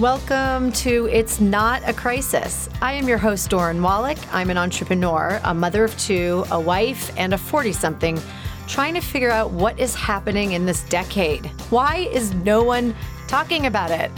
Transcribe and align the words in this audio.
Welcome 0.00 0.72
to 0.72 1.10
It's 1.12 1.42
Not 1.42 1.86
a 1.86 1.92
Crisis. 1.92 2.70
I 2.80 2.94
am 2.94 3.06
your 3.06 3.18
host, 3.18 3.50
Doran 3.50 3.82
Wallach. 3.82 4.16
I'm 4.32 4.48
an 4.48 4.56
entrepreneur, 4.56 5.38
a 5.44 5.52
mother 5.52 5.84
of 5.84 5.94
two, 5.98 6.42
a 6.50 6.58
wife, 6.58 7.12
and 7.18 7.34
a 7.34 7.38
40 7.38 7.74
something 7.74 8.18
trying 8.66 8.94
to 8.94 9.02
figure 9.02 9.30
out 9.30 9.50
what 9.50 9.78
is 9.78 9.94
happening 9.94 10.52
in 10.52 10.64
this 10.64 10.84
decade. 10.84 11.44
Why 11.68 12.08
is 12.12 12.32
no 12.32 12.62
one 12.62 12.96
talking 13.28 13.66
about 13.66 13.90
it? 13.90 14.10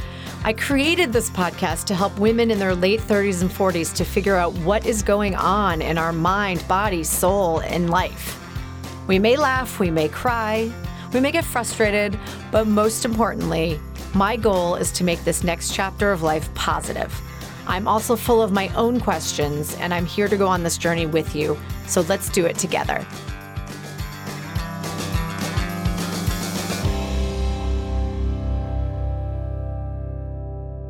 I 0.44 0.52
created 0.52 1.12
this 1.12 1.30
podcast 1.30 1.86
to 1.86 1.96
help 1.96 2.16
women 2.16 2.52
in 2.52 2.60
their 2.60 2.76
late 2.76 3.00
30s 3.00 3.42
and 3.42 3.50
40s 3.50 3.92
to 3.96 4.04
figure 4.04 4.36
out 4.36 4.52
what 4.58 4.86
is 4.86 5.02
going 5.02 5.34
on 5.34 5.82
in 5.82 5.98
our 5.98 6.12
mind, 6.12 6.64
body, 6.68 7.02
soul, 7.02 7.58
and 7.62 7.90
life. 7.90 8.40
We 9.08 9.18
may 9.18 9.36
laugh, 9.36 9.80
we 9.80 9.90
may 9.90 10.08
cry, 10.08 10.70
we 11.12 11.18
may 11.18 11.32
get 11.32 11.44
frustrated, 11.44 12.16
but 12.52 12.68
most 12.68 13.04
importantly, 13.04 13.80
my 14.14 14.36
goal 14.36 14.74
is 14.74 14.92
to 14.92 15.04
make 15.04 15.24
this 15.24 15.42
next 15.42 15.74
chapter 15.74 16.12
of 16.12 16.22
life 16.22 16.52
positive. 16.54 17.18
I'm 17.66 17.88
also 17.88 18.16
full 18.16 18.42
of 18.42 18.52
my 18.52 18.68
own 18.74 19.00
questions, 19.00 19.74
and 19.76 19.94
I'm 19.94 20.04
here 20.04 20.28
to 20.28 20.36
go 20.36 20.46
on 20.46 20.62
this 20.62 20.76
journey 20.76 21.06
with 21.06 21.34
you. 21.34 21.58
So 21.86 22.02
let's 22.02 22.28
do 22.28 22.44
it 22.44 22.58
together. 22.58 23.06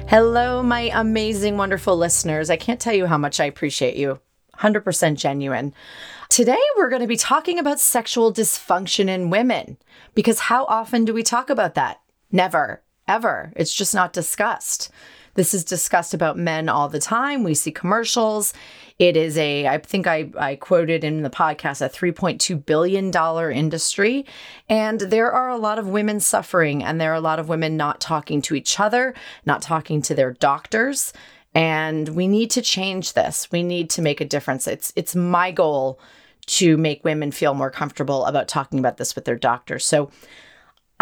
Hello, 0.09 0.63
my 0.63 0.91
amazing, 0.93 1.57
wonderful 1.57 1.97
listeners. 1.97 2.51
I 2.51 2.57
can't 2.57 2.81
tell 2.81 2.93
you 2.93 3.07
how 3.07 3.17
much 3.17 3.41
I 3.41 3.47
appreciate 3.47 3.97
you. 3.97 4.21
100% 4.59 5.17
genuine. 5.17 5.73
Today, 6.29 6.61
we're 6.77 6.91
going 6.91 7.03
to 7.03 7.09
be 7.09 7.17
talking 7.17 7.59
about 7.59 7.81
sexual 7.81 8.33
dysfunction 8.33 9.09
in 9.09 9.31
women 9.31 9.79
because 10.15 10.39
how 10.39 10.65
often 10.67 11.05
do 11.05 11.15
we 11.15 11.23
talk 11.23 11.51
about 11.51 11.75
that? 11.75 12.01
Never, 12.31 12.82
ever. 13.09 13.53
It's 13.57 13.75
just 13.75 13.95
not 13.95 14.13
discussed. 14.13 14.91
This 15.35 15.55
is 15.55 15.65
discussed 15.65 16.13
about 16.13 16.37
men 16.37 16.69
all 16.69 16.89
the 16.89 16.99
time. 16.99 17.43
We 17.43 17.55
see 17.55 17.71
commercials. 17.71 18.53
It 18.99 19.17
is 19.17 19.39
a, 19.39 19.67
I 19.67 19.79
think 19.79 20.07
I, 20.07 20.31
I 20.39 20.57
quoted 20.57 21.05
in 21.05 21.23
the 21.23 21.31
podcast, 21.31 21.81
a 21.81 21.89
$3.2 21.89 22.65
billion 22.67 23.11
industry. 23.57 24.27
And 24.69 25.01
there 25.01 25.33
are 25.33 25.49
a 25.49 25.57
lot 25.57 25.79
of 25.79 25.89
women 25.89 26.21
suffering, 26.21 26.85
and 26.85 27.01
there 27.01 27.13
are 27.13 27.17
a 27.17 27.21
lot 27.21 27.39
of 27.39 27.49
women 27.49 27.77
not 27.79 28.01
talking 28.01 28.43
to 28.43 28.55
each 28.55 28.79
other, 28.79 29.15
not 29.47 29.63
talking 29.63 30.03
to 30.03 30.15
their 30.15 30.33
doctors. 30.33 31.15
And 31.55 32.11
we 32.11 32.29
need 32.29 32.51
to 32.53 32.63
change 32.63 33.15
this. 33.15 33.51
We 33.51 33.63
need 33.63 33.89
to 33.91 34.03
make 34.03 34.21
a 34.21 34.27
difference. 34.27 34.67
It's 34.67 34.93
it's 34.97 35.15
my 35.15 35.51
goal 35.51 36.01
to 36.45 36.77
make 36.77 37.05
women 37.05 37.31
feel 37.31 37.55
more 37.55 37.71
comfortable 37.71 38.25
about 38.25 38.49
talking 38.49 38.79
about 38.79 38.97
this 38.97 39.15
with 39.15 39.25
their 39.25 39.37
doctors. 39.37 39.85
So 39.85 40.11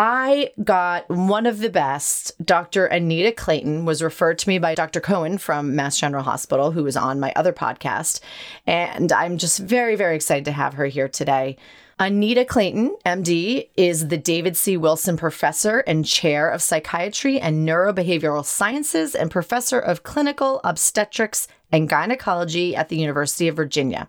I 0.02 0.52
got 0.64 1.10
one 1.10 1.44
of 1.44 1.58
the 1.58 1.68
best. 1.68 2.32
Dr. 2.42 2.86
Anita 2.86 3.32
Clayton 3.32 3.84
was 3.84 4.02
referred 4.02 4.38
to 4.38 4.48
me 4.48 4.58
by 4.58 4.74
Dr. 4.74 4.98
Cohen 4.98 5.36
from 5.36 5.76
Mass 5.76 5.98
General 5.98 6.22
Hospital, 6.22 6.70
who 6.70 6.84
was 6.84 6.96
on 6.96 7.20
my 7.20 7.34
other 7.36 7.52
podcast. 7.52 8.20
And 8.66 9.12
I'm 9.12 9.36
just 9.36 9.58
very, 9.58 9.96
very 9.96 10.16
excited 10.16 10.46
to 10.46 10.52
have 10.52 10.72
her 10.72 10.86
here 10.86 11.06
today. 11.06 11.58
Anita 11.98 12.46
Clayton, 12.46 12.96
MD, 13.04 13.68
is 13.76 14.08
the 14.08 14.16
David 14.16 14.56
C. 14.56 14.78
Wilson 14.78 15.18
Professor 15.18 15.80
and 15.80 16.06
Chair 16.06 16.48
of 16.48 16.62
Psychiatry 16.62 17.38
and 17.38 17.68
Neurobehavioral 17.68 18.46
Sciences 18.46 19.14
and 19.14 19.30
Professor 19.30 19.78
of 19.78 20.02
Clinical 20.02 20.62
Obstetrics 20.64 21.46
and 21.70 21.90
Gynecology 21.90 22.74
at 22.74 22.88
the 22.88 22.96
University 22.96 23.48
of 23.48 23.56
Virginia. 23.56 24.08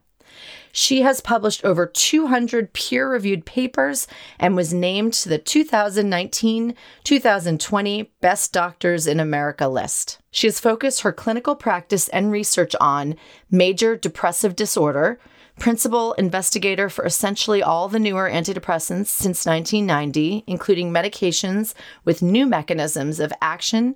She 0.71 1.01
has 1.01 1.21
published 1.21 1.65
over 1.65 1.85
200 1.85 2.73
peer 2.73 3.09
reviewed 3.09 3.45
papers 3.45 4.07
and 4.39 4.55
was 4.55 4.73
named 4.73 5.13
to 5.13 5.29
the 5.29 5.37
2019 5.37 6.75
2020 7.03 8.11
Best 8.21 8.53
Doctors 8.53 9.07
in 9.07 9.19
America 9.19 9.67
list. 9.67 10.19
She 10.31 10.47
has 10.47 10.59
focused 10.59 11.01
her 11.01 11.11
clinical 11.11 11.55
practice 11.55 12.07
and 12.09 12.31
research 12.31 12.75
on 12.79 13.15
major 13.49 13.95
depressive 13.95 14.55
disorder, 14.55 15.19
principal 15.59 16.13
investigator 16.13 16.89
for 16.89 17.05
essentially 17.05 17.61
all 17.61 17.87
the 17.87 17.99
newer 17.99 18.29
antidepressants 18.29 19.07
since 19.07 19.45
1990, 19.45 20.43
including 20.47 20.91
medications 20.91 21.73
with 22.05 22.21
new 22.21 22.45
mechanisms 22.45 23.19
of 23.19 23.33
action, 23.41 23.95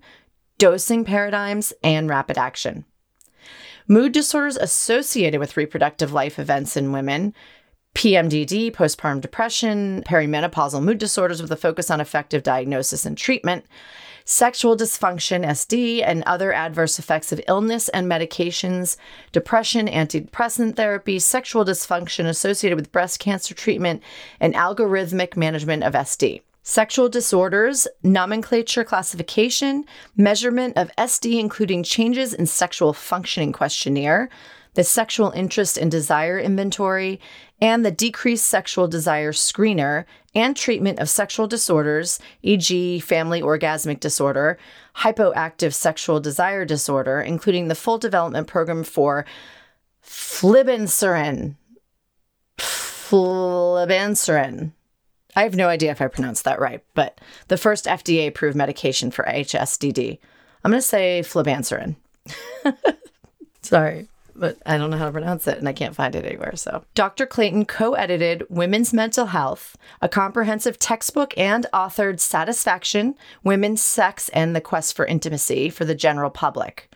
dosing 0.57 1.05
paradigms, 1.05 1.73
and 1.83 2.09
rapid 2.09 2.37
action. 2.37 2.85
Mood 3.87 4.13
disorders 4.13 4.57
associated 4.57 5.39
with 5.39 5.57
reproductive 5.57 6.11
life 6.11 6.39
events 6.39 6.75
in 6.75 6.91
women, 6.91 7.35
PMDD, 7.93 8.71
postpartum 8.71 9.21
depression, 9.21 10.03
perimenopausal 10.07 10.81
mood 10.81 10.97
disorders 10.97 11.39
with 11.39 11.51
a 11.51 11.55
focus 11.55 11.91
on 11.91 12.01
effective 12.01 12.41
diagnosis 12.41 13.05
and 13.05 13.15
treatment, 13.15 13.63
sexual 14.25 14.75
dysfunction, 14.75 15.45
SD, 15.45 16.01
and 16.03 16.23
other 16.23 16.51
adverse 16.51 16.97
effects 16.97 17.31
of 17.31 17.39
illness 17.47 17.87
and 17.89 18.09
medications, 18.09 18.97
depression, 19.31 19.87
antidepressant 19.87 20.75
therapy, 20.75 21.19
sexual 21.19 21.63
dysfunction 21.63 22.25
associated 22.25 22.77
with 22.77 22.91
breast 22.91 23.19
cancer 23.19 23.53
treatment, 23.53 24.01
and 24.39 24.55
algorithmic 24.55 25.37
management 25.37 25.83
of 25.83 25.93
SD 25.93 26.41
sexual 26.67 27.07
disorders, 27.07 27.87
nomenclature 28.01 28.83
classification, 28.83 29.85
measurement 30.17 30.75
of 30.75 30.89
SD, 30.97 31.39
including 31.39 31.83
changes 31.83 32.33
in 32.33 32.47
sexual 32.47 32.91
functioning 32.91 33.53
questionnaire, 33.53 34.29
the 34.73 34.83
sexual 34.83 35.29
interest 35.31 35.77
and 35.77 35.91
desire 35.91 36.39
inventory, 36.39 37.19
and 37.61 37.85
the 37.85 37.91
decreased 37.91 38.47
sexual 38.47 38.87
desire 38.87 39.31
screener, 39.31 40.05
and 40.33 40.57
treatment 40.57 40.97
of 40.97 41.07
sexual 41.07 41.45
disorders, 41.45 42.19
e.g., 42.41 42.99
female 42.99 43.43
orgasmic 43.43 43.99
disorder, 43.99 44.57
hypoactive 44.97 45.71
sexual 45.71 46.19
desire 46.19 46.65
disorder, 46.65 47.21
including 47.21 47.67
the 47.67 47.75
full 47.75 47.99
development 47.99 48.47
program 48.47 48.83
for 48.83 49.23
flibanserin. 50.03 51.55
Flibanserin. 52.57 54.71
I 55.35 55.43
have 55.43 55.55
no 55.55 55.67
idea 55.67 55.91
if 55.91 56.01
I 56.01 56.07
pronounced 56.07 56.45
that 56.45 56.59
right, 56.59 56.83
but 56.93 57.19
the 57.47 57.57
first 57.57 57.85
FDA 57.85 58.27
approved 58.27 58.55
medication 58.55 59.11
for 59.11 59.25
HSDD. 59.25 60.19
I'm 60.63 60.71
going 60.71 60.81
to 60.81 60.87
say 60.87 61.21
flibanserin. 61.23 61.95
Sorry, 63.61 64.07
but 64.35 64.57
I 64.65 64.77
don't 64.77 64.89
know 64.89 64.97
how 64.97 65.05
to 65.05 65.11
pronounce 65.11 65.47
it 65.47 65.57
and 65.57 65.67
I 65.67 65.73
can't 65.73 65.95
find 65.95 66.15
it 66.15 66.25
anywhere. 66.25 66.55
So, 66.55 66.83
Dr. 66.93 67.25
Clayton 67.25 67.65
co 67.65 67.93
edited 67.93 68.45
Women's 68.49 68.93
Mental 68.93 69.27
Health, 69.27 69.77
a 70.01 70.09
comprehensive 70.09 70.79
textbook, 70.79 71.33
and 71.37 71.65
authored 71.73 72.19
Satisfaction, 72.19 73.15
Women's 73.43 73.81
Sex, 73.81 74.29
and 74.29 74.55
the 74.55 74.61
Quest 74.61 74.95
for 74.95 75.05
Intimacy 75.05 75.69
for 75.69 75.85
the 75.85 75.95
general 75.95 76.29
public. 76.29 76.89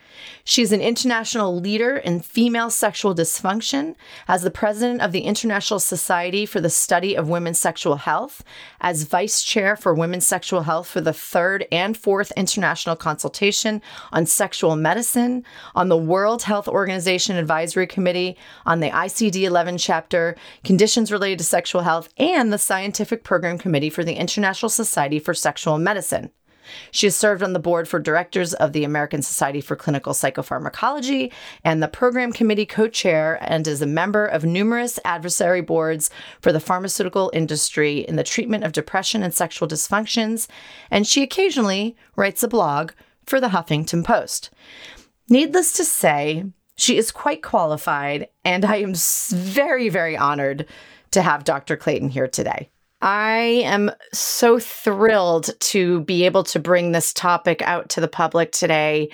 She's 0.43 0.71
an 0.71 0.81
international 0.81 1.55
leader 1.55 1.97
in 1.97 2.21
female 2.21 2.69
sexual 2.69 3.13
dysfunction, 3.13 3.95
as 4.27 4.41
the 4.41 4.51
president 4.51 5.01
of 5.01 5.11
the 5.11 5.21
International 5.21 5.79
Society 5.79 6.45
for 6.45 6.59
the 6.61 6.69
Study 6.69 7.15
of 7.15 7.29
Women's 7.29 7.59
Sexual 7.59 7.97
Health, 7.97 8.43
as 8.81 9.03
vice 9.03 9.43
chair 9.43 9.75
for 9.75 9.93
women's 9.93 10.25
sexual 10.25 10.63
health 10.63 10.87
for 10.87 11.01
the 11.01 11.13
third 11.13 11.67
and 11.71 11.97
fourth 11.97 12.31
International 12.35 12.95
Consultation 12.95 13.81
on 14.11 14.25
Sexual 14.25 14.75
Medicine, 14.75 15.45
on 15.75 15.89
the 15.89 15.97
World 15.97 16.43
Health 16.43 16.67
Organization 16.67 17.37
Advisory 17.37 17.87
Committee, 17.87 18.37
on 18.65 18.79
the 18.79 18.89
ICD 18.89 19.43
11 19.43 19.77
chapter, 19.77 20.35
Conditions 20.63 21.11
Related 21.11 21.39
to 21.39 21.45
Sexual 21.45 21.81
Health, 21.81 22.09
and 22.17 22.51
the 22.51 22.57
Scientific 22.57 23.23
Program 23.23 23.57
Committee 23.57 23.89
for 23.89 24.03
the 24.03 24.15
International 24.15 24.69
Society 24.69 25.19
for 25.19 25.33
Sexual 25.33 25.77
Medicine. 25.77 26.31
She 26.91 27.07
has 27.07 27.15
served 27.15 27.43
on 27.43 27.53
the 27.53 27.59
board 27.59 27.87
for 27.87 27.99
directors 27.99 28.53
of 28.53 28.73
the 28.73 28.83
American 28.83 29.21
Society 29.21 29.61
for 29.61 29.75
Clinical 29.75 30.13
Psychopharmacology 30.13 31.31
and 31.63 31.81
the 31.81 31.87
program 31.87 32.31
committee 32.31 32.65
co 32.65 32.87
chair, 32.87 33.37
and 33.41 33.67
is 33.67 33.81
a 33.81 33.87
member 33.87 34.25
of 34.25 34.43
numerous 34.43 34.99
advisory 35.05 35.61
boards 35.61 36.09
for 36.41 36.51
the 36.51 36.59
pharmaceutical 36.59 37.31
industry 37.33 37.99
in 37.99 38.15
the 38.15 38.23
treatment 38.23 38.63
of 38.63 38.71
depression 38.71 39.23
and 39.23 39.33
sexual 39.33 39.67
dysfunctions. 39.67 40.47
And 40.91 41.07
she 41.07 41.23
occasionally 41.23 41.95
writes 42.15 42.43
a 42.43 42.47
blog 42.47 42.91
for 43.25 43.39
the 43.39 43.49
Huffington 43.49 44.03
Post. 44.03 44.49
Needless 45.29 45.73
to 45.73 45.85
say, 45.85 46.45
she 46.75 46.97
is 46.97 47.11
quite 47.11 47.43
qualified, 47.43 48.29
and 48.43 48.65
I 48.65 48.77
am 48.77 48.93
very, 48.95 49.89
very 49.89 50.17
honored 50.17 50.65
to 51.11 51.21
have 51.21 51.43
Dr. 51.43 51.75
Clayton 51.75 52.09
here 52.09 52.27
today. 52.27 52.69
I 53.01 53.63
am 53.63 53.91
so 54.13 54.59
thrilled 54.59 55.49
to 55.59 56.01
be 56.01 56.25
able 56.25 56.43
to 56.45 56.59
bring 56.59 56.91
this 56.91 57.13
topic 57.13 57.61
out 57.61 57.89
to 57.89 58.01
the 58.01 58.07
public 58.07 58.51
today. 58.51 59.09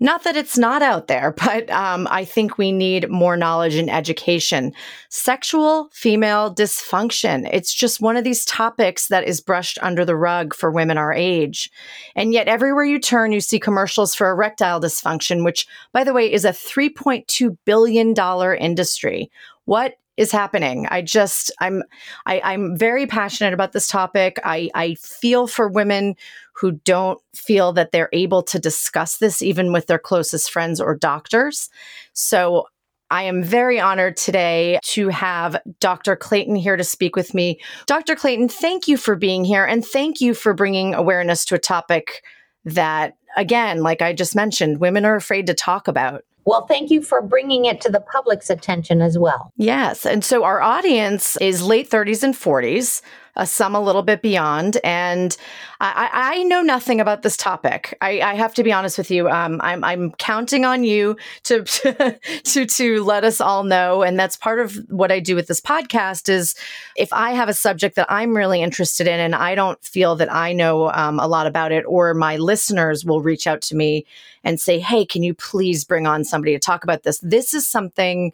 Not 0.00 0.22
that 0.24 0.36
it's 0.36 0.56
not 0.56 0.80
out 0.80 1.08
there, 1.08 1.32
but 1.44 1.68
um, 1.70 2.06
I 2.10 2.24
think 2.24 2.56
we 2.56 2.72
need 2.72 3.10
more 3.10 3.36
knowledge 3.36 3.74
and 3.74 3.90
education. 3.90 4.72
Sexual 5.08 5.90
female 5.92 6.54
dysfunction. 6.54 7.48
It's 7.52 7.74
just 7.74 8.00
one 8.00 8.16
of 8.16 8.24
these 8.24 8.44
topics 8.44 9.08
that 9.08 9.26
is 9.26 9.40
brushed 9.40 9.78
under 9.82 10.04
the 10.04 10.16
rug 10.16 10.54
for 10.54 10.70
women 10.70 10.98
our 10.98 11.12
age. 11.12 11.70
And 12.14 12.32
yet, 12.32 12.48
everywhere 12.48 12.84
you 12.84 12.98
turn, 12.98 13.32
you 13.32 13.40
see 13.40 13.58
commercials 13.58 14.14
for 14.14 14.30
erectile 14.30 14.80
dysfunction, 14.80 15.44
which, 15.44 15.66
by 15.92 16.04
the 16.04 16.14
way, 16.14 16.32
is 16.32 16.44
a 16.44 16.50
$3.2 16.50 17.56
billion 17.64 18.14
industry. 18.58 19.30
What 19.64 19.96
is 20.18 20.32
happening. 20.32 20.86
I 20.90 21.00
just 21.00 21.50
I'm 21.60 21.82
I, 22.26 22.40
I'm 22.44 22.76
very 22.76 23.06
passionate 23.06 23.54
about 23.54 23.72
this 23.72 23.86
topic. 23.86 24.38
I, 24.44 24.68
I 24.74 24.94
feel 24.94 25.46
for 25.46 25.68
women 25.68 26.16
who 26.52 26.72
don't 26.72 27.20
feel 27.34 27.72
that 27.74 27.92
they're 27.92 28.10
able 28.12 28.42
to 28.42 28.58
discuss 28.58 29.18
this 29.18 29.40
even 29.40 29.72
with 29.72 29.86
their 29.86 29.98
closest 29.98 30.50
friends 30.50 30.80
or 30.80 30.96
doctors. 30.96 31.70
So 32.12 32.66
I 33.10 33.22
am 33.22 33.42
very 33.44 33.80
honored 33.80 34.16
today 34.16 34.80
to 34.82 35.08
have 35.08 35.56
Dr. 35.78 36.16
Clayton 36.16 36.56
here 36.56 36.76
to 36.76 36.84
speak 36.84 37.14
with 37.14 37.32
me. 37.32 37.60
Dr. 37.86 38.16
Clayton, 38.16 38.48
thank 38.48 38.88
you 38.88 38.96
for 38.96 39.14
being 39.14 39.44
here 39.44 39.64
and 39.64 39.86
thank 39.86 40.20
you 40.20 40.34
for 40.34 40.52
bringing 40.52 40.94
awareness 40.94 41.44
to 41.46 41.54
a 41.54 41.60
topic 41.60 42.22
that, 42.64 43.16
again, 43.36 43.82
like 43.82 44.02
I 44.02 44.12
just 44.12 44.34
mentioned, 44.34 44.80
women 44.80 45.04
are 45.04 45.16
afraid 45.16 45.46
to 45.46 45.54
talk 45.54 45.88
about. 45.88 46.24
Well, 46.48 46.64
thank 46.64 46.90
you 46.90 47.02
for 47.02 47.20
bringing 47.20 47.66
it 47.66 47.82
to 47.82 47.90
the 47.90 48.00
public's 48.00 48.48
attention 48.48 49.02
as 49.02 49.18
well. 49.18 49.52
Yes. 49.58 50.06
And 50.06 50.24
so 50.24 50.44
our 50.44 50.62
audience 50.62 51.36
is 51.42 51.60
late 51.60 51.90
30s 51.90 52.22
and 52.22 52.34
40s 52.34 53.02
uh, 53.38 53.44
some 53.44 53.74
a 53.74 53.80
little 53.80 54.02
bit 54.02 54.20
beyond. 54.20 54.78
And 54.84 55.36
I, 55.80 56.10
I 56.12 56.42
know 56.42 56.60
nothing 56.60 57.00
about 57.00 57.22
this 57.22 57.36
topic. 57.36 57.96
I, 58.00 58.20
I 58.20 58.34
have 58.34 58.52
to 58.54 58.64
be 58.64 58.72
honest 58.72 58.98
with 58.98 59.10
you. 59.10 59.30
Um, 59.30 59.60
I'm, 59.62 59.84
I'm 59.84 60.10
counting 60.12 60.64
on 60.64 60.82
you 60.82 61.16
to, 61.44 61.62
to, 61.62 62.66
to 62.66 63.04
let 63.04 63.24
us 63.24 63.40
all 63.40 63.62
know. 63.62 64.02
And 64.02 64.18
that's 64.18 64.36
part 64.36 64.58
of 64.58 64.74
what 64.88 65.12
I 65.12 65.20
do 65.20 65.36
with 65.36 65.46
this 65.46 65.60
podcast 65.60 66.28
is 66.28 66.56
if 66.96 67.12
I 67.12 67.30
have 67.30 67.48
a 67.48 67.54
subject 67.54 67.94
that 67.96 68.10
I'm 68.10 68.36
really 68.36 68.60
interested 68.60 69.06
in 69.06 69.20
and 69.20 69.34
I 69.34 69.54
don't 69.54 69.82
feel 69.84 70.16
that 70.16 70.32
I 70.32 70.52
know 70.52 70.90
um, 70.90 71.20
a 71.20 71.28
lot 71.28 71.46
about 71.46 71.70
it, 71.70 71.84
or 71.86 72.12
my 72.14 72.36
listeners 72.36 73.04
will 73.04 73.22
reach 73.22 73.46
out 73.46 73.62
to 73.62 73.76
me 73.76 74.04
and 74.42 74.60
say, 74.60 74.80
Hey, 74.80 75.06
can 75.06 75.22
you 75.22 75.34
please 75.34 75.84
bring 75.84 76.06
on 76.06 76.24
somebody 76.24 76.54
to 76.54 76.58
talk 76.58 76.82
about 76.82 77.04
this? 77.04 77.20
This 77.20 77.54
is 77.54 77.68
something 77.68 78.32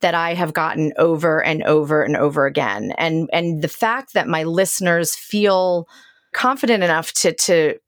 that 0.00 0.14
I 0.14 0.34
have 0.34 0.52
gotten 0.52 0.92
over 0.96 1.42
and 1.42 1.62
over 1.64 2.02
and 2.02 2.16
over 2.16 2.46
again. 2.46 2.92
And 2.98 3.28
and 3.32 3.62
the 3.62 3.68
fact 3.68 4.14
that 4.14 4.28
my 4.28 4.44
listeners 4.44 5.14
feel 5.14 5.88
confident 6.32 6.82
enough 6.82 7.12
to 7.14 7.34
to 7.34 7.78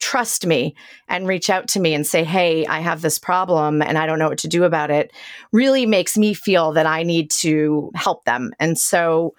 trust 0.00 0.44
me 0.44 0.74
and 1.08 1.28
reach 1.28 1.48
out 1.48 1.68
to 1.68 1.80
me 1.80 1.94
and 1.94 2.06
say, 2.06 2.24
Hey, 2.24 2.66
I 2.66 2.80
have 2.80 3.02
this 3.02 3.18
problem 3.18 3.80
and 3.80 3.96
I 3.96 4.04
don't 4.04 4.18
know 4.18 4.28
what 4.28 4.38
to 4.38 4.48
do 4.48 4.64
about 4.64 4.90
it, 4.90 5.12
really 5.52 5.86
makes 5.86 6.18
me 6.18 6.34
feel 6.34 6.72
that 6.72 6.86
I 6.86 7.04
need 7.04 7.30
to 7.30 7.92
help 7.94 8.24
them. 8.24 8.52
And 8.58 8.76
so 8.76 9.34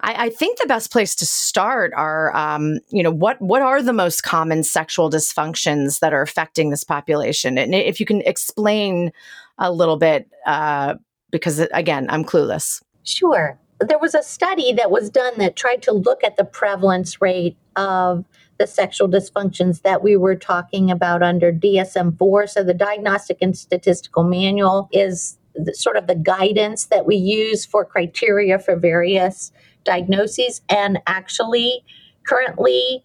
I, 0.00 0.26
I 0.26 0.30
think 0.30 0.58
the 0.58 0.66
best 0.66 0.92
place 0.92 1.14
to 1.16 1.26
start 1.26 1.92
are, 1.96 2.34
um, 2.36 2.78
you 2.90 3.02
know, 3.02 3.10
what 3.10 3.40
what 3.40 3.62
are 3.62 3.82
the 3.82 3.92
most 3.92 4.22
common 4.22 4.62
sexual 4.62 5.10
dysfunctions 5.10 5.98
that 5.98 6.12
are 6.12 6.22
affecting 6.22 6.70
this 6.70 6.84
population? 6.84 7.58
And 7.58 7.74
if 7.74 7.98
you 7.98 8.06
can 8.06 8.20
explain 8.22 9.12
a 9.58 9.72
little 9.72 9.96
bit 9.96 10.30
uh, 10.46 10.94
because 11.36 11.60
again, 11.72 12.06
I'm 12.10 12.24
clueless. 12.24 12.82
Sure. 13.04 13.58
There 13.80 13.98
was 13.98 14.14
a 14.14 14.22
study 14.22 14.72
that 14.72 14.90
was 14.90 15.10
done 15.10 15.34
that 15.36 15.54
tried 15.54 15.82
to 15.82 15.92
look 15.92 16.24
at 16.24 16.36
the 16.36 16.44
prevalence 16.44 17.20
rate 17.20 17.56
of 17.76 18.24
the 18.58 18.66
sexual 18.66 19.08
dysfunctions 19.08 19.82
that 19.82 20.02
we 20.02 20.16
were 20.16 20.34
talking 20.34 20.90
about 20.90 21.22
under 21.22 21.52
DSM 21.52 22.16
4. 22.18 22.46
So, 22.46 22.64
the 22.64 22.74
Diagnostic 22.74 23.38
and 23.42 23.56
Statistical 23.56 24.24
Manual 24.24 24.88
is 24.92 25.38
the, 25.54 25.74
sort 25.74 25.96
of 25.96 26.06
the 26.06 26.14
guidance 26.14 26.86
that 26.86 27.06
we 27.06 27.16
use 27.16 27.66
for 27.66 27.84
criteria 27.84 28.58
for 28.58 28.76
various 28.76 29.52
diagnoses. 29.84 30.62
And 30.70 30.98
actually, 31.06 31.84
currently, 32.26 33.04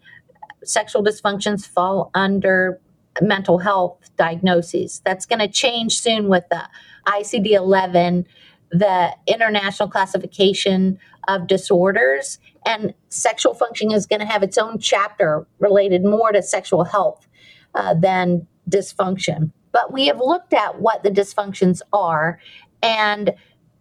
sexual 0.64 1.04
dysfunctions 1.04 1.66
fall 1.66 2.10
under 2.14 2.80
mental 3.20 3.58
health 3.58 4.10
diagnoses. 4.16 5.02
That's 5.04 5.26
going 5.26 5.40
to 5.40 5.48
change 5.48 5.98
soon 5.98 6.28
with 6.28 6.44
the 6.50 6.66
ICD 7.06 7.52
11, 7.52 8.26
the 8.70 9.14
International 9.26 9.88
Classification 9.88 10.98
of 11.28 11.46
Disorders, 11.46 12.38
and 12.66 12.94
sexual 13.08 13.54
functioning 13.54 13.94
is 13.94 14.06
going 14.06 14.20
to 14.20 14.26
have 14.26 14.42
its 14.42 14.58
own 14.58 14.78
chapter 14.78 15.46
related 15.58 16.04
more 16.04 16.32
to 16.32 16.42
sexual 16.42 16.84
health 16.84 17.26
uh, 17.74 17.94
than 17.94 18.46
dysfunction. 18.68 19.52
But 19.72 19.92
we 19.92 20.06
have 20.06 20.18
looked 20.18 20.52
at 20.52 20.80
what 20.80 21.02
the 21.02 21.10
dysfunctions 21.10 21.80
are, 21.92 22.38
and 22.82 23.34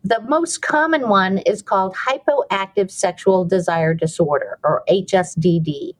the 0.04 0.22
most 0.22 0.62
common 0.62 1.10
one 1.10 1.40
is 1.40 1.62
called 1.62 1.96
hypoactive 1.96 2.90
sexual 2.90 3.46
desire 3.46 3.94
disorder, 3.94 4.60
or 4.64 4.84
HSDD. 4.90 5.94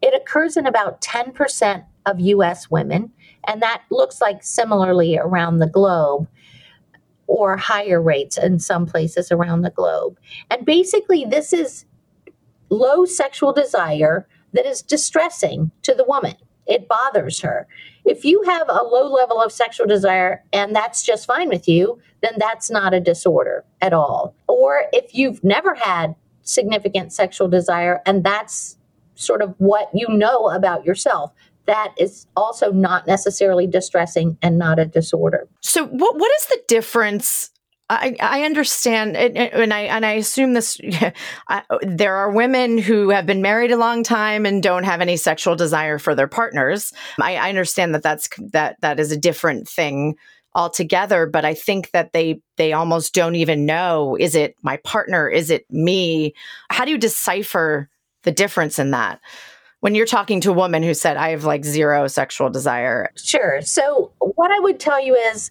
It 0.00 0.14
occurs 0.14 0.56
in 0.56 0.66
about 0.66 1.00
10% 1.00 1.84
of 2.06 2.20
US 2.20 2.70
women, 2.70 3.12
and 3.46 3.62
that 3.62 3.82
looks 3.90 4.20
like 4.20 4.42
similarly 4.42 5.18
around 5.18 5.58
the 5.58 5.66
globe 5.66 6.28
or 7.28 7.56
higher 7.56 8.02
rates 8.02 8.36
in 8.36 8.58
some 8.58 8.86
places 8.86 9.30
around 9.30 9.62
the 9.62 9.70
globe. 9.70 10.18
And 10.50 10.66
basically, 10.66 11.24
this 11.24 11.52
is 11.52 11.84
low 12.70 13.04
sexual 13.04 13.52
desire 13.52 14.26
that 14.52 14.66
is 14.66 14.82
distressing 14.82 15.70
to 15.82 15.94
the 15.94 16.04
woman. 16.04 16.34
It 16.66 16.88
bothers 16.88 17.40
her. 17.40 17.66
If 18.04 18.24
you 18.24 18.42
have 18.42 18.68
a 18.68 18.82
low 18.82 19.10
level 19.10 19.40
of 19.40 19.52
sexual 19.52 19.86
desire 19.86 20.44
and 20.52 20.74
that's 20.74 21.02
just 21.02 21.26
fine 21.26 21.48
with 21.48 21.68
you, 21.68 22.00
then 22.22 22.32
that's 22.38 22.70
not 22.70 22.92
a 22.92 23.00
disorder 23.00 23.64
at 23.80 23.92
all. 23.92 24.34
Or 24.48 24.84
if 24.92 25.14
you've 25.14 25.42
never 25.44 25.74
had 25.74 26.14
significant 26.42 27.12
sexual 27.12 27.48
desire 27.48 28.00
and 28.04 28.24
that's 28.24 28.76
sort 29.14 29.42
of 29.42 29.54
what 29.58 29.90
you 29.94 30.08
know 30.08 30.48
about 30.50 30.84
yourself, 30.84 31.32
that 31.68 31.92
is 31.98 32.26
also 32.34 32.72
not 32.72 33.06
necessarily 33.06 33.66
distressing 33.66 34.38
and 34.40 34.58
not 34.58 34.78
a 34.78 34.86
disorder. 34.86 35.46
So, 35.60 35.86
what 35.86 36.16
what 36.16 36.32
is 36.40 36.46
the 36.46 36.60
difference? 36.66 37.50
I, 37.90 38.16
I 38.20 38.42
understand, 38.42 39.16
and 39.16 39.72
I 39.72 39.80
and 39.82 40.04
I 40.04 40.12
assume 40.12 40.54
this. 40.54 40.78
I, 41.48 41.62
there 41.82 42.16
are 42.16 42.30
women 42.30 42.78
who 42.78 43.10
have 43.10 43.26
been 43.26 43.40
married 43.40 43.70
a 43.70 43.76
long 43.76 44.02
time 44.02 44.44
and 44.44 44.62
don't 44.62 44.84
have 44.84 45.00
any 45.00 45.16
sexual 45.16 45.56
desire 45.56 45.98
for 45.98 46.14
their 46.14 46.26
partners. 46.26 46.92
I, 47.20 47.36
I 47.36 47.48
understand 47.48 47.94
that 47.94 48.02
that's 48.02 48.28
that 48.52 48.76
that 48.80 48.98
is 48.98 49.12
a 49.12 49.16
different 49.16 49.68
thing 49.68 50.16
altogether. 50.54 51.26
But 51.26 51.44
I 51.44 51.54
think 51.54 51.90
that 51.92 52.12
they 52.12 52.40
they 52.56 52.72
almost 52.72 53.14
don't 53.14 53.36
even 53.36 53.66
know: 53.66 54.16
is 54.18 54.34
it 54.34 54.56
my 54.62 54.78
partner? 54.78 55.28
Is 55.28 55.50
it 55.50 55.64
me? 55.70 56.34
How 56.70 56.84
do 56.86 56.90
you 56.90 56.98
decipher 56.98 57.88
the 58.22 58.32
difference 58.32 58.78
in 58.78 58.90
that? 58.90 59.20
When 59.80 59.94
you're 59.94 60.06
talking 60.06 60.40
to 60.42 60.50
a 60.50 60.54
woman 60.54 60.82
who 60.82 60.94
said, 60.94 61.16
I 61.16 61.30
have 61.30 61.44
like 61.44 61.64
zero 61.64 62.06
sexual 62.08 62.50
desire? 62.50 63.10
Sure. 63.16 63.60
So, 63.62 64.12
what 64.20 64.50
I 64.50 64.58
would 64.58 64.80
tell 64.80 65.02
you 65.02 65.14
is 65.14 65.50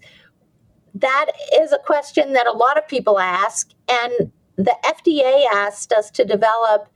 that 0.95 1.27
is 1.59 1.71
a 1.71 1.79
question 1.79 2.33
that 2.33 2.47
a 2.47 2.51
lot 2.51 2.77
of 2.77 2.87
people 2.87 3.19
ask. 3.19 3.69
And 3.89 4.31
the 4.55 4.75
FDA 4.85 5.45
asked 5.53 5.93
us 5.93 6.09
to 6.11 6.25
develop 6.25 6.89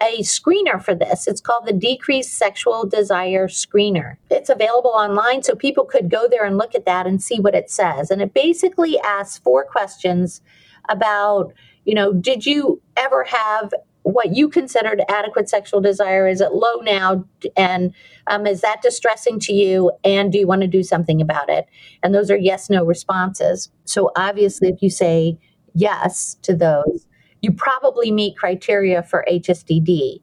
a 0.00 0.20
screener 0.20 0.82
for 0.82 0.94
this. 0.94 1.26
It's 1.26 1.40
called 1.40 1.66
the 1.66 1.72
Decreased 1.72 2.34
Sexual 2.34 2.86
Desire 2.86 3.48
Screener. 3.48 4.16
It's 4.30 4.48
available 4.48 4.92
online, 4.92 5.42
so 5.42 5.56
people 5.56 5.84
could 5.84 6.08
go 6.08 6.28
there 6.28 6.44
and 6.44 6.56
look 6.56 6.74
at 6.74 6.86
that 6.86 7.06
and 7.06 7.20
see 7.20 7.40
what 7.40 7.56
it 7.56 7.68
says. 7.68 8.10
And 8.10 8.22
it 8.22 8.32
basically 8.32 8.98
asks 9.00 9.38
four 9.38 9.64
questions 9.64 10.40
about, 10.88 11.52
you 11.84 11.94
know, 11.94 12.12
did 12.12 12.46
you 12.46 12.80
ever 12.96 13.24
have 13.24 13.74
what 14.12 14.34
you 14.34 14.48
considered 14.48 15.02
adequate 15.08 15.48
sexual 15.48 15.80
desire 15.80 16.26
is 16.26 16.40
it 16.40 16.52
low 16.52 16.76
now? 16.82 17.24
And 17.56 17.94
um, 18.26 18.46
is 18.46 18.60
that 18.60 18.82
distressing 18.82 19.38
to 19.40 19.52
you? 19.52 19.92
And 20.04 20.32
do 20.32 20.38
you 20.38 20.46
want 20.46 20.62
to 20.62 20.68
do 20.68 20.82
something 20.82 21.20
about 21.20 21.48
it? 21.48 21.66
And 22.02 22.14
those 22.14 22.30
are 22.30 22.36
yes 22.36 22.70
no 22.70 22.84
responses. 22.84 23.70
So 23.84 24.10
obviously 24.16 24.68
if 24.68 24.82
you 24.82 24.90
say 24.90 25.38
yes 25.74 26.36
to 26.42 26.54
those 26.54 27.06
you 27.40 27.52
probably 27.52 28.10
meet 28.10 28.36
criteria 28.36 29.02
for 29.02 29.24
hsdd 29.30 30.20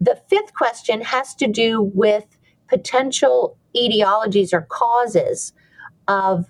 the 0.00 0.20
fifth 0.28 0.54
question 0.54 1.00
has 1.00 1.34
to 1.34 1.46
do 1.46 1.90
with 1.94 2.24
potential 2.68 3.56
etiologies 3.76 4.52
or 4.52 4.62
causes 4.62 5.52
of 6.08 6.46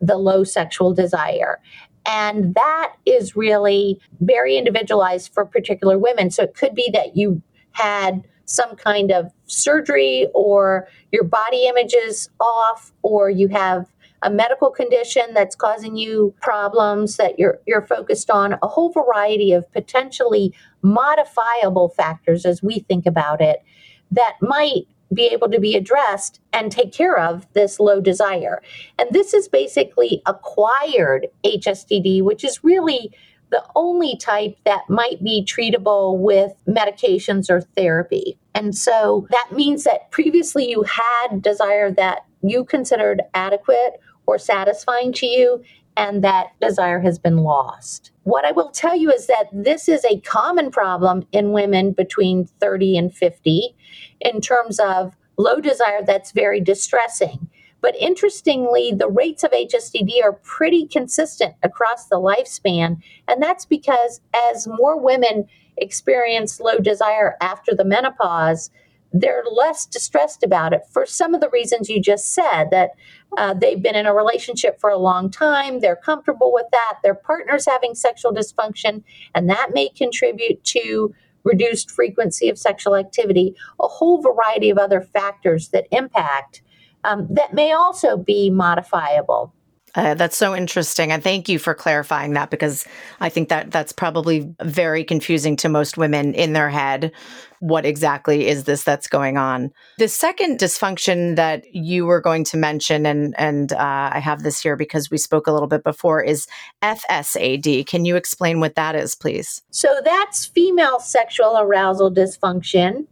the 0.00 0.16
low 0.16 0.44
sexual 0.44 0.94
desire 0.94 1.60
and 2.06 2.54
that 2.54 2.94
is 3.06 3.36
really 3.36 4.00
very 4.20 4.56
individualized 4.56 5.32
for 5.32 5.44
particular 5.44 5.98
women. 5.98 6.30
So 6.30 6.44
it 6.44 6.54
could 6.54 6.74
be 6.74 6.90
that 6.92 7.16
you 7.16 7.42
had 7.72 8.24
some 8.46 8.74
kind 8.74 9.12
of 9.12 9.30
surgery 9.46 10.26
or 10.34 10.88
your 11.12 11.24
body 11.24 11.66
image 11.66 11.94
is 11.94 12.28
off 12.40 12.92
or 13.02 13.30
you 13.30 13.48
have 13.48 13.86
a 14.22 14.30
medical 14.30 14.70
condition 14.70 15.22
that's 15.32 15.54
causing 15.54 15.96
you 15.96 16.34
problems 16.42 17.16
that 17.16 17.38
you're 17.38 17.60
you're 17.66 17.86
focused 17.86 18.30
on 18.30 18.56
a 18.62 18.66
whole 18.66 18.90
variety 18.90 19.52
of 19.52 19.70
potentially 19.72 20.52
modifiable 20.82 21.88
factors 21.90 22.44
as 22.44 22.62
we 22.62 22.80
think 22.80 23.06
about 23.06 23.40
it 23.40 23.62
that 24.10 24.34
might 24.42 24.86
be 25.12 25.26
able 25.26 25.50
to 25.50 25.60
be 25.60 25.74
addressed 25.74 26.40
and 26.52 26.70
take 26.70 26.92
care 26.92 27.18
of 27.18 27.46
this 27.52 27.80
low 27.80 28.00
desire. 28.00 28.62
And 28.98 29.08
this 29.10 29.34
is 29.34 29.48
basically 29.48 30.22
acquired 30.26 31.28
HSDD, 31.44 32.22
which 32.22 32.44
is 32.44 32.62
really 32.62 33.12
the 33.50 33.64
only 33.74 34.16
type 34.16 34.56
that 34.64 34.88
might 34.88 35.22
be 35.22 35.44
treatable 35.44 36.18
with 36.18 36.52
medications 36.68 37.50
or 37.50 37.60
therapy. 37.60 38.38
And 38.54 38.76
so 38.76 39.26
that 39.30 39.48
means 39.52 39.84
that 39.84 40.10
previously 40.10 40.70
you 40.70 40.84
had 40.84 41.42
desire 41.42 41.90
that 41.92 42.24
you 42.42 42.64
considered 42.64 43.22
adequate 43.34 44.00
or 44.26 44.38
satisfying 44.38 45.12
to 45.14 45.26
you, 45.26 45.64
and 46.00 46.24
that 46.24 46.58
desire 46.62 46.98
has 46.98 47.18
been 47.18 47.36
lost. 47.36 48.10
What 48.22 48.46
I 48.46 48.52
will 48.52 48.70
tell 48.70 48.96
you 48.96 49.12
is 49.12 49.26
that 49.26 49.48
this 49.52 49.86
is 49.86 50.02
a 50.06 50.20
common 50.20 50.70
problem 50.70 51.26
in 51.30 51.52
women 51.52 51.92
between 51.92 52.46
30 52.46 52.96
and 52.96 53.14
50 53.14 53.76
in 54.22 54.40
terms 54.40 54.80
of 54.80 55.14
low 55.36 55.60
desire 55.60 56.02
that's 56.02 56.32
very 56.32 56.58
distressing. 56.58 57.50
But 57.82 57.96
interestingly, 57.96 58.92
the 58.92 59.10
rates 59.10 59.44
of 59.44 59.50
HSDD 59.50 60.24
are 60.24 60.32
pretty 60.42 60.86
consistent 60.86 61.54
across 61.62 62.06
the 62.06 62.16
lifespan. 62.16 63.02
And 63.28 63.42
that's 63.42 63.66
because 63.66 64.22
as 64.50 64.66
more 64.66 64.98
women 64.98 65.48
experience 65.76 66.60
low 66.60 66.78
desire 66.78 67.36
after 67.42 67.74
the 67.74 67.84
menopause, 67.84 68.70
they're 69.12 69.44
less 69.50 69.86
distressed 69.86 70.42
about 70.42 70.72
it 70.72 70.82
for 70.90 71.04
some 71.04 71.34
of 71.34 71.40
the 71.40 71.50
reasons 71.50 71.88
you 71.88 72.00
just 72.00 72.32
said 72.32 72.70
that 72.70 72.90
uh, 73.36 73.54
they've 73.54 73.82
been 73.82 73.94
in 73.94 74.06
a 74.06 74.14
relationship 74.14 74.80
for 74.80 74.90
a 74.90 74.98
long 74.98 75.30
time, 75.30 75.80
they're 75.80 75.96
comfortable 75.96 76.52
with 76.52 76.66
that, 76.72 76.98
their 77.02 77.14
partner's 77.14 77.66
having 77.66 77.94
sexual 77.94 78.32
dysfunction, 78.32 79.02
and 79.34 79.48
that 79.48 79.70
may 79.72 79.88
contribute 79.88 80.62
to 80.64 81.14
reduced 81.44 81.90
frequency 81.90 82.48
of 82.48 82.58
sexual 82.58 82.96
activity, 82.96 83.54
a 83.80 83.88
whole 83.88 84.20
variety 84.20 84.70
of 84.70 84.78
other 84.78 85.00
factors 85.00 85.68
that 85.68 85.86
impact 85.90 86.62
um, 87.04 87.26
that 87.30 87.54
may 87.54 87.72
also 87.72 88.16
be 88.16 88.50
modifiable. 88.50 89.54
Uh, 89.94 90.14
that's 90.14 90.36
so 90.36 90.54
interesting. 90.54 91.10
And 91.10 91.22
thank 91.22 91.48
you 91.48 91.58
for 91.58 91.74
clarifying 91.74 92.34
that 92.34 92.50
because 92.50 92.86
I 93.20 93.28
think 93.28 93.48
that 93.48 93.70
that's 93.70 93.92
probably 93.92 94.54
very 94.62 95.04
confusing 95.04 95.56
to 95.56 95.68
most 95.68 95.96
women 95.96 96.34
in 96.34 96.52
their 96.52 96.70
head. 96.70 97.12
What 97.58 97.84
exactly 97.84 98.46
is 98.46 98.64
this 98.64 98.84
that's 98.84 99.06
going 99.06 99.36
on? 99.36 99.72
The 99.98 100.08
second 100.08 100.58
dysfunction 100.58 101.36
that 101.36 101.74
you 101.74 102.06
were 102.06 102.20
going 102.20 102.44
to 102.44 102.56
mention, 102.56 103.04
and, 103.04 103.34
and 103.36 103.72
uh, 103.72 104.10
I 104.12 104.20
have 104.20 104.42
this 104.42 104.60
here 104.62 104.76
because 104.76 105.10
we 105.10 105.18
spoke 105.18 105.46
a 105.46 105.52
little 105.52 105.68
bit 105.68 105.84
before, 105.84 106.22
is 106.22 106.46
FSAD. 106.82 107.86
Can 107.86 108.04
you 108.04 108.16
explain 108.16 108.60
what 108.60 108.76
that 108.76 108.94
is, 108.94 109.14
please? 109.14 109.62
So 109.70 110.00
that's 110.04 110.46
female 110.46 111.00
sexual 111.00 111.58
arousal 111.58 112.10
dysfunction. 112.10 113.06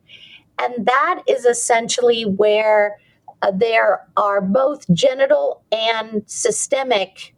And 0.60 0.86
that 0.86 1.22
is 1.28 1.44
essentially 1.44 2.22
where 2.22 2.98
uh, 3.42 3.52
there 3.54 4.06
are 4.16 4.40
both 4.40 4.84
genital 4.92 5.62
and 5.70 6.22
systemic 6.26 7.34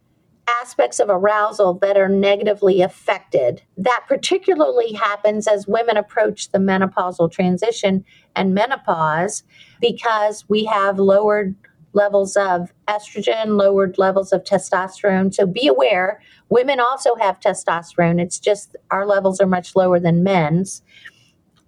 aspects 0.63 0.99
of 0.99 1.09
arousal 1.09 1.75
that 1.75 1.97
are 1.97 2.09
negatively 2.09 2.83
affected. 2.83 3.63
That 3.77 4.05
particularly 4.09 4.93
happens 4.93 5.47
as 5.47 5.67
women 5.67 5.97
approach 5.97 6.51
the 6.51 6.59
menopausal 6.59 7.31
transition 7.31 8.05
and 8.35 8.55
menopause 8.55 9.43
because 9.81 10.45
we 10.49 10.65
have 10.65 10.99
lowered 10.99 11.55
levels 11.93 12.37
of 12.37 12.73
estrogen, 12.89 13.59
lowered 13.59 13.99
levels 13.99 14.33
of 14.33 14.45
testosterone. 14.45 15.35
So 15.35 15.47
be 15.47 15.67
aware, 15.67 16.21
women 16.49 16.81
also 16.81 17.15
have 17.17 17.41
testosterone. 17.41 18.21
It's 18.21 18.39
just 18.39 18.77
our 18.91 19.07
levels 19.07 19.41
are 19.41 19.47
much 19.47 19.75
lower 19.75 19.99
than 19.99 20.23
men's. 20.23 20.83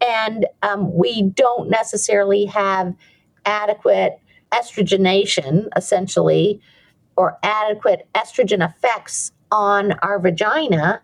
And 0.01 0.47
um, 0.63 0.95
we 0.95 1.23
don't 1.23 1.71
necessarily 1.71 2.47
have 2.47 2.95
adequate 3.45 4.21
estrogenation, 4.53 5.69
essentially, 5.77 6.61
or 7.17 7.39
adequate 7.43 8.09
estrogen 8.15 8.67
effects 8.67 9.33
on 9.51 9.93
our 10.03 10.19
vagina 10.19 11.03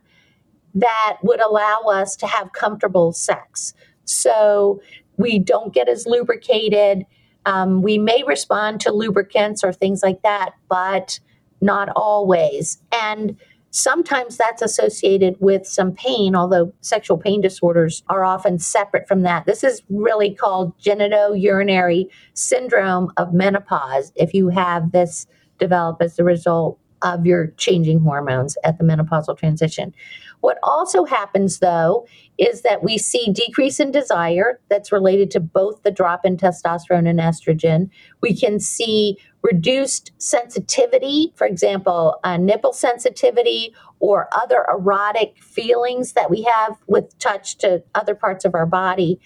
that 0.74 1.18
would 1.22 1.40
allow 1.40 1.80
us 1.88 2.16
to 2.16 2.26
have 2.26 2.52
comfortable 2.52 3.12
sex. 3.12 3.74
So 4.04 4.80
we 5.16 5.38
don't 5.38 5.74
get 5.74 5.88
as 5.88 6.06
lubricated. 6.06 7.04
Um, 7.46 7.82
we 7.82 7.98
may 7.98 8.22
respond 8.22 8.80
to 8.82 8.92
lubricants 8.92 9.64
or 9.64 9.72
things 9.72 10.02
like 10.02 10.22
that, 10.22 10.50
but 10.68 11.20
not 11.60 11.88
always. 11.96 12.78
And 12.92 13.36
Sometimes 13.70 14.36
that's 14.36 14.62
associated 14.62 15.36
with 15.40 15.66
some 15.66 15.92
pain, 15.92 16.34
although 16.34 16.72
sexual 16.80 17.18
pain 17.18 17.40
disorders 17.40 18.02
are 18.08 18.24
often 18.24 18.58
separate 18.58 19.06
from 19.06 19.22
that. 19.22 19.44
This 19.46 19.62
is 19.62 19.82
really 19.90 20.34
called 20.34 20.76
genitourinary 20.78 22.06
syndrome 22.34 23.12
of 23.16 23.34
menopause 23.34 24.12
if 24.16 24.32
you 24.32 24.48
have 24.48 24.92
this 24.92 25.26
develop 25.58 26.00
as 26.00 26.18
a 26.18 26.24
result 26.24 26.78
of 27.02 27.26
your 27.26 27.48
changing 27.56 28.00
hormones 28.00 28.56
at 28.64 28.78
the 28.78 28.84
menopausal 28.84 29.36
transition. 29.38 29.94
What 30.40 30.58
also 30.62 31.04
happens 31.04 31.58
though 31.58 32.06
is 32.38 32.62
that 32.62 32.82
we 32.82 32.98
see 32.98 33.32
decrease 33.32 33.80
in 33.80 33.90
desire 33.90 34.60
that's 34.68 34.92
related 34.92 35.30
to 35.32 35.40
both 35.40 35.82
the 35.82 35.90
drop 35.90 36.24
in 36.24 36.36
testosterone 36.36 37.08
and 37.08 37.18
estrogen. 37.18 37.90
We 38.22 38.36
can 38.36 38.60
see 38.60 39.18
reduced 39.42 40.12
sensitivity, 40.18 41.32
for 41.36 41.46
example, 41.46 42.18
uh, 42.24 42.36
nipple 42.36 42.72
sensitivity 42.72 43.74
or 44.00 44.28
other 44.32 44.64
erotic 44.68 45.42
feelings 45.42 46.12
that 46.12 46.30
we 46.30 46.42
have 46.42 46.76
with 46.86 47.18
touch 47.18 47.58
to 47.58 47.82
other 47.94 48.14
parts 48.14 48.44
of 48.44 48.54
our 48.54 48.66
body. 48.66 49.20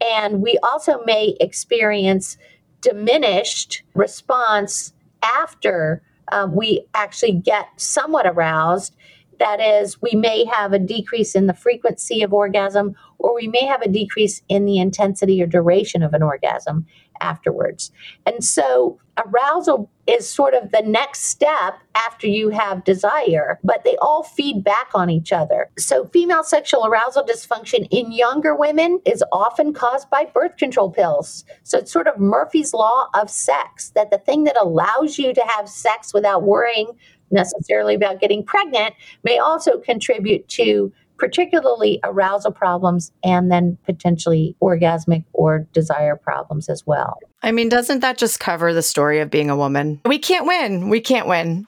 And 0.00 0.42
we 0.42 0.58
also 0.62 1.02
may 1.04 1.36
experience 1.40 2.36
diminished 2.80 3.82
response 3.94 4.92
after 5.22 6.02
um, 6.32 6.54
we 6.54 6.86
actually 6.94 7.32
get 7.32 7.68
somewhat 7.76 8.26
aroused. 8.26 8.96
That 9.38 9.60
is, 9.60 10.00
we 10.00 10.12
may 10.14 10.44
have 10.46 10.72
a 10.72 10.78
decrease 10.78 11.34
in 11.34 11.46
the 11.46 11.54
frequency 11.54 12.22
of 12.22 12.32
orgasm, 12.32 12.94
or 13.18 13.34
we 13.34 13.48
may 13.48 13.64
have 13.66 13.82
a 13.82 13.88
decrease 13.88 14.42
in 14.48 14.64
the 14.64 14.78
intensity 14.78 15.42
or 15.42 15.46
duration 15.46 16.02
of 16.02 16.14
an 16.14 16.22
orgasm 16.22 16.86
afterwards. 17.20 17.92
And 18.24 18.42
so 18.42 18.98
arousal 19.18 19.90
is 20.06 20.28
sort 20.28 20.54
of 20.54 20.70
the 20.70 20.82
next 20.82 21.24
step 21.24 21.78
after 21.94 22.26
you 22.26 22.50
have 22.50 22.84
desire, 22.84 23.58
but 23.64 23.82
they 23.84 23.96
all 23.96 24.22
feed 24.22 24.62
back 24.62 24.90
on 24.94 25.10
each 25.10 25.32
other. 25.32 25.68
So 25.78 26.06
female 26.06 26.44
sexual 26.44 26.86
arousal 26.86 27.24
dysfunction 27.24 27.88
in 27.90 28.12
younger 28.12 28.54
women 28.54 29.00
is 29.04 29.24
often 29.32 29.72
caused 29.72 30.08
by 30.10 30.26
birth 30.26 30.56
control 30.56 30.90
pills. 30.90 31.44
So 31.64 31.78
it's 31.78 31.92
sort 31.92 32.06
of 32.06 32.18
Murphy's 32.18 32.72
law 32.72 33.08
of 33.14 33.30
sex 33.30 33.90
that 33.90 34.10
the 34.10 34.18
thing 34.18 34.44
that 34.44 34.56
allows 34.60 35.18
you 35.18 35.34
to 35.34 35.44
have 35.56 35.68
sex 35.68 36.14
without 36.14 36.42
worrying 36.42 36.92
necessarily 37.30 37.94
about 37.94 38.20
getting 38.20 38.44
pregnant 38.44 38.94
may 39.24 39.38
also 39.38 39.78
contribute 39.78 40.46
to 40.48 40.92
particularly 41.18 42.00
arousal 42.04 42.52
problems 42.52 43.12
and 43.24 43.50
then 43.50 43.78
potentially 43.84 44.56
orgasmic 44.62 45.24
or 45.32 45.66
desire 45.72 46.16
problems 46.16 46.68
as 46.68 46.86
well. 46.86 47.18
I 47.42 47.52
mean, 47.52 47.68
doesn't 47.68 48.00
that 48.00 48.18
just 48.18 48.40
cover 48.40 48.72
the 48.72 48.82
story 48.82 49.20
of 49.20 49.30
being 49.30 49.50
a 49.50 49.56
woman? 49.56 50.00
We 50.04 50.18
can't 50.18 50.46
win. 50.46 50.88
We 50.88 51.00
can't 51.00 51.28
win. 51.28 51.66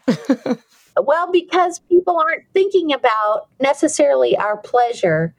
well, 0.96 1.30
because 1.30 1.80
people 1.88 2.18
aren't 2.18 2.44
thinking 2.52 2.92
about 2.92 3.48
necessarily 3.60 4.36
our 4.36 4.56
pleasure 4.56 5.34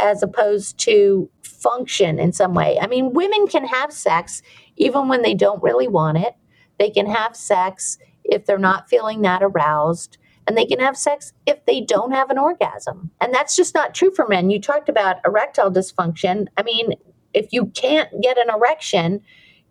as 0.00 0.22
opposed 0.22 0.78
to 0.78 1.30
function 1.42 2.18
in 2.18 2.32
some 2.32 2.54
way. 2.54 2.78
I 2.80 2.86
mean, 2.86 3.12
women 3.12 3.46
can 3.46 3.66
have 3.66 3.92
sex 3.92 4.42
even 4.76 5.08
when 5.08 5.22
they 5.22 5.34
don't 5.34 5.62
really 5.62 5.88
want 5.88 6.18
it. 6.18 6.34
They 6.78 6.90
can 6.90 7.06
have 7.06 7.36
sex 7.36 7.98
if 8.24 8.44
they're 8.44 8.58
not 8.58 8.88
feeling 8.88 9.22
that 9.22 9.42
aroused 9.42 10.18
and 10.46 10.56
they 10.56 10.66
can 10.66 10.80
have 10.80 10.96
sex 10.96 11.32
if 11.46 11.64
they 11.66 11.80
don't 11.80 12.12
have 12.12 12.30
an 12.30 12.38
orgasm. 12.38 13.10
And 13.20 13.32
that's 13.32 13.56
just 13.56 13.74
not 13.74 13.94
true 13.94 14.12
for 14.14 14.26
men. 14.28 14.50
You 14.50 14.60
talked 14.60 14.88
about 14.88 15.16
erectile 15.24 15.70
dysfunction. 15.70 16.46
I 16.56 16.62
mean, 16.62 16.94
if 17.32 17.52
you 17.52 17.66
can't 17.66 18.10
get 18.20 18.38
an 18.38 18.50
erection, 18.54 19.20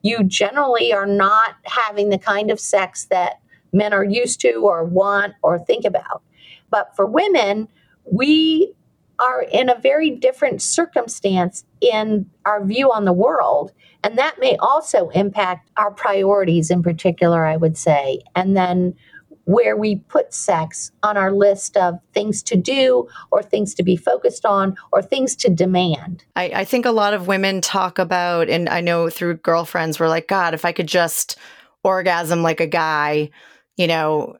you 0.01 0.23
generally 0.23 0.91
are 0.93 1.05
not 1.05 1.55
having 1.63 2.09
the 2.09 2.17
kind 2.17 2.51
of 2.51 2.59
sex 2.59 3.05
that 3.05 3.39
men 3.71 3.93
are 3.93 4.03
used 4.03 4.39
to 4.41 4.53
or 4.53 4.83
want 4.83 5.33
or 5.41 5.59
think 5.59 5.85
about. 5.85 6.21
But 6.69 6.95
for 6.95 7.05
women, 7.05 7.67
we 8.11 8.73
are 9.19 9.43
in 9.43 9.69
a 9.69 9.79
very 9.79 10.09
different 10.09 10.61
circumstance 10.61 11.63
in 11.81 12.29
our 12.45 12.63
view 12.65 12.91
on 12.91 13.05
the 13.05 13.13
world. 13.13 13.71
And 14.03 14.17
that 14.17 14.39
may 14.39 14.57
also 14.57 15.09
impact 15.09 15.69
our 15.77 15.91
priorities 15.91 16.69
in 16.69 16.83
particular, 16.83 17.45
I 17.45 17.55
would 17.55 17.77
say. 17.77 18.21
And 18.35 18.57
then 18.57 18.95
where 19.45 19.75
we 19.75 19.97
put 19.97 20.33
sex 20.33 20.91
on 21.01 21.17
our 21.17 21.31
list 21.31 21.75
of 21.75 21.99
things 22.13 22.41
to 22.43 22.55
do 22.55 23.07
or 23.31 23.43
things 23.43 23.73
to 23.75 23.83
be 23.83 23.95
focused 23.95 24.45
on 24.45 24.75
or 24.91 25.01
things 25.01 25.35
to 25.35 25.49
demand. 25.49 26.23
I, 26.35 26.45
I, 26.45 26.65
think 26.65 26.85
a 26.85 26.91
lot 26.91 27.13
of 27.13 27.27
women 27.27 27.59
talk 27.59 27.99
about, 27.99 28.49
and 28.49 28.69
I 28.69 28.81
know 28.81 29.09
through 29.09 29.37
girlfriends, 29.37 29.99
we're 29.99 30.07
like, 30.07 30.27
God, 30.27 30.53
if 30.53 30.63
I 30.63 30.71
could 30.71 30.87
just 30.87 31.37
orgasm 31.83 32.41
like 32.41 32.61
a 32.61 32.67
guy, 32.67 33.31
you 33.75 33.87
know, 33.87 34.37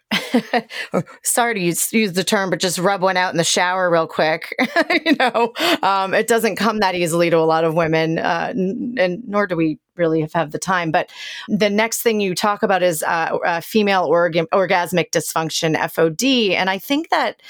sorry 1.23 1.55
to 1.55 1.59
use, 1.59 1.91
use 1.91 2.13
the 2.13 2.23
term, 2.23 2.49
but 2.49 2.59
just 2.59 2.77
rub 2.77 3.01
one 3.01 3.17
out 3.17 3.33
in 3.33 3.37
the 3.37 3.43
shower 3.43 3.89
real 3.89 4.07
quick. 4.07 4.55
you 5.05 5.15
know, 5.19 5.51
um, 5.81 6.13
it 6.13 6.27
doesn't 6.27 6.55
come 6.55 6.79
that 6.79 6.95
easily 6.95 7.29
to 7.29 7.37
a 7.37 7.39
lot 7.39 7.63
of 7.63 7.73
women, 7.73 8.19
uh, 8.19 8.53
and 8.55 9.23
nor 9.27 9.47
do 9.47 9.55
we 9.55 9.79
really 9.97 10.27
have, 10.33 10.51
the 10.51 10.59
time. 10.59 10.91
But 10.91 11.09
the 11.47 11.69
next 11.69 12.01
thing 12.01 12.19
you 12.19 12.35
talk 12.35 12.63
about 12.63 12.83
is 12.83 13.03
uh, 13.03 13.37
uh, 13.45 13.61
female 13.61 14.05
org- 14.05 14.33
orgasmic 14.51 15.11
dysfunction, 15.11 15.75
FOD. 15.75 16.51
And 16.51 16.69
I 16.69 16.77
think 16.77 17.09
that 17.09 17.41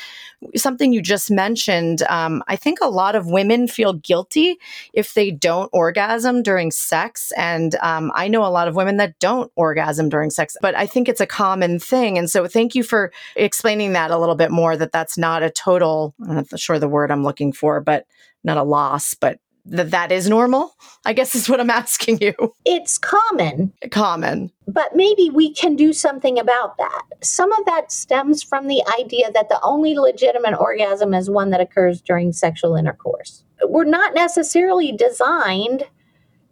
something 0.56 0.94
you 0.94 1.02
just 1.02 1.32
mentioned, 1.32 2.04
um, 2.04 2.44
I 2.48 2.56
think 2.56 2.80
a 2.82 2.88
lot 2.88 3.16
of 3.16 3.28
women 3.28 3.68
feel 3.68 3.94
guilty 3.94 4.58
if 4.94 5.14
they 5.14 5.32
don't 5.32 5.70
orgasm 5.74 6.44
during 6.44 6.72
sex. 6.72 7.32
And 7.38 7.76
um, 7.82 8.12
I 8.16 8.28
know 8.28 8.46
a 8.46 8.52
lot 8.52 8.68
of 8.68 8.76
women 8.76 8.98
that 8.98 9.18
don't 9.20 9.52
orgasm 9.56 10.10
during 10.10 10.30
sex, 10.30 10.58
but 10.62 10.76
I 10.76 10.86
think 10.86 11.08
it's 11.08 11.22
a 11.22 11.26
common 11.26 11.80
thing. 11.80 12.18
And 12.18 12.30
so 12.30 12.48
thank 12.48 12.76
you 12.76 12.84
for 12.84 13.12
explaining 13.36 13.94
that 13.94 14.12
a 14.12 14.18
little 14.18 14.36
bit 14.36 14.52
more 14.52 14.76
that 14.78 14.92
that's 14.92 15.18
not 15.18 15.44
a 15.44 15.50
total, 15.50 16.14
I'm 16.28 16.36
not 16.36 16.60
sure 16.60 16.80
the 16.80 16.88
word 16.88 17.12
I'm 17.12 17.24
looking 17.24 17.54
for, 17.54 17.82
but 17.82 18.06
not 18.44 18.58
a 18.58 18.64
loss, 18.64 19.14
but 19.14 19.40
that 19.66 19.92
that 19.92 20.12
is 20.12 20.30
normal? 20.30 20.76
I 21.06 21.14
guess 21.14 21.36
is 21.36 21.50
what 21.50 21.60
I'm 21.60 21.70
asking 21.70 22.20
you. 22.22 22.34
It's 22.66 22.98
common. 22.98 23.74
Common. 23.92 24.52
But 24.68 24.96
maybe 24.96 25.30
we 25.30 25.54
can 25.54 25.76
do 25.76 25.94
something 25.94 26.40
about 26.40 26.78
that. 26.78 27.04
Some 27.22 27.52
of 27.54 27.66
that 27.66 27.92
stems 27.92 28.44
from 28.44 28.68
the 28.68 28.84
idea 29.00 29.32
that 29.32 29.50
the 29.50 29.60
only 29.62 29.96
legitimate 29.96 30.58
orgasm 30.60 31.14
is 31.14 31.30
one 31.30 31.50
that 31.52 31.62
occurs 31.62 32.02
during 32.02 32.34
sexual 32.34 32.76
intercourse. 32.76 33.44
We're 33.66 33.86
not 33.86 34.14
necessarily 34.14 34.92
designed 34.92 35.84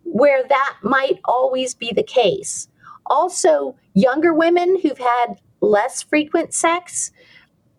where 0.04 0.44
that 0.48 0.78
might 0.84 1.20
always 1.26 1.74
be 1.74 1.92
the 1.94 2.04
case. 2.04 2.68
Also, 3.06 3.76
younger 3.94 4.34
women 4.34 4.80
who've 4.82 4.98
had 4.98 5.36
less 5.62 6.02
frequent 6.02 6.54
sex 6.54 7.12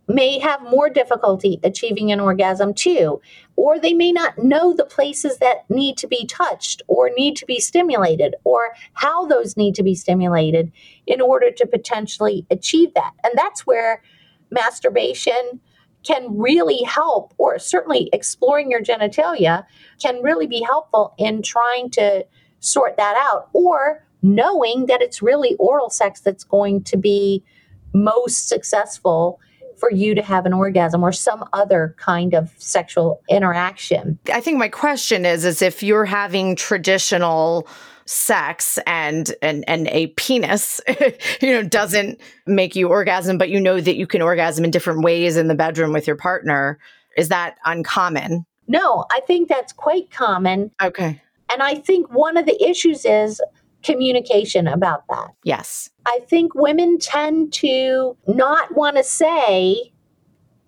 may 0.08 0.38
have 0.38 0.62
more 0.62 0.88
difficulty 0.88 1.60
achieving 1.62 2.12
an 2.12 2.20
orgasm 2.20 2.74
too, 2.74 3.20
or 3.56 3.78
they 3.78 3.92
may 3.92 4.12
not 4.12 4.38
know 4.38 4.72
the 4.72 4.84
places 4.84 5.38
that 5.38 5.68
need 5.68 5.96
to 5.98 6.06
be 6.06 6.26
touched 6.26 6.82
or 6.88 7.10
need 7.16 7.36
to 7.36 7.46
be 7.46 7.60
stimulated 7.60 8.34
or 8.44 8.74
how 8.94 9.26
those 9.26 9.56
need 9.56 9.74
to 9.74 9.82
be 9.82 9.94
stimulated 9.94 10.72
in 11.06 11.20
order 11.20 11.50
to 11.50 11.66
potentially 11.66 12.46
achieve 12.50 12.94
that. 12.94 13.12
And 13.22 13.32
that's 13.36 13.66
where 13.66 14.02
masturbation 14.50 15.60
can 16.04 16.36
really 16.36 16.82
help, 16.82 17.32
or 17.38 17.58
certainly 17.58 18.10
exploring 18.12 18.70
your 18.70 18.82
genitalia 18.82 19.64
can 20.00 20.20
really 20.22 20.48
be 20.48 20.60
helpful 20.60 21.14
in 21.16 21.42
trying 21.42 21.90
to 21.90 22.26
sort 22.58 22.96
that 22.96 23.16
out, 23.16 23.48
or 23.52 24.04
knowing 24.22 24.86
that 24.86 25.02
it's 25.02 25.22
really 25.22 25.54
oral 25.56 25.90
sex 25.90 26.20
that's 26.20 26.44
going 26.44 26.82
to 26.82 26.96
be 26.96 27.44
most 27.92 28.48
successful 28.48 29.38
for 29.82 29.90
you 29.90 30.14
to 30.14 30.22
have 30.22 30.46
an 30.46 30.52
orgasm 30.52 31.02
or 31.02 31.10
some 31.10 31.44
other 31.52 31.96
kind 31.98 32.34
of 32.34 32.54
sexual 32.56 33.20
interaction. 33.28 34.16
I 34.32 34.40
think 34.40 34.56
my 34.56 34.68
question 34.68 35.26
is 35.26 35.44
is 35.44 35.60
if 35.60 35.82
you're 35.82 36.04
having 36.04 36.54
traditional 36.54 37.66
sex 38.06 38.78
and 38.86 39.34
and 39.42 39.64
and 39.66 39.88
a 39.88 40.06
penis 40.08 40.80
you 41.40 41.52
know 41.52 41.64
doesn't 41.64 42.20
make 42.46 42.76
you 42.76 42.88
orgasm 42.88 43.38
but 43.38 43.48
you 43.48 43.60
know 43.60 43.80
that 43.80 43.96
you 43.96 44.06
can 44.06 44.22
orgasm 44.22 44.64
in 44.64 44.70
different 44.70 45.02
ways 45.02 45.36
in 45.36 45.48
the 45.48 45.54
bedroom 45.54 45.92
with 45.92 46.06
your 46.06 46.16
partner 46.16 46.78
is 47.16 47.28
that 47.28 47.56
uncommon? 47.64 48.46
No 48.68 49.04
i 49.10 49.18
think 49.26 49.48
that's 49.48 49.72
quite 49.72 50.12
common. 50.12 50.70
Okay. 50.80 51.20
And 51.50 51.60
i 51.60 51.74
think 51.74 52.08
one 52.12 52.36
of 52.36 52.46
the 52.46 52.62
issues 52.62 53.04
is 53.04 53.40
communication 53.82 54.66
about 54.66 55.04
that. 55.08 55.28
Yes. 55.44 55.90
I 56.06 56.20
think 56.28 56.54
women 56.54 56.98
tend 56.98 57.52
to 57.54 58.16
not 58.26 58.74
want 58.74 58.96
to 58.96 59.04
say 59.04 59.92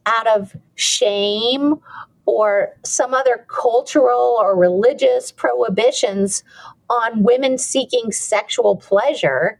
out 0.06 0.26
of 0.26 0.56
shame 0.74 1.76
or 2.26 2.74
some 2.84 3.14
other 3.14 3.44
cultural 3.48 4.36
or 4.40 4.56
religious 4.56 5.30
prohibitions 5.30 6.42
on 6.88 7.22
women 7.22 7.58
seeking 7.58 8.12
sexual 8.12 8.76
pleasure. 8.76 9.58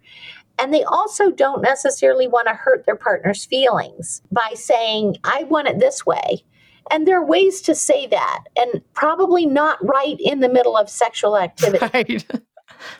And 0.58 0.72
they 0.72 0.84
also 0.84 1.30
don't 1.30 1.62
necessarily 1.62 2.28
want 2.28 2.48
to 2.48 2.54
hurt 2.54 2.86
their 2.86 2.96
partner's 2.96 3.44
feelings 3.44 4.22
by 4.30 4.52
saying, 4.54 5.16
I 5.24 5.44
want 5.44 5.68
it 5.68 5.78
this 5.78 6.06
way. 6.06 6.44
And 6.90 7.06
there 7.06 7.18
are 7.18 7.24
ways 7.24 7.62
to 7.62 7.74
say 7.74 8.06
that, 8.08 8.44
and 8.56 8.82
probably 8.92 9.46
not 9.46 9.78
right 9.84 10.16
in 10.18 10.40
the 10.40 10.50
middle 10.50 10.76
of 10.76 10.88
sexual 10.88 11.36
activity. 11.36 11.86
Right. 11.94 12.24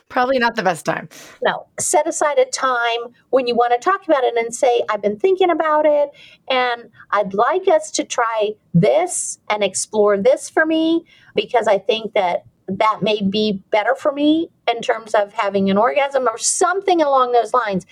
Probably 0.09 0.39
not 0.39 0.55
the 0.55 0.63
best 0.63 0.85
time. 0.85 1.09
No. 1.43 1.67
Set 1.79 2.07
aside 2.07 2.37
a 2.37 2.45
time 2.45 3.13
when 3.29 3.47
you 3.47 3.55
want 3.55 3.73
to 3.73 3.79
talk 3.79 4.05
about 4.05 4.23
it 4.23 4.35
and 4.37 4.53
say, 4.53 4.83
I've 4.89 5.01
been 5.01 5.19
thinking 5.19 5.49
about 5.49 5.85
it 5.85 6.09
and 6.49 6.89
I'd 7.11 7.33
like 7.33 7.67
us 7.67 7.91
to 7.91 8.03
try 8.03 8.51
this 8.73 9.39
and 9.49 9.63
explore 9.63 10.17
this 10.17 10.49
for 10.49 10.65
me 10.65 11.05
because 11.35 11.67
I 11.67 11.77
think 11.77 12.13
that 12.13 12.45
that 12.67 12.99
may 13.01 13.21
be 13.21 13.63
better 13.69 13.95
for 13.95 14.11
me 14.11 14.49
in 14.67 14.81
terms 14.81 15.13
of 15.13 15.33
having 15.33 15.69
an 15.69 15.77
orgasm 15.77 16.27
or 16.27 16.37
something 16.37 17.01
along 17.01 17.31
those 17.31 17.53
lines. 17.53 17.85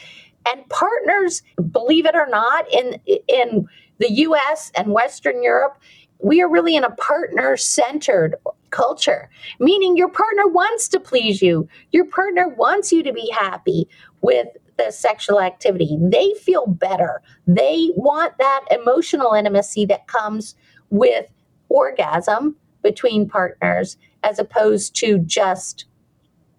And 0.47 0.67
partners, 0.69 1.41
believe 1.71 2.05
it 2.05 2.15
or 2.15 2.27
not, 2.27 2.71
in 2.73 2.99
in 3.27 3.67
the 3.99 4.11
US 4.11 4.71
and 4.75 4.91
Western 4.91 5.41
Europe, 5.43 5.77
we 6.19 6.41
are 6.41 6.49
really 6.49 6.75
in 6.75 6.83
a 6.83 6.95
partner 6.95 7.57
centered 7.57 8.35
culture, 8.69 9.29
meaning 9.59 9.95
your 9.95 10.09
partner 10.09 10.47
wants 10.47 10.87
to 10.89 10.99
please 10.99 11.41
you. 11.41 11.67
Your 11.91 12.05
partner 12.05 12.47
wants 12.47 12.91
you 12.91 13.03
to 13.03 13.13
be 13.13 13.31
happy 13.37 13.87
with 14.21 14.47
the 14.77 14.91
sexual 14.91 15.39
activity. 15.39 15.97
They 16.01 16.33
feel 16.41 16.65
better. 16.65 17.21
They 17.45 17.91
want 17.95 18.37
that 18.39 18.65
emotional 18.71 19.33
intimacy 19.33 19.85
that 19.85 20.07
comes 20.07 20.55
with 20.89 21.27
orgasm 21.69 22.55
between 22.81 23.29
partners 23.29 23.97
as 24.23 24.39
opposed 24.39 24.95
to 24.95 25.19
just 25.19 25.85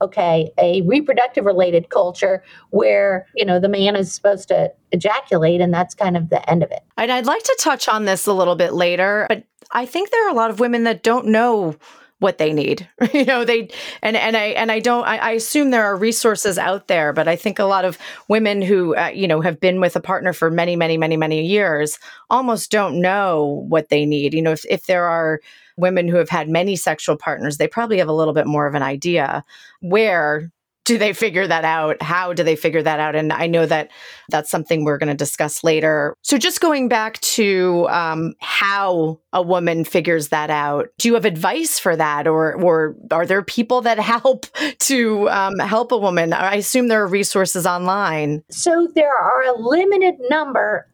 okay 0.05 0.51
a 0.59 0.83
reproductive 0.83 1.45
related 1.45 1.91
culture 1.91 2.43
where 2.71 3.27
you 3.35 3.45
know 3.45 3.59
the 3.59 3.69
man 3.69 3.97
is 3.97 4.13
supposed 4.13 4.49
to 4.49 4.73
ejaculate 4.93 5.61
and 5.61 5.73
that's 5.73 5.95
kind 5.95 6.17
of 6.17 6.31
the 6.31 6.49
end 6.49 6.63
of 6.63 6.71
it. 6.71 6.83
And 6.97 7.11
i'd 7.11 7.27
like 7.27 7.43
to 7.43 7.57
touch 7.59 7.89
on 7.89 8.05
this 8.05 8.27
a 8.27 8.33
little 8.33 8.57
bit 8.57 8.73
later 8.73 9.27
but 9.29 9.45
i 9.73 9.87
think 9.87 10.11
there 10.11 10.27
are 10.27 10.31
a 10.31 10.35
lot 10.35 10.51
of 10.51 10.61
women 10.61 10.85
that 10.85 11.03
don't 11.03 11.27
know 11.27 11.77
what 12.21 12.39
they 12.39 12.53
need. 12.53 12.89
You 13.13 13.25
know 13.27 13.45
they 13.45 13.69
and 14.03 14.17
and 14.17 14.37
i 14.37 14.47
and 14.47 14.73
i 14.73 14.81
don't 14.81 15.05
I, 15.07 15.19
I, 15.19 15.31
assume 15.33 15.71
there 15.71 15.85
are 15.85 15.97
resources 15.97 16.59
out 16.59 16.89
there 16.89 17.13
but 17.13 17.29
i 17.29 17.37
think 17.37 17.59
a 17.59 17.65
lot 17.65 17.85
of 17.85 17.97
women 18.29 18.61
who 18.61 18.97
uh, 18.97 19.13
you 19.15 19.29
know 19.29 19.41
have 19.41 19.61
been 19.61 19.81
with 19.81 19.95
a 19.95 20.01
partner 20.01 20.33
for 20.33 20.51
many 20.51 20.75
many 20.75 20.97
many 20.99 21.17
many 21.17 21.47
years 21.47 21.99
almost 22.31 22.71
don't 22.73 23.01
know 23.01 23.65
what 23.69 23.89
they 23.89 24.05
need. 24.05 24.35
You 24.35 24.43
know 24.43 24.53
if, 24.53 24.65
if 24.69 24.87
there 24.87 25.07
are 25.07 25.41
women 25.77 26.09
who 26.09 26.17
have 26.17 26.29
had 26.29 26.49
many 26.49 26.77
sexual 26.77 27.17
partners 27.17 27.57
they 27.57 27.69
probably 27.69 27.99
have 27.99 28.09
a 28.09 28.13
little 28.13 28.35
bit 28.35 28.47
more 28.47 28.67
of 28.67 28.75
an 28.75 28.83
idea 28.83 29.45
where 29.81 30.51
do 30.85 30.99
they 30.99 31.13
figure 31.13 31.47
that 31.47 31.65
out? 31.65 32.01
How 32.03 32.33
do 32.33 32.43
they 32.43 32.57
figure 32.57 32.83
that 32.83 33.01
out? 33.01 33.17
And 33.17 33.33
I 33.33 33.47
know 33.47 33.65
that 33.67 33.91
that's 34.29 34.51
something 34.51 34.85
we're 34.85 34.99
going 34.99 35.09
to 35.09 35.15
discuss 35.15 35.65
later. 35.65 36.15
So, 36.23 36.37
just 36.37 36.61
going 36.61 36.89
back 36.89 37.21
to 37.21 37.87
um, 37.89 38.35
how 38.41 39.19
a 39.33 39.43
woman 39.43 39.85
figures 39.85 40.29
that 40.29 40.51
out, 40.51 40.89
do 40.99 41.09
you 41.09 41.15
have 41.15 41.25
advice 41.25 41.79
for 41.79 41.97
that, 41.97 42.27
or 42.27 42.55
or 42.63 42.97
are 43.11 43.27
there 43.27 43.43
people 43.43 43.81
that 43.83 43.99
help 43.99 44.47
to 44.81 45.29
um, 45.31 45.59
help 45.59 45.91
a 45.91 45.99
woman? 45.99 46.33
I 46.33 46.57
assume 46.57 46.89
there 46.89 47.03
are 47.03 47.09
resources 47.09 47.67
online. 47.67 48.43
So, 48.51 48.89
there 48.95 49.17
are 49.17 49.43
a 49.45 49.59
limited 49.59 50.17
number 50.29 50.87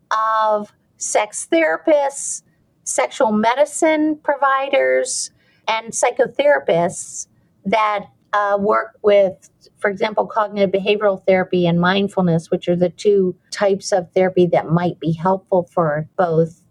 of 0.46 0.72
sex 0.98 1.48
therapists, 1.50 2.42
sexual 2.90 3.32
medicine 3.32 4.18
providers, 4.22 5.30
and 5.68 5.92
psychotherapists 5.92 7.26
that 7.64 8.06
uh, 8.32 8.56
work 8.60 8.98
with, 9.02 9.50
for 9.78 9.90
example, 9.90 10.26
cognitive 10.26 10.70
behavioral 10.70 11.24
therapy 11.26 11.66
and 11.66 11.80
mindfulness, 11.80 12.50
which 12.50 12.68
are 12.68 12.76
the 12.76 12.90
two 12.90 13.34
types 13.50 13.92
of 13.92 14.10
therapy 14.12 14.46
that 14.46 14.68
might 14.68 14.98
be 15.00 15.12
helpful 15.12 15.68
for 15.72 16.08
both 16.16 16.62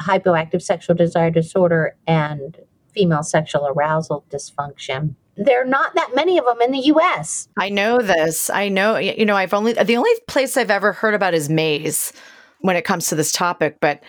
hypoactive 0.00 0.62
sexual 0.62 0.96
desire 0.96 1.30
disorder 1.30 1.96
and 2.06 2.58
female 2.94 3.22
sexual 3.22 3.66
arousal 3.66 4.24
dysfunction. 4.30 5.14
There 5.36 5.62
are 5.62 5.66
not 5.66 5.94
that 5.94 6.14
many 6.14 6.38
of 6.38 6.44
them 6.44 6.60
in 6.60 6.72
the 6.72 6.92
US. 6.94 7.48
I 7.56 7.70
know 7.70 8.00
this. 8.00 8.50
I 8.50 8.68
know, 8.68 8.96
you 8.98 9.24
know, 9.24 9.36
I've 9.36 9.54
only, 9.54 9.72
the 9.72 9.96
only 9.96 10.10
place 10.26 10.56
I've 10.56 10.70
ever 10.70 10.92
heard 10.92 11.14
about 11.14 11.32
is 11.32 11.48
Maze 11.48 12.12
when 12.60 12.76
it 12.76 12.84
comes 12.84 13.08
to 13.08 13.14
this 13.14 13.32
topic, 13.32 13.78
but 13.80 14.02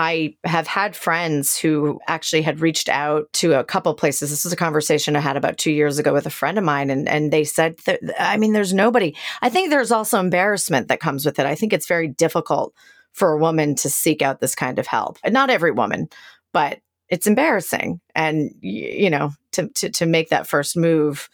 I 0.00 0.36
have 0.44 0.68
had 0.68 0.94
friends 0.94 1.58
who 1.58 1.98
actually 2.06 2.42
had 2.42 2.60
reached 2.60 2.88
out 2.88 3.32
to 3.32 3.58
a 3.58 3.64
couple 3.64 3.92
places. 3.94 4.30
This 4.30 4.46
is 4.46 4.52
a 4.52 4.56
conversation 4.56 5.16
I 5.16 5.20
had 5.20 5.36
about 5.36 5.58
two 5.58 5.72
years 5.72 5.98
ago 5.98 6.12
with 6.12 6.24
a 6.24 6.30
friend 6.30 6.56
of 6.56 6.62
mine, 6.62 6.88
and, 6.88 7.08
and 7.08 7.32
they 7.32 7.42
said, 7.42 7.78
that, 7.86 7.98
I 8.16 8.36
mean, 8.36 8.52
there's 8.52 8.72
nobody. 8.72 9.16
I 9.42 9.48
think 9.48 9.70
there's 9.70 9.90
also 9.90 10.20
embarrassment 10.20 10.86
that 10.86 11.00
comes 11.00 11.26
with 11.26 11.40
it. 11.40 11.46
I 11.46 11.56
think 11.56 11.72
it's 11.72 11.88
very 11.88 12.06
difficult 12.06 12.72
for 13.12 13.32
a 13.32 13.38
woman 13.38 13.74
to 13.74 13.90
seek 13.90 14.22
out 14.22 14.40
this 14.40 14.54
kind 14.54 14.78
of 14.78 14.86
help. 14.86 15.18
And 15.24 15.34
not 15.34 15.50
every 15.50 15.72
woman, 15.72 16.08
but 16.52 16.78
it's 17.08 17.26
embarrassing. 17.26 18.00
And, 18.14 18.52
you 18.60 19.10
know, 19.10 19.32
to, 19.52 19.68
to, 19.68 19.90
to 19.90 20.06
make 20.06 20.28
that 20.28 20.46
first 20.46 20.76
move 20.76 21.28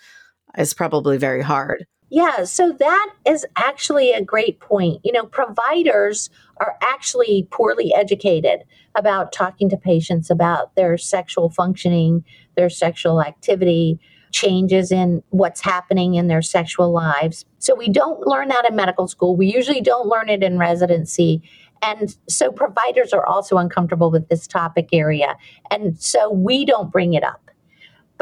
is 0.57 0.73
probably 0.73 1.19
very 1.19 1.43
hard. 1.43 1.85
Yeah, 2.11 2.45
so 2.45 2.73
that 2.73 3.15
is 3.27 3.47
actually 3.57 4.13
a 4.13 4.23
great 4.23 4.61
point. 4.61 5.01
You 5.05 5.13
know, 5.13 5.25
providers 5.25 6.31
are 6.59 6.77
actually 6.83 7.49
poorly 7.51 7.93
educated 7.95 8.61
about 8.95 9.33
talking 9.33 9.69
to 9.71 9.77
patients 9.77 10.31
about 10.31 10.77
their 10.77 10.97
sexual 10.97 11.51
functioning, 11.51 12.25
their 12.57 12.71
sexual 12.71 13.21
activity, 13.21 13.99
changes 14.33 14.93
in 14.93 15.23
what's 15.31 15.61
happening 15.61 16.15
in 16.15 16.27
their 16.27 16.43
sexual 16.43 16.93
lives. 16.93 17.45
So 17.59 17.75
we 17.75 17.89
don't 17.89 18.27
learn 18.27 18.49
that 18.49 18.69
in 18.69 18.77
medical 18.77 19.09
school. 19.09 19.37
We 19.37 19.47
usually 19.53 19.81
don't 19.81 20.09
learn 20.09 20.29
it 20.29 20.43
in 20.43 20.59
residency. 20.59 21.43
And 21.83 22.17
so 22.29 22.51
providers 22.51 23.13
are 23.13 23.25
also 23.25 23.59
uncomfortable 23.59 24.11
with 24.11 24.29
this 24.29 24.47
topic 24.47 24.89
area. 24.93 25.37
And 25.71 25.99
so 26.01 26.31
we 26.31 26.65
don't 26.65 26.91
bring 26.91 27.15
it 27.15 27.23
up. 27.23 27.44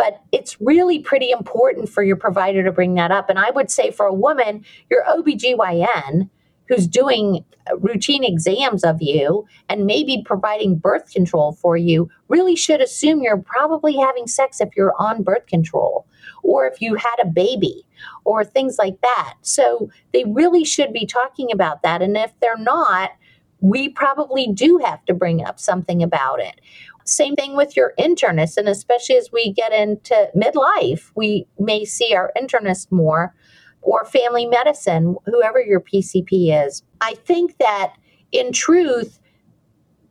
But 0.03 0.21
it's 0.33 0.61
really 0.61 0.99
pretty 0.99 1.31
important 1.31 1.89
for 1.89 2.03
your 2.03 2.17
provider 2.17 2.65
to 2.65 2.73
bring 2.73 2.95
that 2.95 3.13
up. 3.13 3.31
And 3.31 3.39
I 3.39 3.51
would 3.51 3.71
say 3.71 3.93
for 3.93 4.05
a 4.05 4.13
woman, 4.13 4.65
your 4.91 5.05
OBGYN 5.05 6.29
who's 6.67 6.89
doing 6.89 7.45
uh, 7.71 7.77
routine 7.79 8.25
exams 8.25 8.83
of 8.83 9.01
you 9.01 9.47
and 9.69 9.87
maybe 9.87 10.21
providing 10.27 10.77
birth 10.77 11.13
control 11.13 11.53
for 11.53 11.77
you 11.77 12.11
really 12.27 12.57
should 12.57 12.81
assume 12.81 13.23
you're 13.23 13.37
probably 13.37 13.95
having 13.95 14.27
sex 14.27 14.61
if 14.61 14.71
you're 14.77 14.95
on 14.99 15.23
birth 15.23 15.47
control 15.47 16.05
or 16.43 16.67
if 16.67 16.83
you 16.83 16.97
had 16.97 17.17
a 17.23 17.27
baby 17.27 17.87
or 18.25 18.45
things 18.45 18.79
like 18.81 19.01
that. 19.03 19.35
So 19.43 19.89
they 20.13 20.25
really 20.25 20.65
should 20.65 20.93
be 20.93 21.07
talking 21.07 21.53
about 21.53 21.83
that. 21.83 22.03
And 22.03 22.17
if 22.17 22.33
they're 22.41 22.59
not, 22.59 23.13
we 23.61 23.89
probably 23.89 24.49
do 24.49 24.81
have 24.85 25.05
to 25.05 25.15
bring 25.15 25.45
up 25.45 25.61
something 25.61 26.03
about 26.03 26.41
it. 26.41 26.61
Same 27.05 27.35
thing 27.35 27.57
with 27.57 27.77
your 27.77 27.95
internist, 27.99 28.57
and 28.57 28.69
especially 28.69 29.17
as 29.17 29.31
we 29.33 29.53
get 29.53 29.73
into 29.73 30.31
midlife, 30.37 31.11
we 31.15 31.47
may 31.59 31.85
see 31.85 32.15
our 32.15 32.33
internist 32.37 32.93
more 32.93 33.35
or 33.83 34.05
family 34.05 34.47
medicine, 34.47 35.17
whoever 35.27 35.61
your 35.61 35.81
PCP 35.81 36.67
is. 36.67 36.83
I 37.01 37.15
think 37.15 37.59
that 37.59 37.95
in 38.31 38.53
truth, 38.53 39.19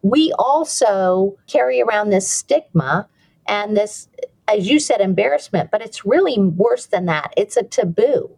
we 0.01 0.33
also 0.37 1.37
carry 1.47 1.81
around 1.81 2.09
this 2.09 2.29
stigma 2.29 3.07
and 3.47 3.77
this, 3.77 4.09
as 4.47 4.69
you 4.69 4.79
said, 4.79 4.99
embarrassment, 4.99 5.71
but 5.71 5.81
it's 5.81 6.05
really 6.05 6.37
worse 6.37 6.85
than 6.85 7.05
that. 7.05 7.33
It's 7.37 7.55
a 7.55 7.63
taboo 7.63 8.35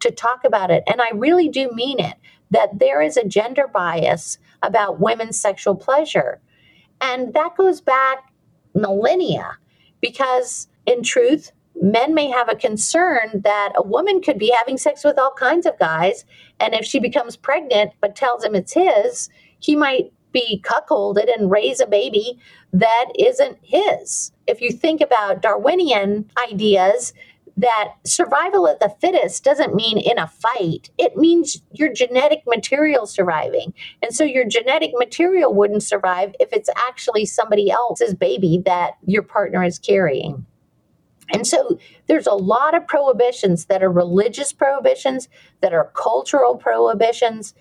to 0.00 0.10
talk 0.10 0.44
about 0.44 0.70
it. 0.70 0.82
And 0.86 1.00
I 1.00 1.10
really 1.14 1.48
do 1.48 1.70
mean 1.72 2.00
it 2.00 2.14
that 2.50 2.78
there 2.78 3.00
is 3.00 3.16
a 3.16 3.26
gender 3.26 3.68
bias 3.72 4.38
about 4.62 5.00
women's 5.00 5.40
sexual 5.40 5.76
pleasure. 5.76 6.40
And 7.00 7.34
that 7.34 7.56
goes 7.56 7.80
back 7.80 8.32
millennia 8.74 9.58
because, 10.00 10.68
in 10.86 11.02
truth, 11.02 11.52
men 11.80 12.14
may 12.14 12.28
have 12.28 12.48
a 12.48 12.56
concern 12.56 13.40
that 13.42 13.72
a 13.76 13.82
woman 13.82 14.20
could 14.20 14.38
be 14.38 14.52
having 14.56 14.76
sex 14.76 15.04
with 15.04 15.18
all 15.18 15.32
kinds 15.32 15.66
of 15.66 15.78
guys. 15.78 16.24
And 16.58 16.74
if 16.74 16.84
she 16.84 16.98
becomes 16.98 17.36
pregnant 17.36 17.92
but 18.00 18.16
tells 18.16 18.44
him 18.44 18.54
it's 18.54 18.74
his, 18.74 19.30
he 19.58 19.76
might 19.76 20.12
be 20.32 20.62
cuckolded 20.64 21.32
and 21.32 21.50
raise 21.50 21.80
a 21.80 21.86
baby 21.86 22.38
that 22.72 23.06
isn't 23.18 23.58
his. 23.62 24.32
If 24.46 24.60
you 24.60 24.70
think 24.70 25.00
about 25.00 25.42
Darwinian 25.42 26.30
ideas, 26.50 27.12
that 27.60 27.92
survival 28.06 28.66
of 28.66 28.78
the 28.78 28.94
fittest 29.00 29.44
doesn't 29.44 29.74
mean 29.74 29.98
in 29.98 30.18
a 30.18 30.26
fight. 30.26 30.90
It 30.96 31.16
means 31.16 31.60
your 31.72 31.92
genetic 31.92 32.42
material 32.46 33.06
surviving. 33.06 33.74
And 34.02 34.14
so 34.14 34.24
your 34.24 34.46
genetic 34.46 34.92
material 34.94 35.52
wouldn't 35.52 35.82
survive 35.82 36.34
if 36.40 36.52
it's 36.52 36.70
actually 36.88 37.26
somebody 37.26 37.70
else's 37.70 38.14
baby 38.14 38.62
that 38.64 38.92
your 39.06 39.22
partner 39.22 39.62
is 39.62 39.78
carrying. 39.78 40.46
And 41.32 41.46
so 41.46 41.78
there's 42.08 42.26
a 42.26 42.32
lot 42.34 42.74
of 42.74 42.86
prohibitions 42.86 43.66
that 43.66 43.82
are 43.82 43.92
religious 43.92 44.52
prohibitions, 44.52 45.28
that 45.60 45.74
are 45.74 45.92
cultural 45.94 46.56
prohibitions, 46.56 47.54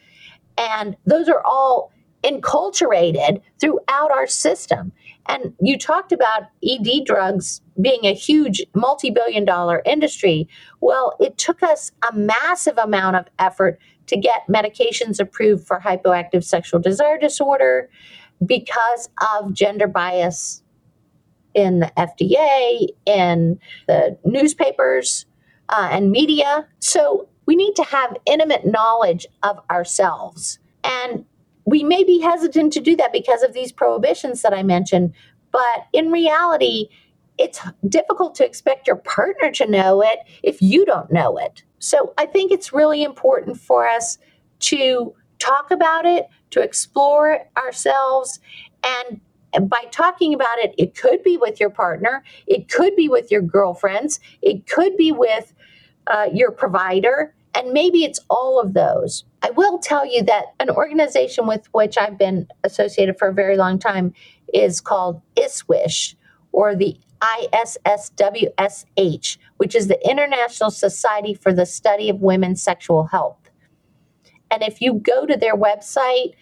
and 0.58 0.96
those 1.06 1.28
are 1.28 1.44
all 1.46 1.92
enculturated 2.24 3.42
throughout 3.60 4.12
our 4.12 4.28
system. 4.28 4.92
And 5.30 5.54
you 5.62 5.78
talked 5.78 6.12
about 6.12 6.50
ED 6.68 7.06
drugs 7.06 7.62
being 7.80 8.04
a 8.04 8.16
huge 8.16 8.66
multi 8.74 9.12
billion 9.12 9.46
dollar 9.46 9.84
industry. 9.86 10.50
Well, 10.82 11.16
it 11.20 11.38
took 11.38 11.62
us 11.62 11.92
a 12.12 12.16
massive 12.16 12.80
amount 12.80 13.16
of 13.16 13.28
effort 13.38 13.80
to 14.08 14.18
get 14.18 14.42
medications 14.50 15.20
approved 15.20 15.68
for 15.68 15.80
hypoactive 15.80 16.44
sexual 16.44 16.80
desire 16.80 17.20
disorder 17.20 17.92
because 18.44 19.10
of 19.36 19.54
gender 19.54 19.88
bias 19.88 20.64
in 21.54 21.80
the 21.80 21.92
FDA, 21.96 22.88
in 23.06 23.60
the 23.88 24.18
newspapers, 24.26 25.28
uh, 25.70 25.90
and 25.92 26.10
media. 26.10 26.68
So 26.80 27.30
we 27.46 27.56
need 27.56 27.76
to 27.76 27.84
have 27.84 28.18
intimate 28.26 28.66
knowledge 28.66 29.28
of 29.44 29.60
ourselves. 29.70 30.58
And 30.84 31.26
we 31.70 31.84
may 31.84 32.04
be 32.04 32.20
hesitant 32.20 32.74
to 32.74 32.80
do 32.80 32.96
that 32.98 33.14
because 33.14 33.44
of 33.44 33.54
these 33.54 33.72
prohibitions 33.72 34.42
that 34.42 34.54
I 34.54 34.64
mentioned. 34.64 35.14
But 35.52 35.88
in 35.94 36.12
reality, 36.12 36.90
it's 37.38 37.62
difficult 37.88 38.36
to 38.36 38.46
expect 38.46 38.88
your 38.88 38.98
partner 38.98 39.52
to 39.52 39.66
know 39.66 40.02
it 40.02 40.20
if 40.44 40.62
you 40.62 40.86
don't 40.86 41.12
know 41.12 41.38
it. 41.38 41.64
So 41.80 42.14
I 42.18 42.26
think 42.26 42.52
it's 42.52 42.74
really 42.74 43.04
important 43.04 43.60
for 43.60 43.88
us 43.88 44.18
to 44.60 45.14
talk 45.40 45.72
about 45.72 46.06
it, 46.06 46.28
to 46.52 46.62
explore 46.62 47.40
ourselves, 47.58 48.40
and 48.84 49.22
by 49.70 49.84
talking 49.92 50.34
about 50.34 50.60
it, 50.60 50.76
it 50.78 50.96
could 50.96 51.24
be 51.24 51.38
with 51.38 51.60
your 51.60 51.70
partner, 51.70 52.24
it 52.46 52.70
could 52.70 52.96
be 52.96 53.08
with 53.08 53.32
your 53.32 53.42
girlfriends, 53.42 54.20
it 54.42 54.68
could 54.68 54.96
be 54.98 55.12
with 55.12 55.54
uh, 56.08 56.28
your 56.34 56.52
provider, 56.52 57.34
and 57.56 57.72
maybe 57.72 58.04
it's 58.04 58.20
all 58.30 58.60
of 58.60 58.74
those. 58.74 59.24
I 59.42 59.50
will 59.52 59.80
tell 59.80 60.06
you 60.06 60.24
that 60.24 60.46
an 60.60 60.70
organization 60.70 61.48
with 61.48 61.68
which 61.72 61.98
I've 61.98 62.18
been 62.18 62.48
associated 62.64 63.18
for 63.18 63.30
a 63.30 63.34
very 63.34 63.58
long 63.58 63.80
time 63.80 64.14
is 64.54 64.82
called 64.82 65.22
ISWISH, 65.36 66.16
or 66.52 66.76
the 66.76 66.98
ISSWSH, 67.54 69.38
which 69.58 69.76
is 69.76 69.88
the 69.88 70.10
International 70.10 70.72
Society 70.72 71.34
for 71.34 71.54
the 71.54 71.66
Study 71.66 72.10
of 72.10 72.22
Women's 72.22 72.62
Sexual 72.62 73.08
Health. 73.08 73.38
And 74.52 74.64
if 74.64 74.82
you 74.82 74.94
go 74.94 75.26
to 75.26 75.38
their 75.38 75.56
website, 75.56 76.34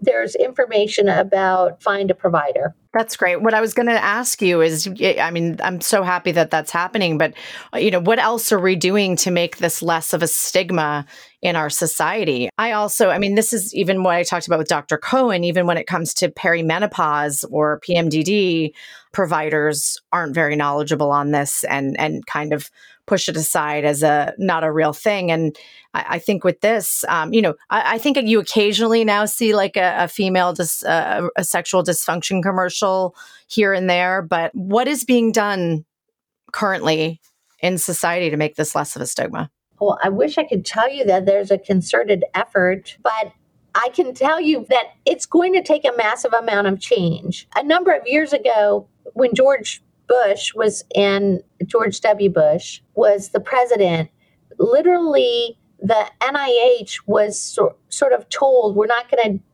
there's 0.00 0.34
information 0.34 1.08
about 1.08 1.82
find 1.82 2.10
a 2.10 2.14
provider. 2.14 2.74
That's 2.92 3.16
great. 3.16 3.42
What 3.42 3.54
I 3.54 3.60
was 3.60 3.74
going 3.74 3.88
to 3.88 3.92
ask 3.92 4.40
you 4.40 4.62
is 4.62 4.88
I 5.00 5.30
mean, 5.30 5.58
I'm 5.62 5.80
so 5.80 6.02
happy 6.02 6.32
that 6.32 6.50
that's 6.50 6.70
happening, 6.70 7.18
but 7.18 7.34
uh, 7.74 7.78
you 7.78 7.90
know, 7.90 8.00
what 8.00 8.18
else 8.18 8.52
are 8.52 8.58
we 8.58 8.76
doing 8.76 9.16
to 9.16 9.30
make 9.30 9.58
this 9.58 9.82
less 9.82 10.12
of 10.12 10.22
a 10.22 10.26
stigma 10.26 11.06
in 11.42 11.56
our 11.56 11.70
society? 11.70 12.48
I 12.58 12.72
also, 12.72 13.10
I 13.10 13.18
mean, 13.18 13.34
this 13.34 13.52
is 13.52 13.74
even 13.74 14.02
what 14.02 14.14
I 14.14 14.22
talked 14.22 14.46
about 14.46 14.58
with 14.58 14.68
Dr. 14.68 14.98
Cohen, 14.98 15.44
even 15.44 15.66
when 15.66 15.76
it 15.76 15.86
comes 15.86 16.14
to 16.14 16.28
perimenopause 16.28 17.44
or 17.50 17.80
PMDD, 17.80 18.72
providers 19.12 20.00
aren't 20.12 20.34
very 20.34 20.56
knowledgeable 20.56 21.10
on 21.10 21.32
this 21.32 21.64
and 21.64 21.98
and 21.98 22.26
kind 22.26 22.52
of 22.52 22.70
push 23.06 23.28
it 23.28 23.36
aside 23.36 23.84
as 23.84 24.02
a 24.02 24.34
not 24.38 24.64
a 24.64 24.72
real 24.72 24.92
thing. 24.92 25.30
And 25.30 25.56
I, 25.94 26.04
I 26.10 26.18
think 26.18 26.44
with 26.44 26.60
this, 26.60 27.04
um, 27.08 27.32
you 27.32 27.40
know, 27.40 27.54
I, 27.70 27.94
I, 27.94 27.98
think 27.98 28.18
you 28.22 28.40
occasionally 28.40 29.04
now 29.04 29.24
see 29.24 29.54
like 29.54 29.76
a, 29.76 30.04
a 30.04 30.08
female 30.08 30.52
dis, 30.52 30.84
uh, 30.84 31.28
a 31.36 31.44
sexual 31.44 31.82
dysfunction 31.82 32.42
commercial 32.42 33.14
here 33.46 33.72
and 33.72 33.88
there. 33.88 34.22
But 34.22 34.54
what 34.54 34.88
is 34.88 35.04
being 35.04 35.32
done 35.32 35.84
currently 36.52 37.20
in 37.60 37.78
society 37.78 38.30
to 38.30 38.36
make 38.36 38.56
this 38.56 38.74
less 38.74 38.96
of 38.96 39.02
a 39.02 39.06
stigma? 39.06 39.50
Well, 39.80 39.98
I 40.02 40.08
wish 40.08 40.38
I 40.38 40.44
could 40.44 40.64
tell 40.64 40.90
you 40.90 41.04
that 41.04 41.26
there's 41.26 41.50
a 41.50 41.58
concerted 41.58 42.24
effort, 42.34 42.96
but 43.02 43.32
I 43.74 43.90
can 43.90 44.14
tell 44.14 44.40
you 44.40 44.64
that 44.70 44.94
it's 45.04 45.26
going 45.26 45.52
to 45.52 45.62
take 45.62 45.84
a 45.84 45.96
massive 45.96 46.32
amount 46.32 46.66
of 46.66 46.80
change. 46.80 47.46
A 47.54 47.62
number 47.62 47.92
of 47.92 48.06
years 48.06 48.32
ago, 48.32 48.88
when 49.12 49.34
George 49.34 49.82
Bush 50.08 50.54
was 50.54 50.84
in, 50.94 51.42
George 51.64 52.00
W. 52.00 52.30
Bush 52.30 52.80
was 52.94 53.30
the 53.30 53.40
president, 53.40 54.10
literally 54.58 55.58
the 55.80 56.06
NIH 56.20 57.00
was 57.06 57.40
so, 57.40 57.76
sort 57.88 58.12
of 58.12 58.28
told 58.28 58.76
we're 58.76 58.86
not 58.86 59.10
going 59.10 59.38
to 59.38 59.44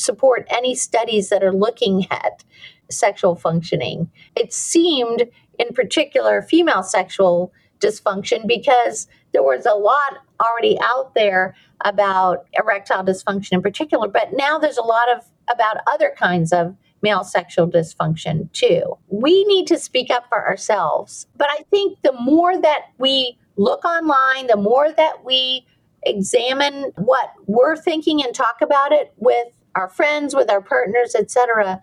support 0.00 0.46
any 0.50 0.74
studies 0.74 1.28
that 1.28 1.44
are 1.44 1.52
looking 1.52 2.06
at 2.10 2.44
sexual 2.90 3.36
functioning. 3.36 4.10
It 4.36 4.52
seemed, 4.52 5.26
in 5.58 5.68
particular, 5.74 6.42
female 6.42 6.82
sexual 6.82 7.52
dysfunction 7.80 8.46
because 8.46 9.08
there 9.32 9.42
was 9.42 9.66
a 9.66 9.74
lot 9.74 10.18
already 10.40 10.78
out 10.82 11.14
there 11.14 11.54
about 11.84 12.46
erectile 12.54 13.04
dysfunction 13.04 13.52
in 13.52 13.62
particular, 13.62 14.08
but 14.08 14.30
now 14.34 14.58
there's 14.58 14.78
a 14.78 14.82
lot 14.82 15.10
of 15.10 15.24
about 15.50 15.78
other 15.86 16.12
kinds 16.16 16.52
of 16.52 16.76
male 17.02 17.24
sexual 17.24 17.68
dysfunction 17.68 18.50
too. 18.52 18.96
We 19.08 19.44
need 19.44 19.66
to 19.68 19.78
speak 19.78 20.10
up 20.10 20.24
for 20.28 20.46
ourselves. 20.46 21.26
But 21.36 21.48
I 21.50 21.62
think 21.70 21.98
the 22.02 22.12
more 22.12 22.60
that 22.60 22.86
we 22.98 23.38
look 23.56 23.84
online, 23.84 24.46
the 24.46 24.56
more 24.56 24.92
that 24.92 25.24
we 25.24 25.66
examine 26.02 26.92
what 26.96 27.30
we're 27.46 27.76
thinking 27.76 28.22
and 28.22 28.34
talk 28.34 28.56
about 28.62 28.92
it 28.92 29.12
with 29.16 29.48
our 29.74 29.88
friends, 29.88 30.34
with 30.34 30.50
our 30.50 30.60
partners, 30.62 31.14
etc., 31.14 31.80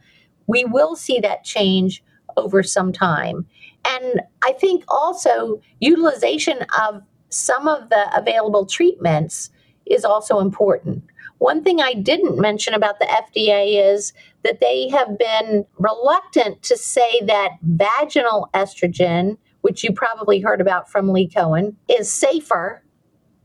we 0.48 0.66
will 0.66 0.96
see 0.96 1.20
that 1.20 1.44
change 1.44 2.04
over 2.36 2.64
some 2.64 2.92
time. 2.92 3.46
And 3.88 4.22
I 4.44 4.54
think 4.54 4.84
also 4.88 5.62
utilization 5.80 6.66
of 6.82 7.02
some 7.30 7.68
of 7.68 7.90
the 7.90 8.18
available 8.18 8.66
treatments 8.66 9.50
is 9.86 10.04
also 10.06 10.40
important. 10.40 11.04
One 11.40 11.64
thing 11.64 11.82
I 11.82 11.94
didn't 11.94 12.40
mention 12.40 12.74
about 12.74 13.00
the 13.00 13.06
FDA 13.06 13.94
is 13.94 14.14
that 14.44 14.60
they 14.60 14.90
have 14.90 15.18
been 15.18 15.66
reluctant 15.78 16.64
to 16.64 16.78
say 16.78 17.22
that 17.26 17.52
vaginal 17.62 18.50
estrogen, 18.54 19.38
which 19.62 19.84
you 19.84 19.92
probably 19.92 20.40
heard 20.40 20.62
about 20.62 20.90
from 20.90 21.10
Lee 21.10 21.30
Cohen, 21.30 21.78
is 21.88 22.12
safer 22.12 22.84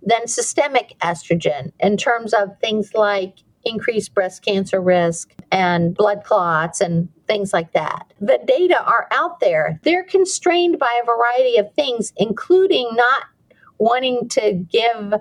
than 0.03 0.27
systemic 0.27 0.95
estrogen 1.03 1.73
in 1.81 1.97
terms 1.97 2.33
of 2.33 2.59
things 2.61 2.95
like 2.95 3.39
increased 3.65 4.15
breast 4.15 4.45
cancer 4.45 4.81
risk 4.81 5.33
and 5.53 5.95
blood 5.95 6.25
clots 6.25 6.81
and 6.81 7.09
things 7.29 7.53
like 7.53 7.73
that. 7.73 8.13
The 8.21 8.41
data 8.45 8.83
are 8.85 9.07
out 9.13 9.41
there. 9.41 9.79
They're 9.83 10.05
constrained 10.05 10.79
by 10.79 11.01
a 11.01 11.07
variety 11.07 11.59
of 11.59 11.73
things, 11.75 12.13
including 12.17 12.91
not 12.95 13.25
wanting 13.79 14.29
to 14.31 14.55
give 14.55 15.15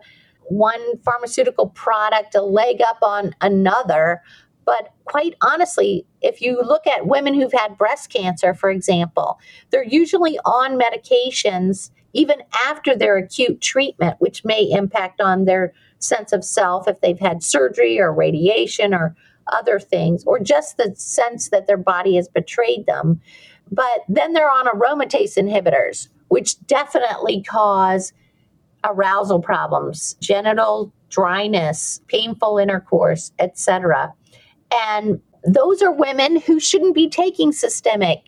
one 0.52 0.98
pharmaceutical 1.00 1.70
product 1.70 2.36
a 2.36 2.42
leg 2.42 2.82
up 2.82 3.00
on 3.02 3.34
another. 3.42 4.22
But 4.66 4.94
quite 5.06 5.36
honestly, 5.42 6.06
if 6.22 6.42
you 6.42 6.62
look 6.62 6.86
at 6.86 7.08
women 7.08 7.34
who've 7.34 7.54
had 7.54 7.78
breast 7.78 8.12
cancer, 8.12 8.54
for 8.54 8.70
example, 8.70 9.40
they're 9.70 9.84
usually 9.84 10.38
on 10.40 10.80
medications 10.80 11.90
even 12.14 12.44
after 12.66 12.96
their 12.96 13.18
acute 13.18 13.62
treatment, 13.62 14.18
which 14.20 14.44
may 14.44 14.70
impact 14.70 15.22
on 15.22 15.46
their 15.46 15.74
sense 16.00 16.34
of 16.34 16.44
self 16.44 16.88
if 16.88 17.00
they've 17.02 17.20
had 17.20 17.42
surgery 17.42 18.00
or 18.00 18.14
radiation 18.14 18.94
or 18.94 19.16
other 19.52 19.80
things, 19.80 20.24
or 20.26 20.40
just 20.40 20.78
the 20.78 20.94
sense 20.96 21.50
that 21.50 21.68
their 21.68 21.78
body 21.78 22.16
has 22.16 22.28
betrayed 22.28 22.86
them. 22.86 23.22
But 23.72 24.04
then 24.10 24.34
they're 24.34 24.52
on 24.52 24.68
aromatase 24.68 25.38
inhibitors, 25.38 26.10
which 26.28 26.60
definitely 26.68 27.42
cause 27.44 28.14
arousal 28.84 29.39
problems, 29.39 30.15
genital 30.22 30.91
dryness, 31.10 32.02
painful 32.08 32.58
intercourse, 32.58 33.32
etc. 33.39 34.13
And 34.74 35.20
those 35.44 35.82
are 35.82 35.91
women 35.91 36.39
who 36.39 36.60
shouldn't 36.60 36.96
be 36.96 37.10
taking 37.10 37.52
systemic 37.52 38.20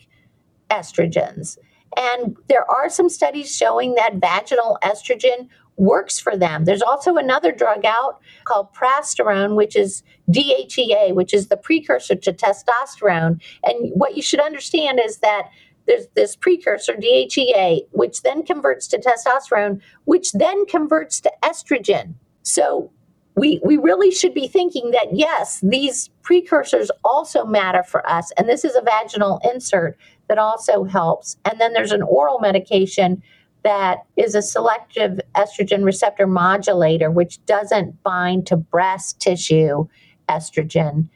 estrogens. 0.70 1.58
And 1.98 2.36
there 2.50 2.70
are 2.70 2.90
some 2.90 3.10
studies 3.10 3.56
showing 3.56 3.96
that 3.96 4.16
vaginal 4.16 4.80
estrogen 4.84 5.48
works 5.78 6.20
for 6.20 6.38
them. 6.38 6.66
There's 6.66 6.82
also 6.82 7.16
another 7.16 7.52
drug 7.52 7.86
out 7.86 8.20
called 8.46 8.74
prasterone, 8.74 9.56
which 9.56 9.76
is 9.76 10.04
DHEA, 10.32 11.14
which 11.14 11.34
is 11.34 11.48
the 11.48 11.58
precursor 11.58 12.16
to 12.16 12.34
testosterone. 12.34 13.42
And 13.64 13.92
what 13.94 14.16
you 14.16 14.22
should 14.22 14.40
understand 14.40 15.00
is 15.04 15.18
that 15.20 15.50
there's 15.88 16.08
this 16.16 16.36
precursor, 16.36 16.94
DHEA, 16.94 17.88
which 17.92 18.22
then 18.22 18.44
converts 18.44 18.88
to 18.88 18.98
testosterone, 18.98 19.82
which 20.06 20.32
then 20.32 20.66
converts 20.66 21.20
to 21.22 21.32
estrogen. 21.44 22.16
So 22.44 22.92
we, 23.36 23.60
we 23.64 23.78
really 23.78 24.12
should 24.12 24.34
be 24.34 24.48
thinking 24.48 24.92
that 24.92 25.08
yes, 25.12 25.60
these 25.62 26.10
precursors 26.22 26.92
also 27.04 27.46
matter 27.46 27.84
for 27.84 28.08
us. 28.08 28.32
And 28.38 28.48
this 28.48 28.64
is 28.64 28.76
a 28.76 28.82
vaginal 28.82 29.42
insert 29.44 29.98
that 30.30 30.38
also 30.38 30.84
helps. 30.84 31.38
And 31.46 31.60
then 31.60 31.74
there's 31.74 31.92
an 31.92 32.04
oral 32.04 32.40
medication 32.40 33.22
that 33.64 34.00
is 34.18 34.36
a 34.36 34.42
selective 34.42 35.20
estrogen 35.36 35.84
receptor 35.84 36.28
modulator, 36.28 37.10
which 37.10 37.44
doesn't 37.46 38.02
bind 38.04 38.46
to 38.48 38.58
breast 38.58 39.20
tissue 39.20 39.88
estrogen. 40.30 41.10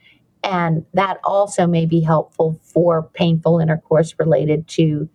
And 0.44 0.84
that 0.94 1.18
also 1.24 1.66
may 1.66 1.86
be 1.86 2.00
helpful 2.00 2.60
for 2.62 3.02
painful 3.14 3.58
intercourse 3.58 4.14
related 4.18 4.68
to 4.68 5.08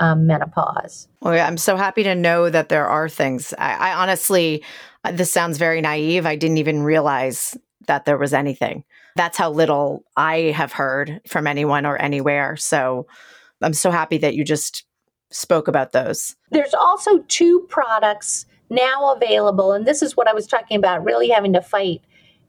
um, 0.00 0.26
menopause. 0.26 1.06
Well, 1.20 1.46
I'm 1.46 1.58
so 1.58 1.76
happy 1.76 2.02
to 2.04 2.14
know 2.14 2.48
that 2.50 2.70
there 2.70 2.86
are 2.86 3.08
things. 3.08 3.52
I, 3.58 3.90
I 3.90 3.94
honestly, 3.94 4.64
this 5.12 5.30
sounds 5.30 5.58
very 5.58 5.80
naive. 5.80 6.26
I 6.26 6.36
didn't 6.36 6.58
even 6.58 6.82
realize 6.82 7.56
that 7.86 8.06
there 8.06 8.18
was 8.18 8.32
anything. 8.32 8.84
That's 9.16 9.36
how 9.36 9.50
little 9.50 10.04
I 10.16 10.52
have 10.56 10.72
heard 10.72 11.20
from 11.26 11.46
anyone 11.46 11.84
or 11.84 12.00
anywhere. 12.00 12.56
So 12.56 13.06
I'm 13.60 13.74
so 13.74 13.90
happy 13.90 14.18
that 14.18 14.34
you 14.34 14.44
just 14.44 14.84
spoke 15.30 15.68
about 15.68 15.92
those. 15.92 16.36
There's 16.50 16.74
also 16.74 17.18
two 17.28 17.66
products 17.68 18.46
now 18.70 19.12
available, 19.12 19.72
and 19.72 19.86
this 19.86 20.02
is 20.02 20.16
what 20.16 20.28
I 20.28 20.32
was 20.32 20.46
talking 20.46 20.76
about 20.76 21.04
really 21.04 21.28
having 21.28 21.52
to 21.52 21.60
fight 21.60 22.02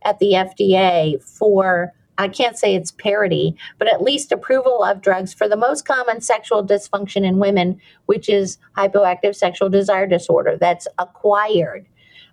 at 0.04 0.20
the 0.20 0.34
FDA 0.34 1.22
for. 1.22 1.92
I 2.18 2.28
can't 2.28 2.58
say 2.58 2.76
it's 2.76 2.92
parity, 2.92 3.56
but 3.78 3.88
at 3.88 4.02
least 4.02 4.32
approval 4.32 4.84
of 4.84 5.02
drugs 5.02 5.34
for 5.34 5.48
the 5.48 5.56
most 5.56 5.86
common 5.86 6.22
sexual 6.22 6.66
dysfunction 6.66 7.26
in 7.26 7.38
women, 7.38 7.80
which 8.06 8.30
is 8.30 8.58
hypoactive 8.78 9.36
sexual 9.36 9.70
desire 9.70 10.08
disorder 10.08 10.58
that's 10.60 10.88
acquired. 11.00 11.88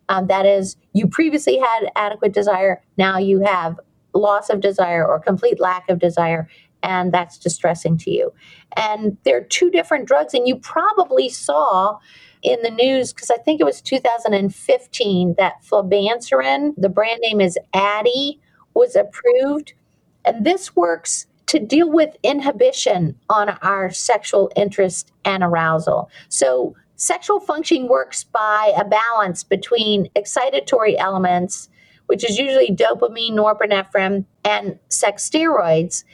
Um, 0.09 0.27
that 0.27 0.47
is, 0.47 0.77
you 0.95 1.07
previously 1.07 1.59
had 1.59 1.91
adequate 1.97 2.33
desire, 2.33 2.83
now 2.97 3.19
you 3.19 3.41
have 3.41 3.79
loss 4.14 4.51
of 4.51 4.61
desire 4.61 5.07
or 5.07 5.21
complete 5.21 5.61
lack 5.61 5.88
of 5.88 5.99
desire, 5.99 6.49
and 6.83 7.12
that's 7.12 7.38
distressing 7.38 7.99
to 7.99 8.11
you. 8.11 8.33
And 8.77 9.17
there 9.25 9.37
are 9.37 9.45
two 9.45 9.71
different 9.71 10.07
drugs, 10.07 10.35
and 10.35 10.49
you 10.49 10.57
probably 10.57 11.29
saw 11.29 11.99
in 12.43 12.62
the 12.62 12.71
news 12.71 13.12
because 13.12 13.31
I 13.31 13.37
think 13.37 13.61
it 13.61 13.64
was 13.64 13.81
2015 13.81 15.35
that 15.38 15.62
flibanserin, 15.62 16.75
the 16.77 16.88
brand 16.88 17.21
name 17.23 17.41
is 17.41 17.59
Addyi, 17.75 18.38
was 18.79 18.97
approved. 18.97 19.75
And 20.25 20.47
this 20.47 20.75
works 20.75 21.27
to 21.47 21.59
deal 21.59 21.91
with 21.91 22.17
inhibition 22.23 23.17
on 23.29 23.51
our 23.62 23.91
sexual 23.91 24.51
interest 24.55 25.12
and 25.25 25.43
arousal. 25.43 26.11
So, 26.29 26.77
sexual 26.97 27.41
functioning 27.41 27.88
works 27.88 28.25
by 28.25 28.73
a 28.77 28.85
balance 28.85 29.43
between 29.45 30.11
excitatory 30.14 30.97
elements, 30.99 31.69
which 32.07 32.29
is 32.29 32.38
usually 32.38 32.69
dopamine, 32.69 33.33
norepinephrine, 33.33 34.25
and 34.45 34.79
sex 34.88 35.29
steroids, 35.29 36.05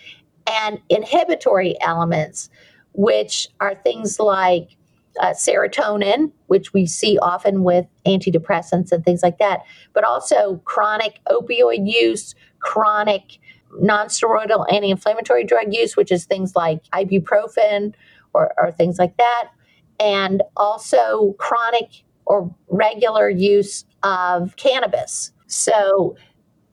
and 0.47 0.81
inhibitory 0.89 1.75
elements, 1.81 2.49
which 2.93 3.49
are 3.61 3.75
things 3.75 4.21
like 4.21 4.77
uh, 5.21 5.33
serotonin, 5.33 6.31
which 6.47 6.73
we 6.73 6.87
see 6.87 7.19
often 7.19 7.63
with 7.63 7.87
antidepressants 8.07 8.93
and 8.93 9.05
things 9.05 9.23
like 9.23 9.39
that, 9.39 9.61
but 9.93 10.05
also 10.05 10.61
chronic 10.65 11.21
opioid 11.29 11.91
use, 11.91 12.35
chronic 12.65 13.39
nonsteroidal 13.81 14.67
anti 14.73 14.91
inflammatory 14.91 15.45
drug 15.45 15.67
use, 15.73 15.97
which 15.97 16.11
is 16.11 16.25
things 16.25 16.57
like 16.57 16.83
ibuprofen 16.93 17.95
or, 18.33 18.53
or 18.59 18.73
things 18.73 18.99
like 18.99 19.17
that, 19.19 19.51
and 20.01 20.43
also 20.57 21.35
chronic 21.39 22.03
or 22.27 22.53
regular 22.69 23.29
use 23.29 23.85
of 24.03 24.57
cannabis. 24.57 25.31
So 25.47 26.17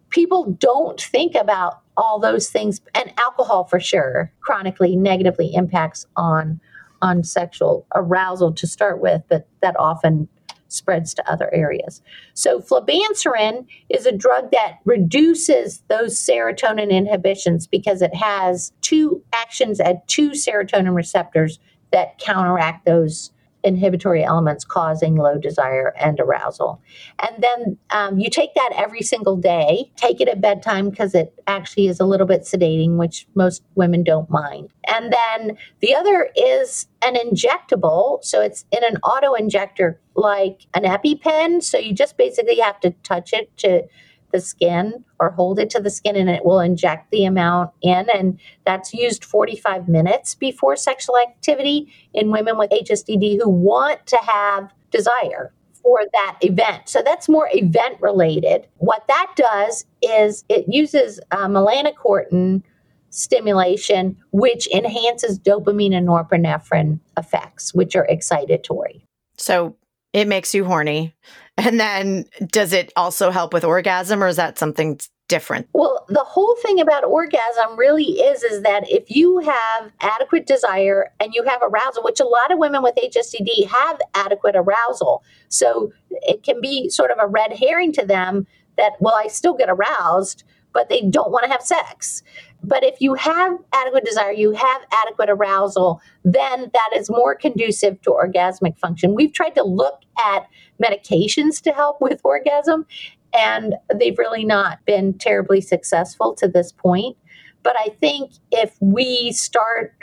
people 0.10 0.52
don't 0.60 1.00
think 1.00 1.36
about 1.36 1.82
all 1.98 2.20
those 2.20 2.50
things 2.50 2.80
and 2.96 3.14
alcohol 3.20 3.66
for 3.66 3.80
sure 3.80 4.32
chronically 4.40 4.96
negatively 4.96 5.54
impacts 5.54 6.06
on 6.16 6.60
on 7.02 7.24
sexual 7.24 7.86
arousal 7.96 8.54
to 8.54 8.66
start 8.66 9.02
with 9.02 9.22
but 9.28 9.48
that 9.62 9.76
often 9.78 10.28
spreads 10.72 11.14
to 11.14 11.32
other 11.32 11.54
areas. 11.54 12.02
So 12.34 12.60
flibanserin 12.60 13.66
is 13.90 14.06
a 14.06 14.12
drug 14.12 14.52
that 14.52 14.80
reduces 14.86 15.84
those 15.90 16.18
serotonin 16.18 16.90
inhibitions 16.90 17.68
because 17.68 18.02
it 18.02 18.16
has 18.16 18.72
two 18.82 19.24
actions 19.34 19.80
at 19.80 20.08
two 20.08 20.32
serotonin 20.32 20.96
receptors 20.96 21.60
that 21.92 22.18
counteract 22.20 22.86
those 22.86 23.32
inhibitory 23.64 24.24
elements 24.24 24.64
causing 24.64 25.16
low 25.16 25.38
desire 25.38 25.94
and 26.00 26.20
arousal. 26.20 26.82
And 27.20 27.44
then 27.44 27.78
um, 27.92 28.20
you 28.20 28.30
take 28.30 28.54
that 28.56 28.72
every 28.76 29.02
single 29.02 29.36
day. 29.36 29.92
Take 29.96 30.22
it 30.22 30.28
at 30.28 30.42
bedtime 30.42 30.90
because 30.90 31.14
it 31.14 31.34
actually 31.48 31.88
is 31.88 32.00
a 32.00 32.06
little 32.06 32.28
bit 32.28 32.42
sedating, 32.42 32.98
which 32.98 33.28
most 33.36 33.64
women 33.76 34.04
don't 34.04 34.30
mind. 34.30 34.70
And 34.88 35.14
then 35.14 35.58
the 35.80 35.96
other 35.96 36.30
is 36.36 36.88
an 37.04 37.16
injectable. 37.16 38.24
So 38.24 38.42
it's 38.42 38.66
in 38.72 38.84
an 38.84 38.98
auto 38.98 39.34
injector 39.34 40.00
like 40.16 40.66
an 40.74 40.84
EpiPen. 40.84 41.64
So 41.64 41.78
you 41.78 41.94
just 41.94 42.18
basically 42.18 42.60
have 42.60 42.80
to 42.82 42.92
touch 43.04 43.34
it 43.34 43.56
to 43.58 43.84
the 44.32 44.42
skin 44.42 45.04
or 45.20 45.32
hold 45.32 45.60
it 45.60 45.70
to 45.72 45.80
the 45.80 45.90
skin 45.90 46.16
and 46.16 46.30
it 46.30 46.46
will 46.46 46.60
inject 46.60 47.12
the 47.12 47.26
amount 47.26 47.72
in. 47.82 48.10
And 48.10 48.40
that's 48.66 48.94
used 48.94 49.24
45 49.24 49.88
minutes 49.88 50.36
before 50.36 50.76
sexual 50.76 51.18
activity 51.18 51.94
in 52.14 52.32
women 52.32 52.58
with 52.58 52.70
HSDD 52.72 53.40
who 53.42 53.50
want 53.50 54.06
to 54.08 54.18
have 54.18 54.72
desire 54.92 55.54
for 55.82 56.00
that 56.14 56.38
event. 56.42 56.90
So 56.90 57.02
that's 57.02 57.28
more 57.28 57.50
event 57.54 58.00
related. 58.02 58.68
What 58.78 59.06
that 59.08 59.34
does 59.36 59.86
is 60.02 60.44
it 60.50 60.66
uses 60.68 61.20
uh, 61.32 61.48
melanocortin 61.48 62.64
stimulation, 63.10 64.18
which 64.32 64.68
enhances 64.68 65.40
dopamine 65.40 65.96
and 65.96 66.08
norepinephrine 66.08 67.00
effects, 67.18 67.74
which 67.74 67.96
are 67.96 68.08
excitatory. 68.10 69.02
So 69.38 69.76
it 70.14 70.28
makes 70.28 70.54
you 70.54 70.66
horny. 70.66 71.14
And 71.58 71.80
then 71.80 72.26
does 72.48 72.74
it 72.74 72.92
also 72.96 73.30
help 73.30 73.54
with 73.54 73.64
orgasm 73.64 74.24
or 74.24 74.28
is 74.28 74.38
that 74.38 74.58
something 74.58 75.00
different? 75.28 75.68
Well, 75.74 76.06
the 76.10 76.24
whole 76.24 76.58
thing 76.62 76.82
about 76.82 77.06
orgasm 77.06 77.78
really 77.78 78.04
is 78.04 78.44
is 78.44 78.64
that 78.64 78.84
if 78.90 79.10
you 79.10 79.40
have 79.40 79.92
adequate 80.02 80.46
desire 80.46 81.14
and 81.22 81.34
you 81.34 81.44
have 81.44 81.62
arousal, 81.64 82.04
which 82.04 82.20
a 82.20 82.26
lot 82.26 82.52
of 82.52 82.60
women 82.60 82.84
with 82.84 82.96
HSDD 82.96 83.68
have 83.68 84.02
adequate 84.14 84.56
arousal. 84.58 85.24
So 85.48 85.94
it 86.10 86.44
can 86.44 86.60
be 86.60 86.90
sort 86.90 87.12
of 87.12 87.18
a 87.22 87.28
red 87.28 87.54
herring 87.54 87.94
to 87.94 88.06
them 88.06 88.46
that 88.78 88.94
well 89.00 89.16
I 89.16 89.28
still 89.28 89.54
get 89.54 89.70
aroused, 89.70 90.44
but 90.74 90.90
they 90.90 91.02
don't 91.02 91.32
want 91.32 91.46
to 91.46 91.52
have 91.52 91.62
sex. 91.62 92.24
But 92.64 92.84
if 92.84 93.02
you 93.02 93.16
have 93.16 93.58
adequate 93.74 94.06
desire, 94.06 94.32
you 94.32 94.52
have 94.52 94.82
adequate 95.06 95.30
arousal, 95.30 96.02
then 96.24 96.70
that 96.74 96.90
is 96.96 97.10
more 97.10 97.36
conducive 97.36 98.00
to 98.02 98.12
orgasmic 98.12 98.78
function. 98.78 99.16
We've 99.16 99.34
tried 99.34 99.56
to 99.56 99.64
look 99.64 100.02
at 100.20 100.48
medications 100.82 101.62
to 101.64 101.72
help 101.72 102.02
with 102.02 102.22
orgasm, 102.24 102.86
and 103.34 103.76
they've 103.94 104.18
really 104.18 104.46
not 104.46 104.86
been 104.86 105.18
terribly 105.18 105.62
successful 105.62 106.36
to 106.36 106.48
this 106.48 106.72
point. 106.72 107.18
But 107.64 107.76
I 107.80 107.90
think 108.00 108.32
if 108.52 108.76
we 108.80 109.32
start 109.32 109.96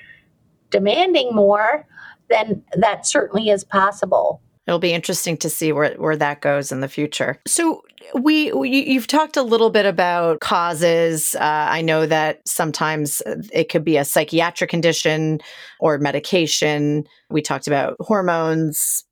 demanding 0.71 1.35
more, 1.35 1.87
then 2.29 2.62
that 2.75 3.07
certainly 3.07 3.51
is 3.51 3.64
possible. 3.64 4.40
It'll 4.68 4.78
be 4.78 4.92
interesting 4.92 5.38
to 5.38 5.48
see 5.48 5.72
where, 5.72 5.94
where 5.94 6.16
that 6.16 6.42
goes 6.42 6.70
in 6.70 6.81
the 6.81 6.88
future. 6.88 7.40
So 7.46 7.83
we, 8.12 8.52
we 8.52 8.68
you've 8.68 9.07
talked 9.07 9.38
a 9.38 9.42
little 9.42 9.70
bit 9.70 9.87
about 9.87 10.40
causes. 10.40 11.35
Uh, 11.35 11.66
I 11.70 11.81
know 11.81 12.04
that 12.04 12.46
sometimes 12.46 13.22
it 13.50 13.70
could 13.70 13.83
be 13.83 13.96
a 13.96 14.04
psychiatric 14.04 14.68
condition 14.68 15.40
or 15.81 15.96
medication. 15.96 17.04
We 17.31 17.40
talked 17.40 17.66
about 17.66 17.96
hormones, 17.98 19.04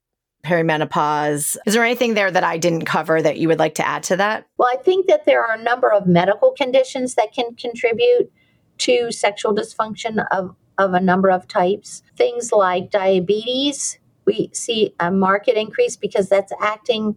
perimenopause. 0.44 1.56
Is 1.64 1.72
there 1.72 1.84
anything 1.84 2.12
there 2.12 2.30
that 2.30 2.44
I 2.44 2.58
didn't 2.58 2.84
cover 2.84 3.22
that 3.22 3.38
you 3.38 3.48
would 3.48 3.58
like 3.58 3.76
to 3.76 3.86
add 3.86 4.02
to 4.04 4.16
that? 4.16 4.46
Well, 4.58 4.68
I 4.70 4.76
think 4.76 5.06
that 5.06 5.24
there 5.24 5.42
are 5.42 5.54
a 5.54 5.62
number 5.62 5.90
of 5.90 6.06
medical 6.06 6.50
conditions 6.50 7.14
that 7.14 7.32
can 7.32 7.54
contribute 7.54 8.30
to 8.78 9.10
sexual 9.10 9.54
dysfunction 9.54 10.22
of, 10.30 10.54
of 10.76 10.92
a 10.92 11.00
number 11.00 11.30
of 11.30 11.48
types. 11.48 12.02
Things 12.14 12.52
like 12.52 12.90
diabetes, 12.90 13.98
we 14.26 14.50
see 14.52 14.94
a 15.00 15.10
market 15.10 15.56
increase 15.56 15.96
because 15.96 16.28
that's 16.28 16.52
acting 16.60 17.16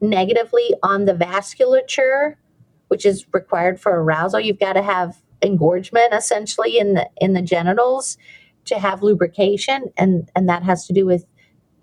negatively 0.00 0.74
on 0.82 1.04
the 1.04 1.14
vasculature, 1.14 2.34
which 2.88 3.06
is 3.06 3.26
required 3.32 3.80
for 3.80 3.92
arousal. 3.92 4.40
You've 4.40 4.58
got 4.58 4.74
to 4.74 4.82
have 4.82 5.16
engorgement 5.42 6.12
essentially 6.12 6.78
in 6.78 6.94
the 6.94 7.08
in 7.18 7.34
the 7.34 7.42
genitals 7.42 8.16
to 8.64 8.78
have 8.78 9.02
lubrication 9.02 9.92
and 9.96 10.30
and 10.34 10.48
that 10.48 10.62
has 10.62 10.86
to 10.86 10.92
do 10.92 11.04
with 11.04 11.26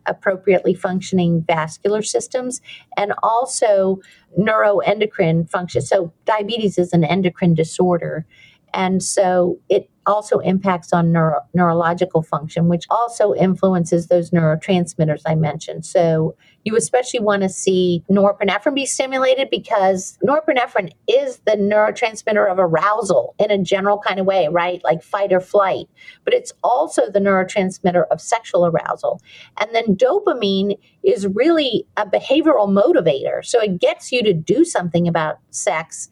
appropriately 0.08 0.74
functioning 0.74 1.44
vascular 1.48 2.02
systems 2.02 2.60
and 2.98 3.14
also 3.22 4.00
neuroendocrine 4.40 5.48
function 5.48 5.80
so 5.80 6.12
diabetes 6.26 6.80
is 6.80 6.92
an 6.92 7.04
endocrine 7.04 7.54
disorder 7.54 8.26
and 8.74 9.04
so 9.04 9.60
it 9.70 9.91
also 10.06 10.40
impacts 10.40 10.94
on 10.94 11.12
neuro- 11.12 11.42
neurological 11.54 12.22
function, 12.22 12.68
which 12.68 12.86
also 12.90 13.34
influences 13.34 14.08
those 14.08 14.32
neurotransmitters 14.32 15.22
I 15.26 15.36
mentioned. 15.36 15.86
So 15.86 16.36
you 16.64 16.76
especially 16.76 17.20
want 17.20 17.42
to 17.42 17.50
see 17.50 18.04
norepinephrine 18.10 18.76
be 18.76 18.86
stimulated 18.86 19.50
because 19.50 20.18
norepinephrine 20.26 20.92
is 21.08 21.40
the 21.46 21.54
neurotransmitter 21.54 22.52
of 22.52 22.60
arousal 22.60 23.36
in 23.40 23.52
a 23.52 23.58
general 23.58 24.00
kind 24.00 24.20
of 24.20 24.26
way, 24.26 24.48
right? 24.48 24.82
Like 24.84 25.02
fight 25.02 25.34
or 25.34 25.40
flight. 25.40 25.88
But 26.24 26.34
it's 26.34 26.54
also 26.64 27.10
the 27.10 27.20
neurotransmitter 27.20 28.04
of 28.12 28.22
sexual 28.22 28.66
arousal. 28.66 29.22
And 29.60 29.74
then 29.74 29.96
dopamine 29.96 30.78
is 31.04 31.28
really 31.28 31.88
a 31.98 32.06
behavioral 32.06 32.70
motivator. 32.70 33.44
So 33.44 33.60
it 33.60 33.80
gets 33.80 34.12
you 34.12 34.24
to 34.24 34.34
do 34.34 34.64
something 34.64 35.08
about 35.08 35.40
sex 35.50 36.10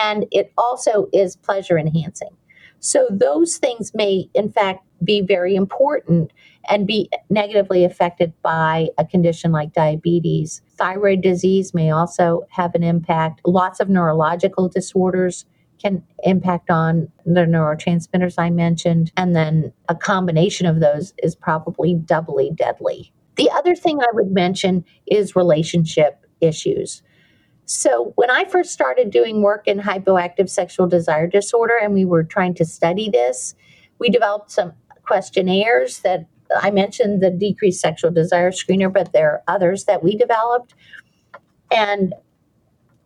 and 0.00 0.26
it 0.30 0.52
also 0.58 1.06
is 1.12 1.36
pleasure 1.36 1.78
enhancing. 1.78 2.30
So 2.84 3.06
those 3.10 3.56
things 3.56 3.92
may, 3.94 4.28
in 4.34 4.52
fact, 4.52 4.84
be 5.02 5.22
very 5.22 5.56
important 5.56 6.32
and 6.68 6.86
be 6.86 7.08
negatively 7.30 7.82
affected 7.82 8.34
by 8.42 8.88
a 8.98 9.06
condition 9.06 9.52
like 9.52 9.72
diabetes. 9.72 10.60
Thyroid 10.76 11.22
disease 11.22 11.72
may 11.72 11.90
also 11.90 12.42
have 12.50 12.74
an 12.74 12.82
impact. 12.82 13.40
Lots 13.46 13.80
of 13.80 13.88
neurological 13.88 14.68
disorders 14.68 15.46
can 15.82 16.02
impact 16.24 16.68
on 16.68 17.08
the 17.24 17.46
neurotransmitters 17.46 18.34
I 18.36 18.50
mentioned. 18.50 19.12
And 19.16 19.34
then 19.34 19.72
a 19.88 19.94
combination 19.94 20.66
of 20.66 20.80
those 20.80 21.14
is 21.22 21.34
probably 21.34 21.94
doubly 21.94 22.50
deadly. 22.54 23.14
The 23.36 23.50
other 23.50 23.74
thing 23.74 24.00
I 24.02 24.12
would 24.12 24.30
mention 24.30 24.84
is 25.06 25.34
relationship 25.34 26.22
issues. 26.42 27.02
So, 27.66 28.12
when 28.16 28.30
I 28.30 28.44
first 28.44 28.72
started 28.72 29.10
doing 29.10 29.40
work 29.40 29.66
in 29.66 29.80
hypoactive 29.80 30.50
sexual 30.50 30.86
desire 30.86 31.26
disorder 31.26 31.74
and 31.80 31.94
we 31.94 32.04
were 32.04 32.24
trying 32.24 32.54
to 32.54 32.64
study 32.64 33.08
this, 33.08 33.54
we 33.98 34.10
developed 34.10 34.50
some 34.50 34.74
questionnaires 35.04 36.00
that 36.00 36.26
I 36.54 36.70
mentioned 36.70 37.22
the 37.22 37.30
decreased 37.30 37.80
sexual 37.80 38.10
desire 38.10 38.50
screener, 38.50 38.92
but 38.92 39.12
there 39.12 39.30
are 39.30 39.42
others 39.48 39.84
that 39.84 40.02
we 40.02 40.16
developed. 40.16 40.74
And 41.70 42.14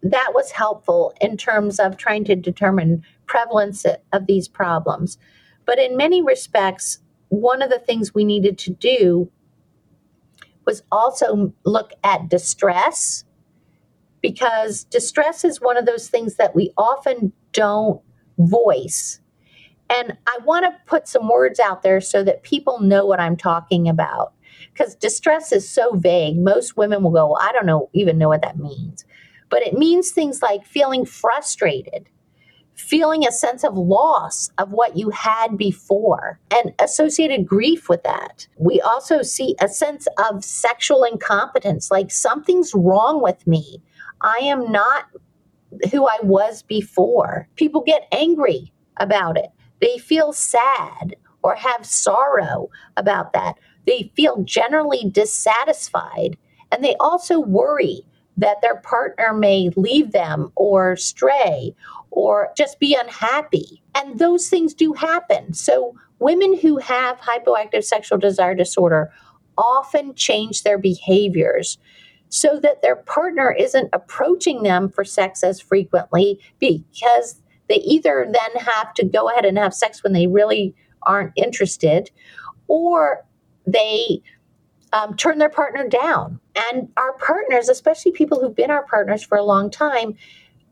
that 0.03 0.33
was 0.35 0.51
helpful 0.51 1.15
in 1.21 1.37
terms 1.37 1.79
of 1.79 1.97
trying 1.97 2.25
to 2.25 2.37
determine 2.37 3.05
prevalence 3.27 3.85
of 4.13 4.27
these 4.27 4.49
problems. 4.49 5.19
But 5.67 5.79
in 5.79 5.97
many 5.97 6.23
respects, 6.23 6.99
one 7.29 7.63
of 7.63 7.71
the 7.71 7.79
things 7.79 8.15
we 8.15 8.25
needed 8.25 8.59
to 8.59 8.71
do 8.71 9.31
was 10.67 10.83
also 10.91 11.53
look 11.65 11.93
at 12.05 12.29
distress 12.29 13.25
because 14.21 14.85
distress 14.85 15.45
is 15.45 15.61
one 15.61 15.77
of 15.77 15.87
those 15.87 16.09
things 16.09 16.37
that 16.37 16.55
we 16.55 16.73
often 16.77 17.33
don't 17.53 18.01
voice. 18.39 19.21
And 19.91 20.17
I 20.27 20.39
want 20.45 20.65
to 20.65 20.77
put 20.87 21.09
some 21.09 21.29
words 21.29 21.59
out 21.59 21.83
there 21.83 22.01
so 22.01 22.23
that 22.25 22.43
people 22.43 22.81
know 22.81 23.07
what 23.07 23.21
I'm 23.21 23.37
talking 23.37 23.89
about. 23.89 24.33
Because 24.73 24.95
distress 24.95 25.51
is 25.53 25.69
so 25.69 25.95
vague. 25.95 26.37
Most 26.37 26.77
women 26.77 27.03
will 27.03 27.11
go, 27.11 27.29
well, 27.29 27.39
I 27.41 27.53
don't 27.53 27.67
know, 27.67 27.91
even 27.95 28.19
know 28.19 28.29
what 28.29 28.43
that 28.43 28.59
means. 28.59 29.05
But 29.51 29.63
it 29.63 29.75
means 29.75 30.11
things 30.11 30.43
like 30.43 30.67
feeling 30.67 31.05
frustrated, 31.07 32.09
feeling 32.75 33.27
a 33.27 33.33
sense 33.33 33.65
of 33.65 33.77
loss 33.77 34.51
of 34.59 34.73
what 34.73 34.97
you 34.97 35.11
had 35.11 35.57
before, 35.57 36.39
and 36.51 36.75
associated 36.79 37.47
grief 37.47 37.89
with 37.89 38.03
that. 38.03 38.47
We 38.57 38.81
also 38.81 39.23
see 39.23 39.57
a 39.61 39.69
sense 39.69 40.07
of 40.31 40.45
sexual 40.45 41.03
incompetence, 41.03 41.91
like 41.91 42.11
something's 42.11 42.75
wrong 42.75 43.23
with 43.23 43.47
me. 43.47 43.83
I 44.21 44.39
am 44.43 44.71
not 44.71 45.07
who 45.93 46.07
I 46.07 46.19
was 46.23 46.63
before. 46.63 47.49
People 47.57 47.83
get 47.83 48.09
angry 48.13 48.73
about 48.99 49.37
it. 49.37 49.51
They 49.81 49.99
feel 49.99 50.33
sad 50.33 51.17
or 51.43 51.55
have 51.55 51.87
sorrow 51.87 52.69
about 52.97 53.33
that. 53.33 53.57
They 53.87 54.11
feel 54.17 54.43
generally 54.43 55.09
dissatisfied 55.11 56.37
and 56.73 56.85
they 56.85 56.97
also 57.01 57.41
worry 57.41 58.03
that 58.37 58.61
their 58.63 58.77
partner 58.77 59.35
may 59.35 59.71
leave 59.77 60.13
them 60.13 60.53
or 60.55 60.97
stray 60.97 61.75
or 62.11 62.51
just 62.57 62.79
be 62.79 62.97
unhappy. 63.01 63.83
And 63.95 64.19
those 64.19 64.49
things 64.49 64.75
do 64.75 64.93
happen. 64.93 65.55
So, 65.55 65.95
women 66.21 66.59
who 66.59 66.79
have 66.79 67.19
hypoactive 67.19 67.85
sexual 67.85 68.19
desire 68.19 68.55
disorder 68.55 69.11
often 69.57 70.15
change 70.15 70.63
their 70.63 70.79
behaviors 70.79 71.79
so 72.29 72.59
that 72.61 72.83
their 72.83 72.97
partner 72.97 73.51
isn't 73.51 73.89
approaching 73.93 74.63
them 74.63 74.89
for 74.89 75.05
sex 75.05 75.43
as 75.43 75.61
frequently 75.61 76.39
because 76.59 77.41
they 77.69 77.77
either 77.77 78.27
then 78.27 78.63
have 78.65 78.95
to 78.95 79.05
go 79.05 79.29
ahead 79.29 79.45
and 79.45 79.59
have 79.59 79.75
sex 79.75 80.03
when 80.03 80.13
they 80.13 80.27
really 80.27 80.75
aren't 81.03 81.33
interested 81.37 82.11
or 82.67 83.25
they 83.67 84.23
um, 84.93 85.17
turn 85.17 85.39
their 85.39 85.51
partner 85.51 85.87
down. 85.87 86.41
And 86.73 86.89
our 86.97 87.13
partners, 87.15 87.69
especially 87.69 88.13
people 88.13 88.41
who've 88.41 88.55
been 88.55 88.71
our 88.71 88.87
partners 88.87 89.23
for 89.23 89.37
a 89.37 89.45
long 89.45 89.71
time, 89.71 90.17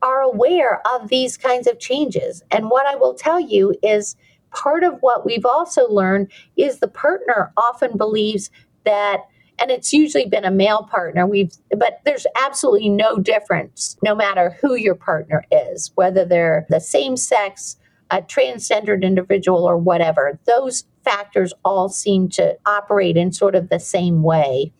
are 0.03 0.21
aware 0.21 0.81
of 0.95 1.09
these 1.09 1.37
kinds 1.37 1.66
of 1.66 1.79
changes. 1.79 2.42
And 2.51 2.71
what 2.71 2.87
I 2.87 2.97
will 2.97 3.14
tell 3.14 3.40
you 3.40 3.75
is 3.83 4.16
part 4.51 4.85
of 4.85 4.99
what 5.01 5.27
we've 5.27 5.47
also 5.47 5.88
learned 5.88 6.31
is 6.57 6.79
the 6.79 6.88
partner 6.88 7.53
often 7.57 7.97
believes 7.97 8.51
that 8.85 9.25
and 9.59 9.71
it's 9.71 9.92
usually 9.92 10.27
been 10.27 10.45
a 10.45 10.51
male 10.51 10.88
partner. 10.90 11.27
We've 11.27 11.53
but 11.71 12.01
there's 12.05 12.27
absolutely 12.42 12.88
no 12.88 13.19
difference 13.19 13.97
no 14.03 14.14
matter 14.14 14.57
who 14.61 14.75
your 14.75 14.95
partner 14.95 15.45
is 15.51 15.92
whether 15.95 16.25
they're 16.25 16.66
the 16.69 16.81
same 16.81 17.16
sex 17.16 17.77
a 18.11 18.23
transgendered 18.23 19.03
individual 19.03 19.64
or 19.64 19.77
whatever. 19.77 20.38
Those 20.47 20.85
factors 21.05 21.53
all 21.64 21.88
seem 21.88 22.29
to 22.31 22.57
operate 22.64 23.16
in 23.16 23.33
sort 23.33 23.55
of 23.55 23.69
the 23.69 23.81
same 23.81 24.23
way 24.23 24.73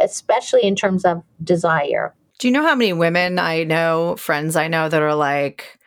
especially 0.00 0.62
in 0.62 0.76
terms 0.76 1.04
of 1.04 1.24
desire. 1.42 2.14
Do 2.38 2.46
you 2.46 2.52
know 2.52 2.62
how 2.62 2.76
many 2.76 2.92
women 2.92 3.38
i 3.38 3.64
know 3.64 4.16
friends 4.16 4.54
i 4.54 4.68
know 4.68 4.88
that 4.88 5.02
are 5.02 5.14
like 5.14 5.78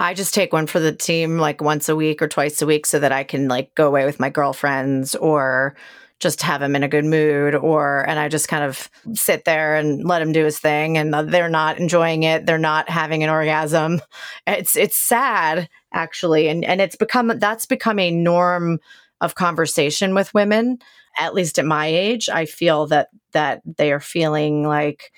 I 0.00 0.14
just 0.14 0.32
take 0.32 0.54
one 0.54 0.66
for 0.66 0.80
the 0.80 0.92
team 0.92 1.36
like 1.36 1.60
once 1.60 1.90
a 1.90 1.94
week 1.94 2.22
or 2.22 2.28
twice 2.28 2.62
a 2.62 2.66
week 2.66 2.86
so 2.86 2.98
that 2.98 3.12
I 3.12 3.22
can 3.22 3.48
like 3.48 3.74
go 3.74 3.86
away 3.86 4.06
with 4.06 4.18
my 4.18 4.30
girlfriends 4.30 5.14
or 5.14 5.76
just 6.20 6.42
have 6.42 6.60
him 6.60 6.76
in 6.76 6.82
a 6.82 6.88
good 6.88 7.04
mood 7.04 7.54
or 7.54 8.06
and 8.08 8.18
I 8.18 8.28
just 8.28 8.48
kind 8.48 8.62
of 8.62 8.88
sit 9.14 9.44
there 9.44 9.74
and 9.74 10.04
let 10.04 10.22
him 10.22 10.32
do 10.32 10.44
his 10.44 10.58
thing 10.58 10.98
and 10.98 11.12
they're 11.12 11.48
not 11.48 11.78
enjoying 11.78 12.22
it. 12.22 12.46
They're 12.46 12.58
not 12.58 12.88
having 12.88 13.24
an 13.24 13.30
orgasm. 13.30 14.00
It's 14.46 14.76
it's 14.76 14.96
sad 14.96 15.68
actually. 15.92 16.48
And 16.48 16.64
and 16.64 16.80
it's 16.80 16.96
become 16.96 17.32
that's 17.38 17.66
become 17.66 17.98
a 17.98 18.10
norm 18.10 18.78
of 19.20 19.34
conversation 19.34 20.14
with 20.14 20.34
women 20.34 20.78
at 21.18 21.34
least 21.34 21.58
at 21.58 21.64
my 21.64 21.86
age. 21.86 22.28
I 22.28 22.44
feel 22.44 22.86
that 22.88 23.08
that 23.32 23.62
they 23.64 23.90
are 23.90 24.00
feeling 24.00 24.66
like 24.66 25.10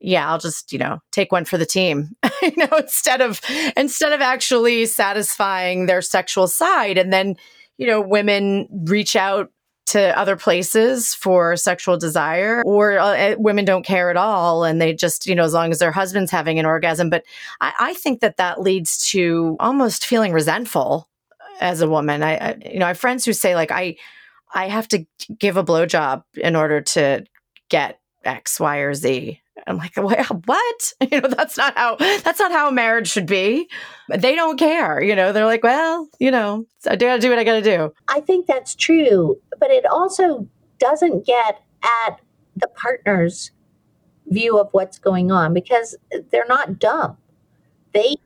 yeah, 0.00 0.30
I'll 0.30 0.38
just, 0.38 0.72
you 0.72 0.78
know, 0.78 1.00
take 1.12 1.30
one 1.30 1.44
for 1.44 1.58
the 1.58 1.66
team, 1.66 2.16
you 2.42 2.56
know, 2.56 2.78
instead 2.78 3.20
of, 3.20 3.38
instead 3.76 4.12
of 4.12 4.22
actually 4.22 4.86
satisfying 4.86 5.84
their 5.84 6.00
sexual 6.00 6.48
side. 6.48 6.96
And 6.96 7.12
then, 7.12 7.36
you 7.76 7.86
know, 7.86 8.00
women 8.00 8.66
reach 8.86 9.14
out 9.14 9.50
to 9.86 10.16
other 10.18 10.36
places 10.36 11.14
for 11.14 11.56
sexual 11.56 11.96
desire 11.96 12.62
or 12.64 12.98
uh, 12.98 13.12
eh, 13.12 13.34
women 13.38 13.64
don't 13.64 13.84
care 13.84 14.10
at 14.10 14.16
all 14.16 14.62
and 14.64 14.80
they 14.80 14.92
just 14.92 15.26
you 15.26 15.34
know 15.34 15.44
as 15.44 15.52
long 15.52 15.70
as 15.70 15.78
their 15.78 15.92
husband's 15.92 16.30
having 16.30 16.58
an 16.58 16.66
orgasm. 16.66 17.10
But 17.10 17.24
I, 17.60 17.72
I 17.80 17.94
think 17.94 18.20
that 18.20 18.36
that 18.36 18.60
leads 18.60 18.98
to 19.10 19.56
almost 19.58 20.06
feeling 20.06 20.32
resentful 20.32 21.08
as 21.60 21.80
a 21.80 21.88
woman. 21.88 22.22
I, 22.22 22.36
I, 22.36 22.56
you 22.64 22.78
know 22.78 22.86
i 22.86 22.88
have 22.88 22.98
friends 22.98 23.24
who 23.24 23.32
say 23.32 23.54
like 23.54 23.70
i 23.70 23.96
i 24.54 24.68
have 24.68 24.88
to 24.88 25.04
give 25.38 25.56
a 25.56 25.64
blowjob 25.64 26.24
in 26.34 26.56
order 26.56 26.80
to 26.80 27.24
get 27.68 28.00
x 28.24 28.60
y 28.60 28.78
or 28.78 28.94
z 28.94 29.40
I'm 29.66 29.76
like, 29.76 29.96
what? 29.96 30.92
You 31.10 31.20
know, 31.20 31.28
that's 31.28 31.56
not 31.56 31.76
how 31.76 31.96
that's 31.96 32.38
not 32.38 32.52
how 32.52 32.68
a 32.68 32.72
marriage 32.72 33.08
should 33.08 33.26
be. 33.26 33.68
They 34.08 34.34
don't 34.34 34.58
care. 34.58 35.02
You 35.02 35.16
know, 35.16 35.32
they're 35.32 35.46
like, 35.46 35.64
well, 35.64 36.08
you 36.18 36.30
know, 36.30 36.66
I 36.86 36.96
gotta 36.96 37.20
do 37.20 37.30
what 37.30 37.38
I 37.38 37.44
gotta 37.44 37.62
do. 37.62 37.92
I 38.08 38.20
think 38.20 38.46
that's 38.46 38.74
true, 38.74 39.36
but 39.58 39.70
it 39.70 39.84
also 39.86 40.46
doesn't 40.78 41.26
get 41.26 41.62
at 41.82 42.20
the 42.56 42.68
partner's 42.68 43.50
view 44.26 44.58
of 44.58 44.68
what's 44.72 44.98
going 44.98 45.32
on 45.32 45.52
because 45.52 45.96
they're 46.30 46.46
not 46.46 46.78
dumb. 46.78 47.16
They 47.92 48.16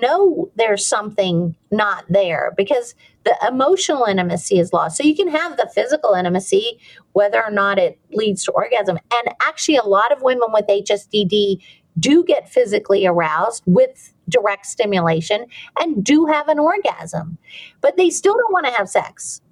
know 0.00 0.50
there's 0.56 0.86
something 0.86 1.56
not 1.70 2.04
there 2.08 2.52
because 2.56 2.94
the 3.24 3.36
emotional 3.46 4.04
intimacy 4.04 4.58
is 4.58 4.72
lost. 4.72 4.96
So 4.96 5.02
you 5.02 5.14
can 5.14 5.28
have 5.28 5.56
the 5.56 5.70
physical 5.74 6.14
intimacy, 6.14 6.78
whether 7.12 7.42
or 7.42 7.50
not 7.50 7.78
it 7.78 7.98
leads 8.12 8.44
to 8.44 8.52
orgasm. 8.52 8.98
And 9.12 9.34
actually, 9.42 9.76
a 9.76 9.84
lot 9.84 10.12
of 10.12 10.22
women 10.22 10.48
with 10.52 10.66
HSDD 10.66 11.62
do 11.98 12.24
get 12.24 12.48
physically 12.48 13.06
aroused 13.06 13.62
with 13.66 14.14
direct 14.28 14.66
stimulation 14.66 15.46
and 15.80 16.04
do 16.04 16.26
have 16.26 16.48
an 16.48 16.58
orgasm, 16.58 17.36
but 17.80 17.96
they 17.96 18.10
still 18.10 18.34
don't 18.34 18.52
want 18.52 18.66
to 18.66 18.72
have 18.72 18.88
sex. 18.88 19.42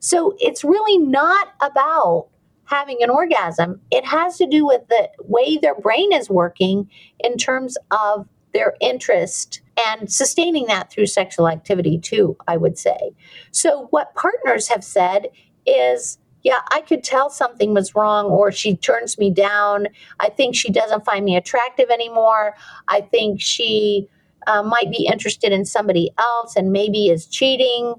So 0.00 0.34
it's 0.40 0.64
really 0.64 0.98
not 0.98 1.48
about 1.60 2.28
having 2.64 3.02
an 3.02 3.10
orgasm. 3.10 3.80
It 3.90 4.04
has 4.06 4.38
to 4.38 4.46
do 4.46 4.66
with 4.66 4.82
the 4.88 5.10
way 5.24 5.58
their 5.58 5.78
brain 5.78 6.12
is 6.12 6.30
working 6.30 6.90
in 7.20 7.36
terms 7.36 7.76
of 7.90 8.26
their 8.52 8.74
interest 8.80 9.60
and 9.86 10.12
sustaining 10.12 10.66
that 10.66 10.90
through 10.90 11.06
sexual 11.06 11.48
activity 11.48 11.98
too, 11.98 12.36
I 12.46 12.56
would 12.56 12.78
say. 12.78 13.12
So, 13.50 13.86
what 13.90 14.14
partners 14.14 14.68
have 14.68 14.84
said 14.84 15.28
is, 15.66 16.18
yeah, 16.42 16.60
I 16.70 16.80
could 16.80 17.04
tell 17.04 17.30
something 17.30 17.72
was 17.72 17.94
wrong, 17.94 18.26
or 18.26 18.52
she 18.52 18.76
turns 18.76 19.18
me 19.18 19.30
down. 19.30 19.88
I 20.20 20.28
think 20.28 20.54
she 20.54 20.70
doesn't 20.70 21.04
find 21.04 21.24
me 21.24 21.36
attractive 21.36 21.88
anymore. 21.90 22.54
I 22.88 23.00
think 23.00 23.40
she 23.40 24.08
uh, 24.46 24.62
might 24.62 24.90
be 24.90 25.08
interested 25.10 25.52
in 25.52 25.64
somebody 25.64 26.10
else 26.18 26.56
and 26.56 26.72
maybe 26.72 27.08
is 27.08 27.26
cheating. 27.26 27.94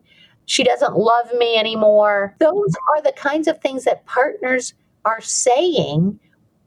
She 0.46 0.64
doesn't 0.64 0.98
love 0.98 1.34
me 1.38 1.58
anymore. 1.58 2.36
Those 2.40 2.76
are 2.94 3.02
the 3.02 3.14
kinds 3.14 3.48
of 3.48 3.60
things 3.62 3.86
that 3.86 4.06
partners 4.06 4.74
are 5.06 5.22
saying 5.22 6.20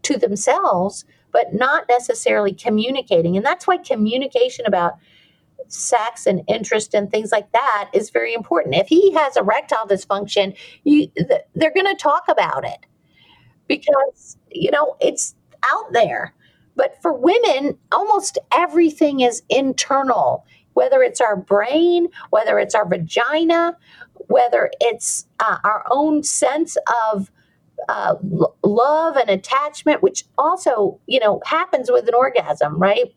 to 0.03 0.19
themselves 0.19 1.05
but 1.37 1.53
not 1.53 1.85
necessarily 1.87 2.55
communicating. 2.55 3.37
And 3.37 3.45
that's 3.45 3.67
why 3.67 3.77
communication 3.77 4.65
about 4.65 4.95
sex 5.69 6.27
and 6.27 6.41
interest 6.49 6.95
and 6.95 7.11
things 7.11 7.31
like 7.31 7.53
that 7.53 7.91
is 7.93 8.09
very 8.09 8.33
important. 8.33 8.75
If 8.75 8.89
he 8.89 9.13
has 9.13 9.37
erectile 9.37 9.87
dysfunction, 9.87 10.57
you, 10.85 11.11
they're 11.55 11.75
going 11.75 11.95
to 11.95 12.03
talk 12.03 12.23
about 12.31 12.65
it 12.65 12.87
because, 13.69 14.39
you 14.51 14.71
know, 14.71 14.97
it's 14.99 15.35
out 15.63 15.93
there. 15.93 16.33
But 16.75 16.97
for 17.03 17.13
women, 17.13 17.77
almost 17.93 18.39
everything 18.55 19.21
is 19.21 19.43
internal, 19.51 20.47
whether 20.73 21.03
it's 21.03 21.21
our 21.21 21.37
brain, 21.37 22.09
whether 22.31 22.59
it's 22.59 22.75
our 22.75 22.89
vagina, 22.89 23.77
whether 24.29 24.71
it's 24.81 25.27
uh, 25.41 25.59
our 25.65 25.85
own 25.91 26.23
sense 26.23 26.79
of 27.13 27.31
uh, 27.89 28.15
love 28.63 29.17
and 29.17 29.31
attachment, 29.31 30.03
which 30.03 30.25
also, 30.39 31.01
you 31.07 31.21
know, 31.21 31.41
happens 31.45 31.91
with 31.91 32.09
an 32.09 32.15
orgasm, 32.15 32.79
right? 32.79 33.15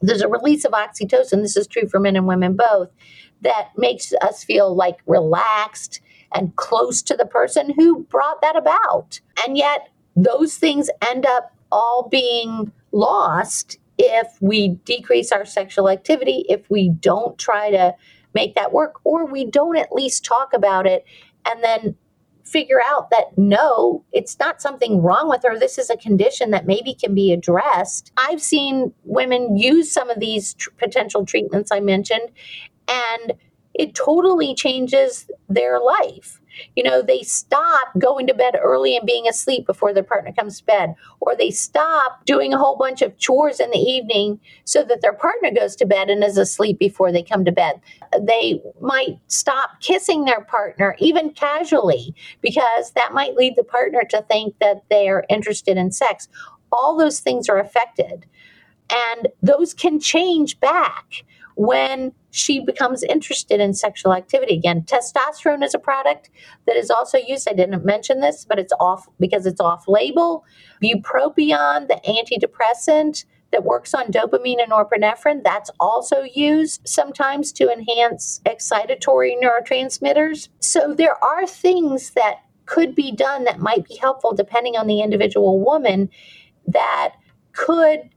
There's 0.00 0.22
a 0.22 0.28
release 0.28 0.64
of 0.64 0.72
oxytocin. 0.72 1.42
This 1.42 1.56
is 1.56 1.66
true 1.66 1.88
for 1.88 1.98
men 1.98 2.16
and 2.16 2.26
women 2.26 2.56
both. 2.56 2.90
That 3.42 3.70
makes 3.76 4.12
us 4.22 4.44
feel 4.44 4.74
like 4.74 4.98
relaxed 5.06 6.00
and 6.34 6.54
close 6.56 7.02
to 7.02 7.16
the 7.16 7.26
person 7.26 7.72
who 7.76 8.04
brought 8.04 8.40
that 8.42 8.56
about. 8.56 9.20
And 9.46 9.56
yet, 9.56 9.88
those 10.14 10.56
things 10.56 10.90
end 11.08 11.26
up 11.26 11.54
all 11.72 12.08
being 12.10 12.72
lost 12.92 13.78
if 13.98 14.26
we 14.40 14.68
decrease 14.84 15.32
our 15.32 15.44
sexual 15.44 15.88
activity, 15.88 16.44
if 16.48 16.68
we 16.70 16.90
don't 16.90 17.38
try 17.38 17.70
to 17.70 17.94
make 18.34 18.54
that 18.54 18.72
work, 18.72 19.00
or 19.04 19.24
we 19.24 19.46
don't 19.50 19.76
at 19.76 19.92
least 19.92 20.24
talk 20.24 20.52
about 20.52 20.86
it 20.86 21.04
and 21.46 21.62
then 21.62 21.96
figure 22.46 22.80
out 22.86 23.10
that 23.10 23.36
no, 23.36 24.04
it's 24.12 24.38
not 24.38 24.62
something 24.62 25.02
wrong 25.02 25.28
with 25.28 25.42
her. 25.42 25.58
This 25.58 25.78
is 25.78 25.90
a 25.90 25.96
condition 25.96 26.52
that 26.52 26.66
maybe 26.66 26.94
can 26.94 27.14
be 27.14 27.32
addressed. 27.32 28.12
I've 28.16 28.40
seen 28.40 28.92
women 29.04 29.56
use 29.56 29.92
some 29.92 30.10
of 30.10 30.20
these 30.20 30.54
tr- 30.54 30.70
potential 30.78 31.26
treatments 31.26 31.72
I 31.72 31.80
mentioned, 31.80 32.30
and 32.88 33.34
it 33.74 33.94
totally 33.94 34.54
changes 34.54 35.28
their 35.48 35.80
life. 35.80 36.40
You 36.74 36.82
know, 36.82 37.02
they 37.02 37.22
stop 37.22 37.88
going 37.98 38.26
to 38.26 38.34
bed 38.34 38.56
early 38.60 38.96
and 38.96 39.06
being 39.06 39.28
asleep 39.28 39.66
before 39.66 39.92
their 39.92 40.02
partner 40.02 40.32
comes 40.32 40.58
to 40.58 40.64
bed, 40.64 40.94
or 41.20 41.36
they 41.36 41.50
stop 41.50 42.24
doing 42.24 42.52
a 42.52 42.58
whole 42.58 42.76
bunch 42.76 43.02
of 43.02 43.18
chores 43.18 43.60
in 43.60 43.70
the 43.70 43.78
evening 43.78 44.40
so 44.64 44.82
that 44.84 45.00
their 45.02 45.12
partner 45.12 45.50
goes 45.50 45.76
to 45.76 45.86
bed 45.86 46.10
and 46.10 46.22
is 46.24 46.38
asleep 46.38 46.78
before 46.78 47.12
they 47.12 47.22
come 47.22 47.44
to 47.44 47.52
bed. 47.52 47.80
They 48.20 48.60
might 48.80 49.18
stop 49.26 49.80
kissing 49.80 50.24
their 50.24 50.44
partner, 50.44 50.96
even 50.98 51.30
casually, 51.30 52.14
because 52.40 52.92
that 52.92 53.12
might 53.12 53.36
lead 53.36 53.54
the 53.56 53.64
partner 53.64 54.02
to 54.10 54.22
think 54.22 54.54
that 54.60 54.82
they 54.90 55.08
are 55.08 55.24
interested 55.28 55.76
in 55.76 55.92
sex. 55.92 56.28
All 56.72 56.96
those 56.96 57.20
things 57.20 57.48
are 57.48 57.58
affected. 57.58 58.26
And 58.90 59.28
those 59.42 59.74
can 59.74 59.98
change 59.98 60.60
back 60.60 61.24
when 61.56 62.12
she 62.30 62.60
becomes 62.60 63.02
interested 63.02 63.60
in 63.60 63.72
sexual 63.72 64.12
activity 64.12 64.54
again. 64.54 64.82
Testosterone 64.82 65.64
is 65.64 65.74
a 65.74 65.78
product 65.78 66.30
that 66.66 66.76
is 66.76 66.90
also 66.90 67.18
used. 67.18 67.48
I 67.48 67.54
didn't 67.54 67.84
mention 67.84 68.20
this, 68.20 68.44
but 68.44 68.58
it's 68.58 68.74
off 68.78 69.06
because 69.18 69.46
it's 69.46 69.60
off 69.60 69.88
label. 69.88 70.44
Bupropion, 70.82 71.88
the 71.88 72.00
antidepressant 72.06 73.24
that 73.52 73.64
works 73.64 73.94
on 73.94 74.12
dopamine 74.12 74.62
and 74.62 74.70
norepinephrine, 74.70 75.42
that's 75.42 75.70
also 75.80 76.22
used 76.34 76.86
sometimes 76.86 77.52
to 77.52 77.70
enhance 77.72 78.40
excitatory 78.44 79.32
neurotransmitters. 79.42 80.48
So 80.60 80.94
there 80.94 81.22
are 81.24 81.46
things 81.46 82.10
that 82.10 82.40
could 82.66 82.94
be 82.94 83.12
done 83.12 83.44
that 83.44 83.60
might 83.60 83.86
be 83.86 83.96
helpful 83.96 84.34
depending 84.34 84.76
on 84.76 84.88
the 84.88 85.00
individual 85.00 85.64
woman 85.64 86.10
that 86.66 87.14
could 87.52 88.10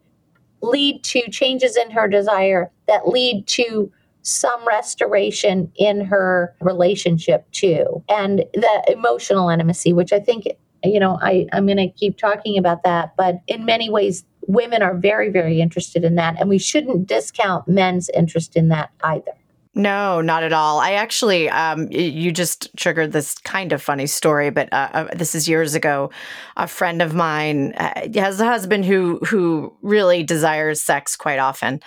lead 0.62 1.04
to 1.04 1.30
changes 1.30 1.78
in 1.78 1.92
her 1.92 2.08
desire 2.08 2.72
that 2.88 3.08
lead 3.08 3.48
to 3.48 3.92
some 4.22 4.66
restoration 4.68 5.72
in 5.78 6.02
her 6.02 6.54
relationship 6.62 7.50
too 7.52 8.04
and 8.10 8.44
the 8.54 8.84
emotional 8.88 9.50
intimacy 9.50 9.94
which 9.94 10.12
i 10.12 10.20
think 10.20 10.46
you 10.84 11.00
know 11.00 11.18
I, 11.22 11.48
i'm 11.54 11.66
going 11.66 11.78
to 11.78 11.88
keep 11.90 12.18
talking 12.18 12.58
about 12.58 12.84
that 12.84 13.16
but 13.16 13.42
in 13.48 13.66
many 13.66 13.90
ways 13.90 14.26
women 14.48 14.82
are 14.82 14.96
very 14.96 15.30
very 15.30 15.62
interested 15.62 16.04
in 16.04 16.16
that 16.16 16.40
and 16.40 16.50
we 16.50 16.58
shouldn't 16.58 17.08
discount 17.08 17.68
men's 17.68 18.10
interest 18.10 18.56
in 18.56 18.68
that 18.70 18.92
either 19.04 19.32
no, 19.76 20.20
not 20.20 20.44
at 20.44 20.52
all. 20.52 20.80
I 20.80 20.94
actually, 20.94 21.48
um, 21.50 21.88
you 21.92 22.32
just 22.32 22.76
triggered 22.76 23.12
this 23.12 23.36
kind 23.40 23.72
of 23.72 23.82
funny 23.82 24.08
story, 24.08 24.50
but 24.50 24.72
uh, 24.74 24.90
uh, 24.94 25.16
this 25.16 25.36
is 25.36 25.48
years 25.48 25.76
ago. 25.76 26.10
A 26.58 26.68
friend 26.68 27.04
of 27.04 27.14
mine 27.14 27.74
uh, 27.74 28.08
has 28.16 28.40
a 28.40 28.46
husband 28.46 28.86
who 28.86 29.20
who 29.20 29.76
really 29.84 30.24
desires 30.24 30.82
sex 30.82 31.16
quite 31.16 31.38
often, 31.38 31.82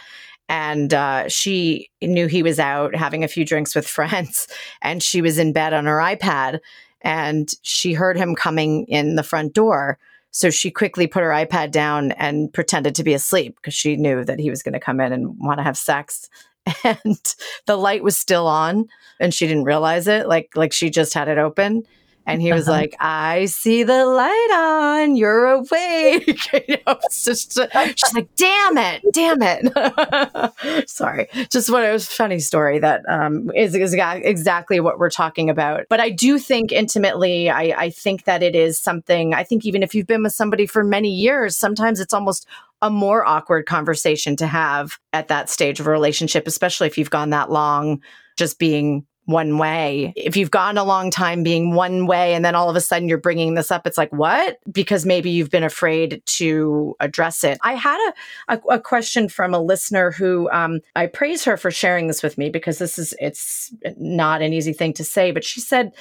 and 0.49 0.95
uh, 0.95 1.29
she 1.29 1.91
knew 2.01 2.29
he 2.29 2.45
was 2.45 2.61
out 2.61 2.95
having 2.95 3.25
a 3.25 3.29
few 3.29 3.45
drinks 3.45 3.75
with 3.75 3.87
friends, 3.99 4.47
and 4.81 5.03
she 5.03 5.21
was 5.21 5.39
in 5.39 5.53
bed 5.53 5.73
on 5.73 5.87
her 5.87 5.99
iPad, 5.99 6.61
and 7.01 7.53
she 7.63 7.95
heard 7.95 8.17
him 8.17 8.37
coming 8.37 8.85
in 8.87 9.17
the 9.17 9.25
front 9.25 9.55
door. 9.55 9.99
So 10.35 10.49
she 10.49 10.71
quickly 10.71 11.07
put 11.07 11.23
her 11.23 11.29
iPad 11.29 11.73
down 11.73 12.13
and 12.13 12.51
pretended 12.51 12.95
to 12.95 13.05
be 13.05 13.13
asleep 13.13 13.57
because 13.57 13.75
she 13.75 13.97
knew 13.97 14.25
that 14.25 14.39
he 14.39 14.49
was 14.49 14.63
going 14.63 14.73
to 14.73 14.81
come 14.81 14.99
in 14.99 15.13
and 15.13 15.37
want 15.39 15.59
to 15.59 15.65
have 15.65 15.77
sex 15.77 16.31
and 16.85 17.35
the 17.67 17.77
light 17.77 18.03
was 18.03 18.17
still 18.17 18.47
on 18.47 18.89
and 19.21 19.35
she 19.35 19.47
didn't 19.47 19.65
realize 19.65 20.07
it 20.07 20.29
like 20.29 20.51
like 20.55 20.73
she 20.73 20.91
just 20.91 21.15
had 21.15 21.29
it 21.29 21.39
open 21.39 21.85
and 22.27 22.41
he 22.41 22.53
was 22.53 22.69
uh-huh. 22.69 22.79
like, 22.79 22.97
I 23.01 23.47
see 23.47 23.83
the 23.83 24.07
light 24.07 24.51
on. 24.55 25.17
You're 25.17 25.47
awake. 25.47 26.39
you 26.69 26.77
know, 26.87 26.99
just, 27.11 27.53
she's 27.53 28.15
like, 28.15 28.35
damn 28.37 28.79
it, 28.79 29.03
damn 29.13 29.43
it. 29.43 30.89
Sorry. 30.89 31.29
Just 31.51 31.71
what 31.71 31.85
it 31.85 31.93
was 31.93 32.07
funny 32.07 32.39
story 32.39 32.79
that 32.79 33.03
um, 33.09 33.51
is, 33.57 33.75
is 33.75 33.93
exactly 33.95 34.79
what 34.81 34.99
we're 34.99 35.11
talking 35.11 35.51
about. 35.51 35.87
But 35.89 36.01
I 36.01 36.11
do 36.11 36.39
think 36.39 36.71
intimately, 36.71 37.51
I, 37.51 37.75
I 37.77 37.91
think 37.91 38.25
that 38.25 38.43
it 38.43 38.55
is 38.55 38.79
something, 38.79 39.35
I 39.35 39.43
think 39.43 39.67
even 39.67 39.83
if 39.83 39.95
you've 39.95 40.07
been 40.07 40.23
with 40.23 40.33
somebody 40.33 40.67
for 40.67 40.85
many 40.85 41.11
years, 41.11 41.57
sometimes 41.57 41.99
it's 41.99 42.15
almost 42.15 42.47
a 42.83 42.91
more 42.91 43.25
awkward 43.25 43.65
conversation 43.65 44.37
to 44.37 44.47
have 44.47 44.99
at 45.13 45.29
that 45.29 45.49
stage 45.49 45.81
of 45.81 45.87
a 45.87 45.91
relationship, 45.91 46.47
especially 46.47 46.89
if 46.89 46.99
you've 46.99 47.11
gone 47.11 47.31
that 47.31 47.51
long 47.51 48.03
just 48.37 48.59
being 48.59 49.07
one 49.27 49.57
way. 49.57 50.13
If 50.17 50.37
you've 50.37 50.51
gone 50.51 50.77
a 50.77 50.83
long 50.83 51.11
time 51.11 51.45
being 51.45 51.75
one 51.75 52.07
way 52.07 52.35
and 52.35 52.45
then 52.45 52.57
all 52.57 52.69
of 52.69 52.75
a 52.75 52.81
sudden 52.81 53.09
you're 53.09 53.19
bringing 53.19 53.55
this 53.55 53.71
up, 53.71 53.87
it's 53.87 53.97
like, 53.97 54.13
what? 54.13 54.59
Because 54.71 55.07
maybe 55.07 55.31
you've 55.31 55.49
been 55.49 55.63
afraid 55.63 56.23
to 56.27 56.97
address 56.99 57.45
it. 57.45 57.59
I 57.63 57.75
had 57.75 58.13
a, 58.49 58.55
a, 58.55 58.77
a 58.77 58.81
question 58.81 59.29
from 59.29 59.55
a 59.55 59.63
listener 59.63 60.11
who 60.11 60.51
um, 60.51 60.81
I 60.97 61.07
praise 61.07 61.45
her 61.45 61.57
for 61.57 61.71
sharing 61.71 62.09
this 62.09 62.23
with 62.23 62.37
me 62.37 62.51
because 62.51 62.79
this 62.79 62.99
is, 62.99 63.15
it's 63.21 63.73
not 63.97 64.43
an 64.43 64.53
easy 64.53 64.73
thing 64.73 64.93
to 64.95 65.05
say, 65.05 65.31
but 65.31 65.45
she 65.45 65.61
said, 65.61 65.93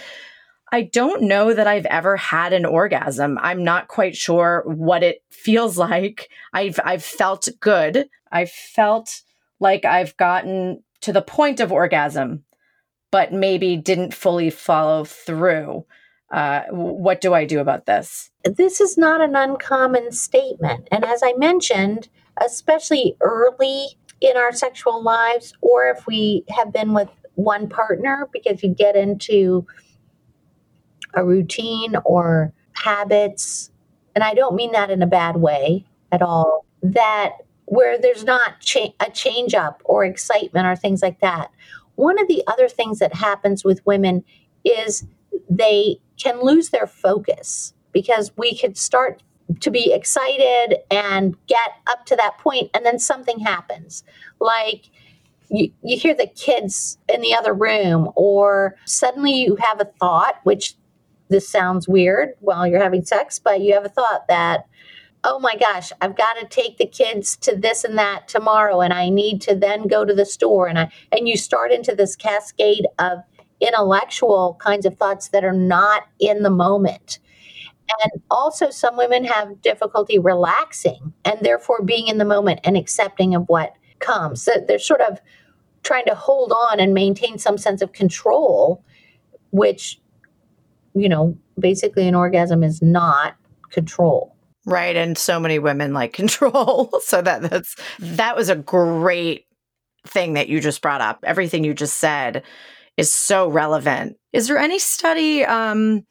I 0.72 0.84
don't 0.84 1.24
know 1.24 1.54
that 1.54 1.68
I've 1.68 1.86
ever 1.88 2.16
had 2.16 2.54
an 2.54 2.66
orgasm. 2.66 3.38
I'm 3.42 3.64
not 3.64 3.90
quite 3.90 4.16
sure 4.16 4.64
what 4.66 5.04
it 5.04 5.24
feels 5.30 5.78
like. 5.90 6.30
I've 6.54 6.80
I've 6.84 7.04
felt 7.04 7.50
good. 7.60 8.10
I've 8.32 8.52
felt 8.52 9.22
like 9.60 9.86
I've 9.86 10.16
gotten 10.18 10.84
to 11.02 11.14
the 11.14 11.22
point 11.22 11.60
of 11.60 11.72
orgasm 11.72 12.44
but 13.12 13.34
maybe 13.34 13.76
didn't 13.76 14.14
fully 14.14 14.50
follow 14.50 15.04
through. 15.04 15.86
Uh, 16.34 16.62
what 16.72 17.20
do 17.20 17.34
I 17.34 17.44
do 17.46 17.60
about 17.60 17.86
this? 17.86 18.32
This 18.46 18.80
is 18.80 18.98
not 18.98 19.22
an 19.22 19.36
uncommon 19.36 20.14
statement. 20.14 20.88
And 20.92 21.04
as 21.04 21.22
I 21.22 21.34
mentioned, 21.34 22.08
especially 22.44 23.18
early 23.20 23.88
in 24.22 24.38
our 24.38 24.54
sexual 24.54 25.04
lives, 25.04 25.54
or 25.62 25.90
if 25.90 26.08
we 26.08 26.46
have 26.50 26.72
been 26.72 26.94
with 26.94 27.10
one 27.36 27.68
partner, 27.68 28.30
because 28.32 28.64
you 28.64 28.74
get 28.74 28.96
into 28.96 29.68
a 31.14 31.24
routine 31.26 31.96
or 32.06 32.54
habits, 32.74 33.72
and 34.16 34.24
I 34.24 34.34
don't 34.34 34.56
mean 34.56 34.72
that 34.72 34.90
in 34.90 35.02
a 35.02 35.08
bad 35.08 35.38
way 35.38 35.86
at 36.12 36.22
all, 36.22 36.66
that 36.82 37.32
where 37.66 37.98
there's 37.98 38.24
not 38.24 38.60
cha- 38.60 38.94
a 39.00 39.10
change 39.12 39.54
up 39.54 39.82
or 39.86 40.04
excitement 40.04 40.68
or 40.68 40.76
things 40.76 41.02
like 41.02 41.20
that, 41.22 41.52
one 41.96 42.20
of 42.20 42.28
the 42.28 42.44
other 42.48 42.68
things 42.68 43.00
that 43.00 43.14
happens 43.14 43.64
with 43.64 43.86
women 43.86 44.24
is 44.66 45.06
they 45.50 45.98
can 46.18 46.42
lose 46.42 46.70
their 46.70 46.88
focus 46.88 47.74
because 47.92 48.32
we 48.38 48.58
could 48.58 48.78
start 48.78 49.24
to 49.60 49.72
be 49.72 49.94
excited 49.94 50.78
and 50.90 51.36
get 51.48 51.72
up 51.88 52.06
to 52.06 52.16
that 52.16 52.38
point 52.38 52.70
and 52.74 52.86
then 52.86 53.00
something 53.00 53.40
happens. 53.40 54.04
Like 54.40 54.90
you, 55.50 55.72
you 55.84 55.98
hear 55.98 56.14
the 56.14 56.28
kids 56.28 56.98
in 57.14 57.22
the 57.22 57.34
other 57.34 57.54
room 57.54 58.10
or 58.16 58.76
suddenly 58.86 59.34
you 59.34 59.58
have 59.58 59.82
a 59.82 59.86
thought 60.00 60.36
which 60.44 60.76
this 61.32 61.50
sounds 61.50 61.88
weird 61.88 62.30
while 62.40 62.68
you're 62.68 62.82
having 62.82 63.04
sex 63.04 63.40
but 63.40 63.62
you 63.62 63.74
have 63.74 63.86
a 63.86 63.90
thought 63.90 64.28
that 64.28 64.66
oh 65.24 65.40
my 65.40 65.56
gosh, 65.56 65.92
I've 66.02 66.18
got 66.18 66.34
to 66.40 66.48
take 66.48 66.78
the 66.78 66.86
kids 66.86 67.36
to 67.38 67.56
this 67.56 67.84
and 67.84 67.98
that 67.98 68.28
tomorrow, 68.28 68.82
and 68.82 68.94
I 68.94 69.10
need 69.10 69.42
to 69.42 69.56
then 69.56 69.88
go 69.88 70.04
to 70.04 70.14
the 70.14 70.26
store. 70.26 70.68
And 70.68 70.80
I 70.80 70.92
and 71.12 71.28
you 71.28 71.38
start 71.38 71.72
into 71.72 71.96
this 71.96 72.16
cascade 72.16 72.88
of 73.00 73.20
intellectual 73.60 74.58
kinds 74.60 74.86
of 74.86 74.98
thoughts 74.98 75.30
that 75.30 75.44
are 75.44 75.54
not 75.54 76.04
in 76.20 76.44
the 76.44 76.50
moment. 76.50 77.20
And 78.04 78.22
also, 78.32 78.70
some 78.70 78.98
women 78.98 79.26
have 79.26 79.62
difficulty 79.62 80.18
relaxing 80.18 81.14
and 81.26 81.40
therefore 81.42 81.84
being 81.84 82.08
in 82.08 82.18
the 82.18 82.26
moment 82.26 82.62
and 82.64 82.78
accepting 82.78 83.36
of 83.36 83.44
what 83.48 83.74
comes. 84.00 84.42
So 84.42 84.54
they're 84.68 84.80
sort 84.80 85.02
of 85.02 85.20
trying 85.84 86.06
to 86.06 86.16
hold 86.16 86.52
on 86.52 86.80
and 86.80 86.94
maintain 86.94 87.38
some 87.38 87.58
sense 87.58 87.82
of 87.82 87.92
control, 87.92 88.84
which, 89.52 90.00
you 90.94 91.10
know, 91.10 91.38
basically 91.60 92.08
an 92.08 92.16
orgasm 92.16 92.64
is 92.64 92.82
not 92.82 93.36
control. 93.72 94.36
Right. 94.66 94.96
And 94.96 95.18
so 95.18 95.40
many 95.40 95.60
women 95.60 95.94
like 95.94 96.14
control. 96.22 96.92
so 97.04 97.22
that 97.22 97.42
that's 97.44 97.76
that 98.00 98.36
was 98.36 98.50
a 98.50 98.56
great 98.56 99.46
thing 100.08 100.34
that 100.34 100.50
you 100.50 100.60
just 100.60 100.82
brought 100.82 101.02
up. 101.02 101.20
Everything 101.24 101.64
you 101.64 101.74
just 101.74 101.98
said 101.98 102.44
is 102.98 103.12
so 103.12 103.48
relevant. 103.48 104.18
Is 104.34 104.48
there 104.48 104.58
any 104.58 104.80
study 104.80 105.46
um 105.46 106.04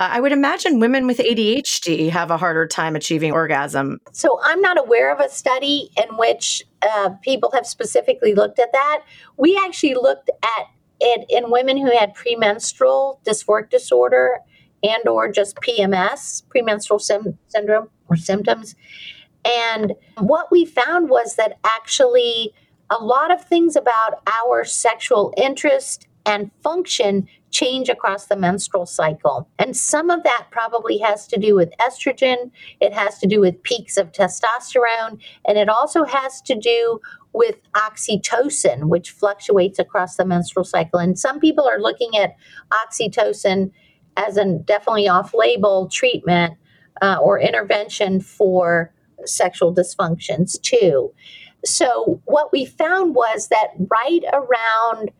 I 0.00 0.20
would 0.20 0.32
imagine 0.32 0.80
women 0.80 1.06
with 1.06 1.18
ADHD 1.18 2.10
have 2.10 2.32
a 2.32 2.36
harder 2.36 2.66
time 2.66 2.96
achieving 2.96 3.32
orgasm. 3.32 4.00
So 4.10 4.40
I'm 4.42 4.60
not 4.60 4.76
aware 4.76 5.14
of 5.14 5.20
a 5.20 5.28
study 5.28 5.90
in 5.96 6.16
which 6.16 6.64
uh, 6.82 7.10
people 7.22 7.52
have 7.52 7.66
specifically 7.66 8.34
looked 8.34 8.58
at 8.58 8.72
that. 8.72 9.02
We 9.36 9.60
actually 9.64 9.94
looked 9.94 10.30
at 10.42 10.66
it 11.02 11.26
in 11.28 11.50
women 11.50 11.76
who 11.76 11.90
had 11.96 12.14
premenstrual 12.14 13.20
dysphoric 13.26 13.70
disorder 13.70 14.38
and 14.82 15.06
or 15.06 15.30
just 15.30 15.56
PMS, 15.56 16.48
premenstrual 16.48 16.98
sim- 16.98 17.38
syndrome 17.48 17.88
or 18.08 18.16
symptoms. 18.16 18.74
And 19.44 19.94
what 20.18 20.50
we 20.50 20.64
found 20.64 21.08
was 21.08 21.36
that 21.36 21.58
actually 21.64 22.54
a 22.90 23.02
lot 23.02 23.32
of 23.32 23.44
things 23.44 23.74
about 23.76 24.22
our 24.26 24.64
sexual 24.64 25.32
interest 25.36 26.06
and 26.26 26.50
function 26.62 27.28
change 27.50 27.88
across 27.88 28.26
the 28.26 28.36
menstrual 28.36 28.86
cycle. 28.86 29.48
And 29.58 29.76
some 29.76 30.10
of 30.10 30.22
that 30.24 30.46
probably 30.50 30.98
has 30.98 31.26
to 31.28 31.38
do 31.38 31.54
with 31.54 31.72
estrogen, 31.80 32.50
it 32.80 32.92
has 32.94 33.18
to 33.18 33.26
do 33.26 33.40
with 33.40 33.62
peaks 33.62 33.96
of 33.96 34.12
testosterone, 34.12 35.20
and 35.46 35.58
it 35.58 35.68
also 35.68 36.04
has 36.04 36.40
to 36.42 36.54
do 36.54 37.00
with 37.32 37.56
oxytocin, 37.72 38.84
which 38.84 39.10
fluctuates 39.10 39.78
across 39.78 40.16
the 40.16 40.24
menstrual 40.24 40.64
cycle. 40.64 40.98
And 40.98 41.18
some 41.18 41.40
people 41.40 41.66
are 41.68 41.80
looking 41.80 42.16
at 42.16 42.36
oxytocin 42.70 43.70
as 44.16 44.36
a 44.36 44.58
definitely 44.58 45.08
off 45.08 45.32
label 45.34 45.88
treatment 45.88 46.54
uh, 47.00 47.16
or 47.20 47.40
intervention 47.40 48.20
for 48.20 48.92
sexual 49.24 49.74
dysfunctions 49.74 50.60
too. 50.60 51.12
So, 51.64 52.20
what 52.24 52.52
we 52.52 52.64
found 52.66 53.14
was 53.14 53.48
that 53.48 53.68
right 53.88 54.22
around 54.32 55.10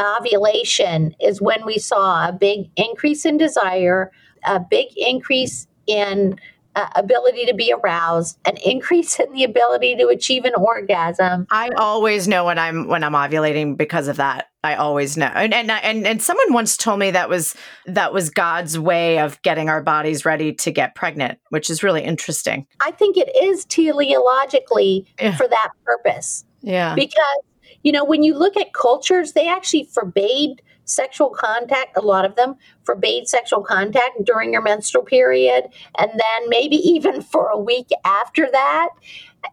ovulation 0.00 1.14
is 1.20 1.40
when 1.40 1.64
we 1.64 1.78
saw 1.78 2.28
a 2.28 2.32
big 2.32 2.70
increase 2.76 3.24
in 3.24 3.36
desire, 3.36 4.10
a 4.44 4.60
big 4.60 4.88
increase 4.96 5.66
in 5.86 6.38
uh, 6.76 6.86
ability 6.94 7.46
to 7.46 7.54
be 7.54 7.72
aroused, 7.72 8.38
an 8.44 8.56
increase 8.58 9.18
in 9.18 9.32
the 9.32 9.44
ability 9.44 9.96
to 9.96 10.08
achieve 10.08 10.44
an 10.44 10.52
orgasm. 10.54 11.46
I 11.50 11.70
always 11.78 12.28
know 12.28 12.44
when 12.44 12.58
I'm 12.58 12.86
when 12.86 13.02
I'm 13.02 13.14
ovulating 13.14 13.76
because 13.76 14.08
of 14.08 14.16
that. 14.16 14.48
I 14.62 14.74
always 14.74 15.16
know. 15.16 15.30
And 15.34 15.54
and 15.54 15.70
and 15.70 16.06
and 16.06 16.22
someone 16.22 16.52
once 16.52 16.76
told 16.76 16.98
me 16.98 17.10
that 17.12 17.30
was 17.30 17.54
that 17.86 18.12
was 18.12 18.28
God's 18.28 18.78
way 18.78 19.18
of 19.20 19.40
getting 19.42 19.70
our 19.70 19.82
bodies 19.82 20.26
ready 20.26 20.52
to 20.52 20.70
get 20.70 20.94
pregnant, 20.94 21.38
which 21.48 21.70
is 21.70 21.82
really 21.82 22.02
interesting. 22.02 22.66
I 22.80 22.90
think 22.90 23.16
it 23.16 23.34
is 23.42 23.64
teleologically 23.66 25.06
yeah. 25.18 25.34
for 25.36 25.48
that 25.48 25.70
purpose. 25.84 26.44
Yeah. 26.60 26.94
Because 26.94 27.42
you 27.86 27.92
know, 27.92 28.04
when 28.04 28.24
you 28.24 28.36
look 28.36 28.56
at 28.56 28.72
cultures, 28.72 29.30
they 29.30 29.48
actually 29.48 29.84
forbade 29.84 30.60
sexual 30.86 31.30
contact, 31.30 31.96
a 31.96 32.00
lot 32.00 32.24
of 32.24 32.34
them 32.34 32.56
forbade 32.82 33.28
sexual 33.28 33.62
contact 33.62 34.24
during 34.24 34.52
your 34.52 34.60
menstrual 34.60 35.04
period, 35.04 35.68
and 35.96 36.10
then 36.10 36.48
maybe 36.48 36.74
even 36.90 37.22
for 37.22 37.46
a 37.46 37.56
week 37.56 37.86
after 38.04 38.50
that. 38.50 38.88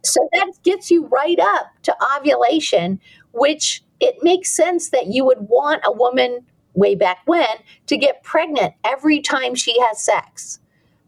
So 0.03 0.27
that 0.33 0.51
gets 0.63 0.89
you 0.89 1.05
right 1.05 1.37
up 1.39 1.67
to 1.83 1.95
ovulation, 2.17 2.99
which 3.33 3.83
it 3.99 4.15
makes 4.23 4.51
sense 4.51 4.89
that 4.89 5.05
you 5.05 5.23
would 5.25 5.41
want 5.41 5.83
a 5.85 5.91
woman 5.91 6.39
way 6.73 6.95
back 6.95 7.19
when 7.25 7.45
to 7.85 7.97
get 7.97 8.23
pregnant 8.23 8.73
every 8.83 9.21
time 9.21 9.53
she 9.53 9.79
has 9.79 10.03
sex, 10.03 10.59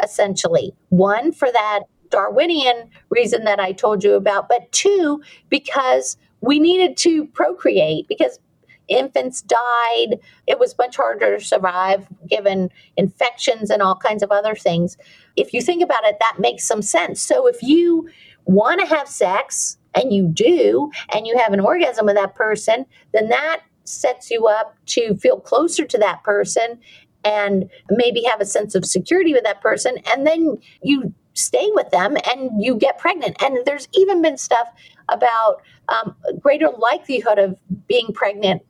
essentially. 0.03 0.75
One, 0.89 1.31
for 1.31 1.51
that 1.51 1.85
Darwinian 2.11 2.91
reason 3.09 3.45
that 3.45 3.59
I 3.59 3.71
told 3.71 4.03
you 4.03 4.13
about, 4.13 4.47
but 4.47 4.71
two, 4.71 5.23
because 5.49 6.17
we 6.41 6.59
needed 6.59 6.97
to 6.97 7.25
procreate 7.27 8.07
because 8.07 8.39
infants 8.87 9.41
died. 9.41 10.19
It 10.47 10.59
was 10.59 10.77
much 10.77 10.95
harder 10.95 11.37
to 11.37 11.43
survive 11.43 12.07
given 12.27 12.69
infections 12.97 13.69
and 13.69 13.81
all 13.81 13.95
kinds 13.95 14.21
of 14.21 14.31
other 14.31 14.55
things. 14.55 14.97
If 15.35 15.53
you 15.53 15.61
think 15.61 15.81
about 15.81 16.05
it, 16.05 16.17
that 16.19 16.37
makes 16.39 16.65
some 16.65 16.81
sense. 16.81 17.21
So 17.21 17.47
if 17.47 17.63
you 17.63 18.09
want 18.45 18.79
to 18.81 18.85
have 18.87 19.07
sex 19.07 19.77
and 19.95 20.13
you 20.13 20.27
do, 20.27 20.91
and 21.13 21.25
you 21.25 21.37
have 21.37 21.53
an 21.53 21.59
orgasm 21.59 22.05
with 22.05 22.15
that 22.15 22.35
person, 22.35 22.85
then 23.13 23.29
that 23.29 23.61
sets 23.85 24.29
you 24.29 24.47
up 24.47 24.75
to 24.87 25.15
feel 25.15 25.39
closer 25.39 25.85
to 25.85 25.97
that 25.97 26.23
person 26.23 26.79
and 27.23 27.69
maybe 27.89 28.23
have 28.23 28.41
a 28.41 28.45
sense 28.45 28.75
of 28.75 28.85
security 28.85 29.33
with 29.33 29.43
that 29.43 29.61
person. 29.61 29.95
And 30.13 30.27
then 30.27 30.57
you 30.83 31.13
stay 31.33 31.69
with 31.73 31.89
them 31.91 32.17
and 32.31 32.63
you 32.63 32.75
get 32.75 32.97
pregnant. 32.97 33.41
And 33.41 33.57
there's 33.65 33.87
even 33.93 34.21
been 34.21 34.37
stuff 34.37 34.67
about 35.09 35.61
um, 35.89 36.15
greater 36.39 36.69
likelihood 36.69 37.39
of 37.39 37.59
being 37.87 38.07
pregnant, 38.13 38.61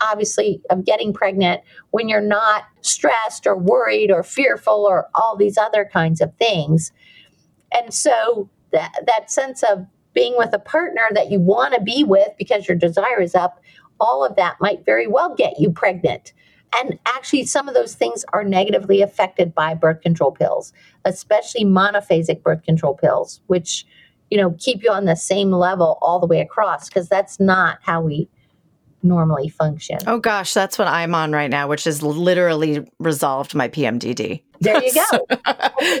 obviously, 0.00 0.60
of 0.70 0.84
getting 0.84 1.12
pregnant 1.12 1.62
when 1.90 2.08
you're 2.08 2.20
not 2.20 2.64
stressed 2.80 3.46
or 3.46 3.56
worried 3.56 4.10
or 4.10 4.22
fearful 4.22 4.86
or 4.88 5.08
all 5.14 5.36
these 5.36 5.58
other 5.58 5.88
kinds 5.90 6.20
of 6.20 6.34
things. 6.36 6.92
And 7.72 7.92
so 7.92 8.48
that, 8.72 8.92
that 9.06 9.30
sense 9.30 9.62
of 9.62 9.86
being 10.14 10.34
with 10.36 10.52
a 10.52 10.58
partner 10.58 11.08
that 11.14 11.30
you 11.30 11.40
want 11.40 11.74
to 11.74 11.80
be 11.80 12.04
with 12.04 12.28
because 12.38 12.68
your 12.68 12.76
desire 12.76 13.20
is 13.20 13.34
up, 13.34 13.60
all 14.00 14.24
of 14.24 14.36
that 14.36 14.56
might 14.60 14.84
very 14.84 15.06
well 15.06 15.34
get 15.34 15.58
you 15.58 15.70
pregnant. 15.70 16.32
And 16.80 16.98
actually, 17.06 17.44
some 17.44 17.68
of 17.68 17.74
those 17.74 17.94
things 17.94 18.24
are 18.32 18.44
negatively 18.44 19.02
affected 19.02 19.54
by 19.54 19.74
birth 19.74 20.00
control 20.00 20.32
pills, 20.32 20.72
especially 21.04 21.64
monophasic 21.64 22.42
birth 22.42 22.62
control 22.62 22.94
pills, 22.94 23.42
which 23.46 23.86
you 24.32 24.38
know 24.38 24.56
keep 24.58 24.82
you 24.82 24.90
on 24.90 25.04
the 25.04 25.14
same 25.14 25.50
level 25.50 25.98
all 26.00 26.18
the 26.18 26.26
way 26.26 26.40
across 26.40 26.88
because 26.88 27.06
that's 27.06 27.38
not 27.38 27.78
how 27.82 28.00
we 28.00 28.30
normally 29.02 29.50
function. 29.50 29.98
Oh 30.06 30.18
gosh, 30.18 30.54
that's 30.54 30.78
what 30.78 30.88
I'm 30.88 31.14
on 31.14 31.32
right 31.32 31.50
now, 31.50 31.68
which 31.68 31.84
has 31.84 32.02
literally 32.02 32.86
resolved 32.98 33.54
my 33.54 33.68
PMDD. 33.68 34.42
There 34.60 34.82
you 34.82 34.94
go. 34.94 35.26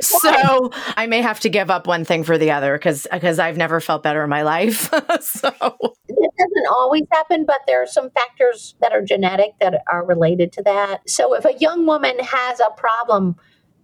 so 0.00 0.70
I 0.96 1.06
may 1.08 1.20
have 1.20 1.40
to 1.40 1.50
give 1.50 1.70
up 1.70 1.86
one 1.86 2.06
thing 2.06 2.24
for 2.24 2.38
the 2.38 2.52
other 2.52 2.78
because 2.78 3.06
because 3.12 3.38
I've 3.38 3.58
never 3.58 3.80
felt 3.80 4.02
better 4.02 4.24
in 4.24 4.30
my 4.30 4.42
life. 4.42 4.88
so 5.20 5.48
it 6.08 6.30
doesn't 6.38 6.66
always 6.70 7.04
happen, 7.12 7.44
but 7.44 7.60
there 7.66 7.82
are 7.82 7.86
some 7.86 8.08
factors 8.12 8.76
that 8.80 8.92
are 8.92 9.02
genetic 9.02 9.58
that 9.60 9.82
are 9.92 10.06
related 10.06 10.52
to 10.52 10.62
that. 10.62 11.02
So 11.06 11.34
if 11.34 11.44
a 11.44 11.52
young 11.58 11.84
woman 11.84 12.18
has 12.18 12.60
a 12.60 12.70
problem 12.78 13.36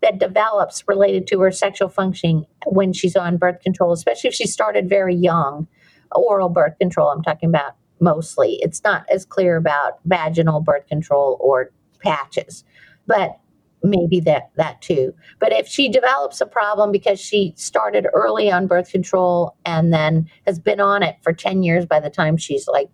that 0.02 0.18
develops 0.18 0.84
related 0.86 1.26
to 1.28 1.40
her 1.40 1.50
sexual 1.50 1.88
functioning 1.88 2.46
when 2.66 2.92
she's 2.92 3.16
on 3.16 3.36
birth 3.36 3.60
control, 3.60 3.92
especially 3.92 4.28
if 4.28 4.34
she 4.34 4.46
started 4.46 4.88
very 4.88 5.14
young, 5.14 5.66
oral 6.12 6.48
birth 6.48 6.78
control, 6.78 7.08
I'm 7.08 7.22
talking 7.22 7.48
about 7.48 7.72
mostly. 8.00 8.58
It's 8.60 8.82
not 8.84 9.04
as 9.10 9.24
clear 9.24 9.56
about 9.56 9.98
vaginal 10.04 10.60
birth 10.60 10.86
control 10.86 11.36
or 11.40 11.72
patches, 12.02 12.64
but 13.06 13.38
maybe 13.82 14.20
that 14.20 14.50
that 14.56 14.80
too. 14.82 15.14
But 15.40 15.52
if 15.52 15.66
she 15.66 15.88
develops 15.88 16.40
a 16.40 16.46
problem 16.46 16.92
because 16.92 17.20
she 17.20 17.54
started 17.56 18.06
early 18.12 18.50
on 18.50 18.66
birth 18.66 18.90
control 18.90 19.56
and 19.64 19.92
then 19.92 20.28
has 20.46 20.58
been 20.58 20.80
on 20.80 21.02
it 21.02 21.16
for 21.22 21.32
10 21.32 21.62
years 21.62 21.86
by 21.86 22.00
the 22.00 22.10
time 22.10 22.36
she's 22.36 22.66
like 22.68 22.90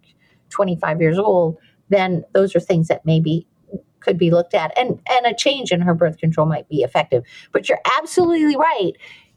25 0.50 1.00
years 1.00 1.18
old, 1.18 1.56
then 1.88 2.24
those 2.32 2.54
are 2.54 2.60
things 2.60 2.88
that 2.88 3.04
maybe 3.04 3.46
could 4.04 4.18
be 4.18 4.30
looked 4.30 4.54
at 4.54 4.76
and 4.78 5.00
and 5.08 5.26
a 5.26 5.34
change 5.34 5.72
in 5.72 5.80
her 5.80 5.94
birth 5.94 6.18
control 6.18 6.46
might 6.46 6.68
be 6.68 6.82
effective. 6.82 7.24
But 7.52 7.68
you're 7.68 7.80
absolutely 7.98 8.56
right. 8.56 8.92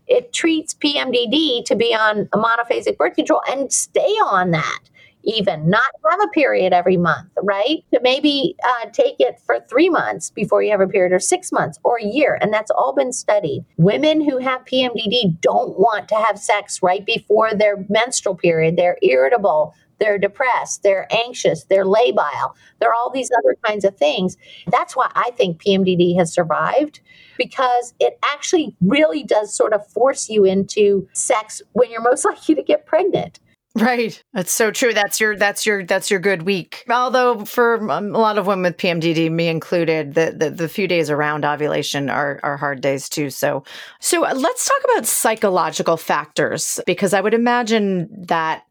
It 0.08 0.32
treats 0.32 0.74
PMDD 0.74 1.66
to 1.66 1.76
be 1.76 1.94
on 1.94 2.30
a 2.32 2.38
monophasic 2.38 2.98
birth 2.98 3.16
control 3.16 3.42
and 3.50 3.72
stay 3.72 4.02
on 4.02 4.52
that 4.52 4.80
even 5.24 5.70
not 5.70 5.90
have 6.10 6.22
a 6.22 6.28
period 6.30 6.74
every 6.74 6.98
month, 6.98 7.30
right? 7.44 7.84
To 7.94 8.00
maybe 8.02 8.56
uh, 8.64 8.90
take 8.92 9.16
it 9.20 9.40
for 9.46 9.60
three 9.70 9.90
months 9.90 10.30
before 10.30 10.64
you 10.64 10.72
have 10.72 10.82
a 10.82 10.88
period, 10.88 11.14
or 11.14 11.20
six 11.20 11.52
months, 11.52 11.78
or 11.84 12.00
a 12.00 12.06
year. 12.06 12.38
And 12.42 12.54
that's 12.54 12.72
all 12.72 12.94
been 12.94 13.14
studied. 13.14 13.66
Women 13.78 14.22
who 14.22 14.38
have 14.38 14.66
PMDD 14.66 15.42
don't 15.42 15.78
want 15.78 16.08
to 16.10 16.16
have 16.16 16.40
sex 16.40 16.82
right 16.82 17.06
before 17.06 17.54
their 17.54 17.86
menstrual 17.90 18.36
period. 18.36 18.78
They're 18.78 18.98
irritable. 19.02 19.74
They're 20.00 20.20
depressed, 20.20 20.84
they're 20.84 21.08
anxious, 21.12 21.64
they're 21.64 21.86
labile, 21.86 22.54
they're 22.80 22.94
all 22.94 23.10
these 23.10 23.32
other 23.40 23.56
kinds 23.66 23.84
of 23.84 23.98
things. 23.98 24.38
That's 24.68 24.96
why 24.96 25.12
I 25.16 25.32
think 25.32 25.62
PMDD 25.64 26.16
has 26.18 26.32
survived 26.32 27.00
because 27.38 27.94
it 28.00 28.20
actually 28.34 28.76
really 28.82 29.24
does 29.24 29.56
sort 29.56 29.74
of 29.74 29.88
force 29.88 30.30
you 30.30 30.44
into 30.44 31.08
sex 31.14 31.62
when 31.74 31.90
you're 31.90 32.02
most 32.02 32.26
likely 32.26 32.56
to 32.56 32.64
get 32.64 32.86
pregnant. 32.86 33.40
Right. 33.78 34.22
That's 34.34 34.52
so 34.52 34.72
true. 34.72 34.92
That's 34.94 35.20
your 35.20 35.38
that's 35.38 35.66
your 35.66 35.86
that's 35.86 36.10
your 36.10 36.20
good 36.20 36.44
week. 36.44 36.84
Although 36.90 37.46
for 37.46 37.76
a 37.76 38.02
lot 38.02 38.40
of 38.40 38.48
women 38.48 38.64
with 38.64 38.78
PMDD, 38.78 39.32
me 39.32 39.48
included, 39.48 40.16
the, 40.16 40.34
the 40.36 40.50
the 40.50 40.68
few 40.68 40.88
days 40.88 41.12
around 41.12 41.46
ovulation 41.46 42.10
are 42.10 42.40
are 42.42 42.58
hard 42.58 42.82
days 42.82 43.08
too. 43.08 43.30
So 43.30 43.64
so 44.00 44.26
uh, 44.26 44.34
let's 44.34 44.68
talk 44.68 44.80
about 44.92 45.06
psychological 45.06 45.96
factors 45.96 46.80
because 46.88 47.14
I 47.14 47.22
would 47.22 47.36
imagine 47.36 48.08
that 48.28 48.64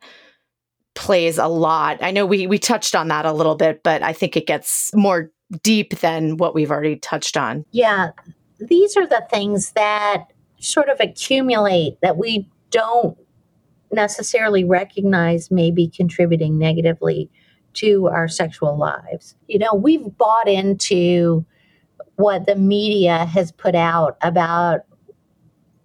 plays 0.96 1.38
a 1.38 1.46
lot. 1.46 2.02
I 2.02 2.10
know 2.10 2.26
we 2.26 2.48
we 2.48 2.58
touched 2.58 2.96
on 2.96 3.06
that 3.08 3.26
a 3.26 3.32
little 3.32 3.54
bit, 3.54 3.82
but 3.84 4.02
I 4.02 4.12
think 4.12 4.36
it 4.36 4.46
gets 4.46 4.90
more 4.92 5.30
deep 5.62 6.00
than 6.00 6.36
what 6.36 6.54
we've 6.54 6.72
already 6.72 6.96
touched 6.96 7.36
on. 7.36 7.64
Yeah. 7.70 8.10
These 8.58 8.96
are 8.96 9.06
the 9.06 9.24
things 9.30 9.70
that 9.72 10.24
sort 10.58 10.88
of 10.88 10.98
accumulate 10.98 11.98
that 12.02 12.16
we 12.16 12.48
don't 12.70 13.16
necessarily 13.96 14.62
recognize 14.62 15.50
may 15.50 15.72
be 15.72 15.88
contributing 15.88 16.56
negatively 16.58 17.28
to 17.74 18.06
our 18.06 18.28
sexual 18.28 18.78
lives. 18.78 19.34
You 19.48 19.58
know, 19.58 19.74
we've 19.74 20.16
bought 20.16 20.48
into 20.48 21.44
what 22.14 22.46
the 22.46 22.54
media 22.54 23.26
has 23.26 23.50
put 23.50 23.74
out 23.74 24.16
about 24.22 24.82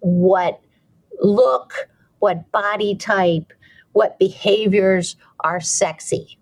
what 0.00 0.60
look, 1.20 1.88
what 2.20 2.50
body 2.52 2.94
type, 2.94 3.52
what 3.92 4.18
behaviors 4.18 5.16
are 5.40 5.60
sexy. 5.60 6.38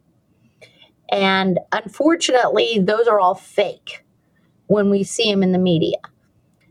And 1.11 1.59
unfortunately, 1.73 2.79
those 2.79 3.09
are 3.09 3.19
all 3.19 3.35
fake 3.35 4.05
when 4.69 4.91
we 4.91 5.03
see 5.03 5.31
them 5.31 5.43
in 5.43 5.53
the 5.53 5.59
media. 5.59 5.97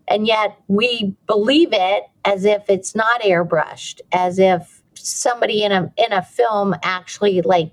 And 0.08 0.26
yet 0.26 0.58
we 0.68 1.16
believe 1.28 1.70
it 1.72 2.04
as 2.26 2.46
if 2.46 2.70
it's 2.70 2.96
not 2.96 3.22
airbrushed, 3.22 4.00
as 4.12 4.40
if 4.40 4.79
somebody 5.06 5.64
in 5.64 5.72
a 5.72 5.92
in 5.98 6.12
a 6.14 6.22
film 6.22 6.76
actually 6.84 7.42
like 7.42 7.72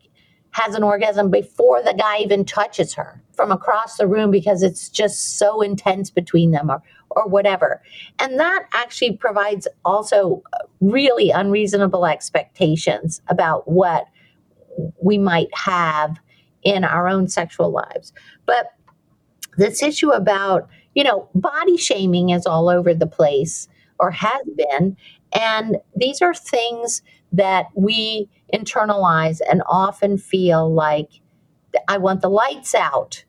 has 0.53 0.75
an 0.75 0.83
orgasm 0.83 1.31
before 1.31 1.83
the 1.83 1.93
guy 1.93 2.19
even 2.19 2.45
touches 2.45 2.95
her 2.95 3.23
from 3.35 3.53
across 3.53 3.99
the 3.99 4.07
room 4.07 4.31
because 4.31 4.63
it's 4.63 4.89
just 4.89 5.39
so 5.39 5.61
intense 5.61 6.11
between 6.11 6.51
them 6.51 6.71
or 6.71 6.83
or 7.11 7.27
whatever. 7.27 7.83
And 8.19 8.39
that 8.39 8.67
actually 8.73 9.17
provides 9.17 9.67
also 9.85 10.43
uh, 10.53 10.59
really 10.81 11.31
unreasonable 11.31 12.07
expectations 12.07 13.23
about 13.29 13.69
what 13.69 14.07
we 15.01 15.19
might 15.19 15.55
have 15.55 16.19
in 16.63 16.85
our 16.85 17.09
own 17.09 17.29
sexual 17.29 17.71
lives. 17.71 18.13
But 18.45 18.73
this 19.57 19.83
issue 19.83 20.11
about, 20.11 20.69
you 20.95 21.05
know, 21.05 21.29
body 21.35 21.77
shaming 21.77 22.31
is 22.31 22.47
all 22.47 22.69
over 22.69 22.93
the 22.93 23.07
place 23.07 23.69
or 23.99 24.11
has 24.11 24.43
been. 24.57 24.97
And 25.33 25.79
these 25.95 26.21
are 26.21 26.35
things 26.35 27.03
that 27.33 27.67
we 27.75 28.29
internalize 28.55 29.41
and 29.51 29.63
often 29.69 30.19
feel 30.19 30.73
like 30.73 31.09
I 31.89 31.99
want 31.99 32.23
the 32.23 32.31
lights 32.31 32.75
out 32.75 33.25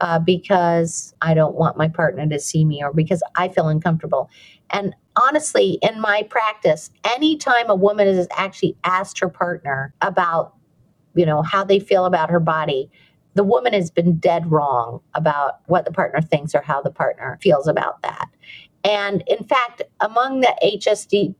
uh, 0.00 0.18
because 0.18 1.14
I 1.22 1.34
don't 1.34 1.54
want 1.54 1.76
my 1.76 1.88
partner 1.88 2.26
to 2.28 2.38
see 2.40 2.64
me 2.64 2.82
or 2.82 2.92
because 2.92 3.22
I 3.36 3.48
feel 3.48 3.68
uncomfortable. 3.68 4.28
And 4.70 4.94
honestly, 5.16 5.78
in 5.82 6.00
my 6.00 6.24
practice, 6.28 6.90
anytime 7.04 7.70
a 7.70 7.74
woman 7.74 8.08
has 8.08 8.26
actually 8.36 8.76
asked 8.84 9.20
her 9.20 9.28
partner 9.28 9.94
about, 10.00 10.54
you 11.14 11.24
know, 11.24 11.42
how 11.42 11.62
they 11.62 11.78
feel 11.78 12.04
about 12.04 12.30
her 12.30 12.40
body, 12.40 12.90
the 13.34 13.44
woman 13.44 13.72
has 13.72 13.90
been 13.90 14.16
dead 14.16 14.50
wrong 14.50 15.00
about 15.14 15.60
what 15.66 15.84
the 15.84 15.92
partner 15.92 16.20
thinks 16.20 16.54
or 16.54 16.62
how 16.62 16.82
the 16.82 16.90
partner 16.90 17.38
feels 17.40 17.68
about 17.68 18.02
that. 18.02 18.28
And 18.84 19.22
in 19.26 19.44
fact, 19.44 19.82
among 20.00 20.40
the 20.40 20.54
HSD 20.64 21.34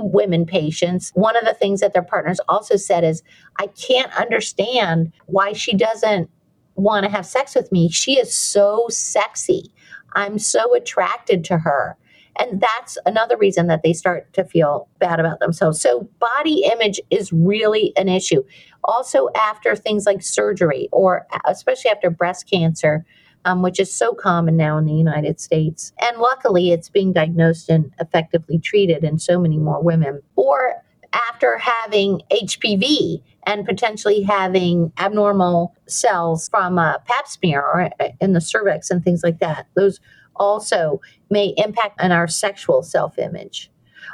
women 0.00 0.46
patients, 0.46 1.10
one 1.14 1.36
of 1.36 1.44
the 1.44 1.54
things 1.54 1.80
that 1.80 1.92
their 1.92 2.02
partners 2.02 2.40
also 2.48 2.76
said 2.76 3.04
is, 3.04 3.22
I 3.58 3.68
can't 3.68 4.12
understand 4.18 5.12
why 5.26 5.52
she 5.52 5.76
doesn't 5.76 6.28
want 6.74 7.04
to 7.04 7.10
have 7.10 7.26
sex 7.26 7.54
with 7.54 7.70
me. 7.70 7.88
She 7.88 8.18
is 8.18 8.36
so 8.36 8.86
sexy. 8.88 9.72
I'm 10.14 10.38
so 10.38 10.74
attracted 10.74 11.44
to 11.44 11.58
her. 11.58 11.96
And 12.40 12.60
that's 12.60 12.96
another 13.04 13.36
reason 13.36 13.66
that 13.66 13.82
they 13.82 13.92
start 13.92 14.32
to 14.34 14.44
feel 14.44 14.88
bad 15.00 15.18
about 15.18 15.40
themselves. 15.40 15.80
So, 15.80 16.08
body 16.20 16.64
image 16.72 17.00
is 17.10 17.32
really 17.32 17.92
an 17.96 18.08
issue. 18.08 18.44
Also, 18.84 19.28
after 19.34 19.74
things 19.74 20.06
like 20.06 20.22
surgery, 20.22 20.88
or 20.92 21.26
especially 21.46 21.90
after 21.90 22.10
breast 22.10 22.48
cancer, 22.48 23.04
um, 23.44 23.62
which 23.62 23.80
is 23.80 23.92
so 23.92 24.14
common 24.14 24.56
now 24.56 24.78
in 24.78 24.84
the 24.84 24.92
United 24.92 25.40
States. 25.40 25.92
And 26.00 26.18
luckily, 26.18 26.70
it's 26.72 26.88
being 26.88 27.12
diagnosed 27.12 27.68
and 27.68 27.92
effectively 28.00 28.58
treated 28.58 29.04
in 29.04 29.18
so 29.18 29.38
many 29.38 29.58
more 29.58 29.82
women. 29.82 30.22
Or 30.36 30.82
after 31.12 31.58
having 31.58 32.20
HPV 32.30 33.22
and 33.46 33.64
potentially 33.64 34.22
having 34.22 34.92
abnormal 34.98 35.74
cells 35.86 36.48
from 36.48 36.78
a 36.78 37.02
pap 37.06 37.26
smear 37.26 37.62
or 37.62 37.90
in 38.20 38.34
the 38.34 38.40
cervix 38.40 38.90
and 38.90 39.02
things 39.02 39.22
like 39.22 39.38
that. 39.38 39.66
Those 39.74 40.00
also 40.36 41.00
may 41.30 41.54
impact 41.56 42.00
on 42.00 42.12
our 42.12 42.28
sexual 42.28 42.82
self 42.82 43.18
image. 43.18 43.70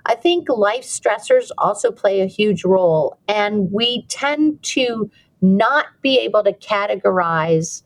I 0.06 0.14
think 0.14 0.48
life 0.48 0.84
stressors 0.84 1.50
also 1.58 1.90
play 1.90 2.20
a 2.20 2.26
huge 2.26 2.64
role, 2.64 3.18
and 3.28 3.70
we 3.70 4.06
tend 4.08 4.62
to 4.62 5.10
not 5.40 5.86
be 6.00 6.18
able 6.18 6.42
to 6.44 6.52
categorize 6.52 7.82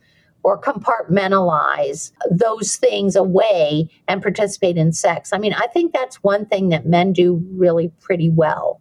or 0.49 0.59
compartmentalize 0.59 2.11
those 2.30 2.76
things 2.76 3.14
away 3.14 3.86
and 4.09 4.22
participate 4.22 4.78
in 4.78 4.92
sex. 4.92 5.30
I 5.30 5.36
mean, 5.36 5.53
I 5.53 5.66
think 5.66 5.92
that's 5.92 6.22
one 6.22 6.46
thing 6.46 6.70
that 6.70 6.86
men 6.86 7.12
do 7.12 7.44
really 7.53 7.92
pretty 8.01 8.30
well 8.30 8.80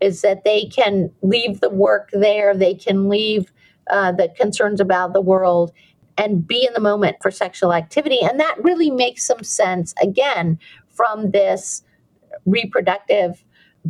is 0.00 0.22
that 0.22 0.42
they 0.42 0.64
can 0.64 1.12
leave 1.22 1.60
the 1.60 1.70
work 1.70 2.10
there, 2.12 2.52
they 2.52 2.74
can 2.74 3.08
leave 3.08 3.52
uh, 3.90 4.10
the 4.10 4.28
concerns 4.36 4.80
about 4.80 5.12
the 5.12 5.20
world 5.20 5.70
and 6.18 6.48
be 6.48 6.66
in 6.66 6.72
the 6.72 6.80
moment 6.80 7.18
for 7.22 7.30
sexual 7.30 7.72
activity. 7.72 8.18
And 8.20 8.40
that 8.40 8.56
really 8.64 8.90
makes 8.90 9.24
some 9.24 9.44
sense, 9.44 9.94
again, 10.02 10.58
from 10.88 11.30
this 11.30 11.84
reproductive 12.44 13.44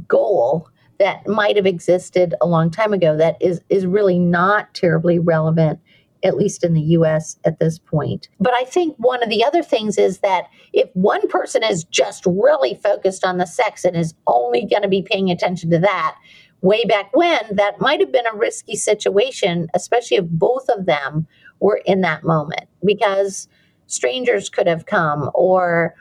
goal 0.06 0.68
that 0.98 1.26
might 1.26 1.56
have 1.56 1.66
existed 1.66 2.34
a 2.42 2.46
long 2.46 2.70
time 2.70 2.92
ago 2.92 3.16
that 3.16 3.40
is, 3.40 3.62
is 3.70 3.86
really 3.86 4.18
not 4.18 4.74
terribly 4.74 5.18
relevant 5.18 5.80
at 6.24 6.36
least 6.36 6.64
in 6.64 6.72
the 6.72 6.80
US 6.80 7.38
at 7.44 7.60
this 7.60 7.78
point. 7.78 8.28
But 8.40 8.54
I 8.54 8.64
think 8.64 8.96
one 8.98 9.22
of 9.22 9.28
the 9.28 9.44
other 9.44 9.62
things 9.62 9.98
is 9.98 10.18
that 10.18 10.48
if 10.72 10.88
one 10.94 11.28
person 11.28 11.62
is 11.62 11.84
just 11.84 12.24
really 12.26 12.74
focused 12.74 13.24
on 13.24 13.38
the 13.38 13.46
sex 13.46 13.84
and 13.84 13.96
is 13.96 14.14
only 14.26 14.64
going 14.64 14.82
to 14.82 14.88
be 14.88 15.02
paying 15.02 15.30
attention 15.30 15.70
to 15.70 15.78
that, 15.80 16.16
way 16.62 16.82
back 16.86 17.14
when, 17.14 17.38
that 17.52 17.78
might 17.78 18.00
have 18.00 18.10
been 18.10 18.26
a 18.26 18.36
risky 18.36 18.74
situation, 18.74 19.68
especially 19.74 20.16
if 20.16 20.24
both 20.24 20.66
of 20.70 20.86
them 20.86 21.26
were 21.60 21.80
in 21.84 22.00
that 22.00 22.24
moment, 22.24 22.66
because 22.82 23.46
strangers 23.86 24.48
could 24.48 24.66
have 24.66 24.86
come 24.86 25.30
or 25.34 25.94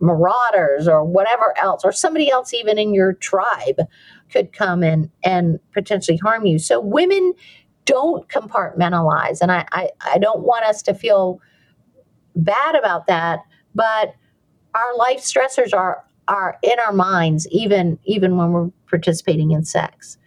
marauders 0.00 0.86
or 0.86 1.02
whatever 1.02 1.54
else, 1.58 1.82
or 1.82 1.92
somebody 1.92 2.30
else 2.30 2.52
even 2.52 2.78
in 2.78 2.92
your 2.92 3.14
tribe 3.14 3.80
could 4.30 4.52
come 4.52 4.82
and, 4.82 5.10
and 5.24 5.58
potentially 5.72 6.18
harm 6.18 6.44
you. 6.44 6.58
So 6.58 6.78
women 6.78 7.32
don't 7.86 8.28
compartmentalize. 8.28 9.40
And 9.40 9.50
I, 9.50 9.66
I, 9.72 9.90
I 10.04 10.18
don't 10.18 10.42
want 10.42 10.64
us 10.64 10.82
to 10.82 10.94
feel 10.94 11.40
bad 12.34 12.74
about 12.74 13.06
that, 13.06 13.40
but 13.74 14.14
our 14.74 14.96
life 14.96 15.20
stressors 15.20 15.72
are 15.74 16.04
are 16.28 16.58
in 16.62 16.76
our 16.84 16.92
minds 16.92 17.46
even 17.52 17.98
even 18.04 18.36
when 18.36 18.50
we're 18.52 18.70
participating 18.90 19.52
in 19.52 19.64
sex. 19.64 20.18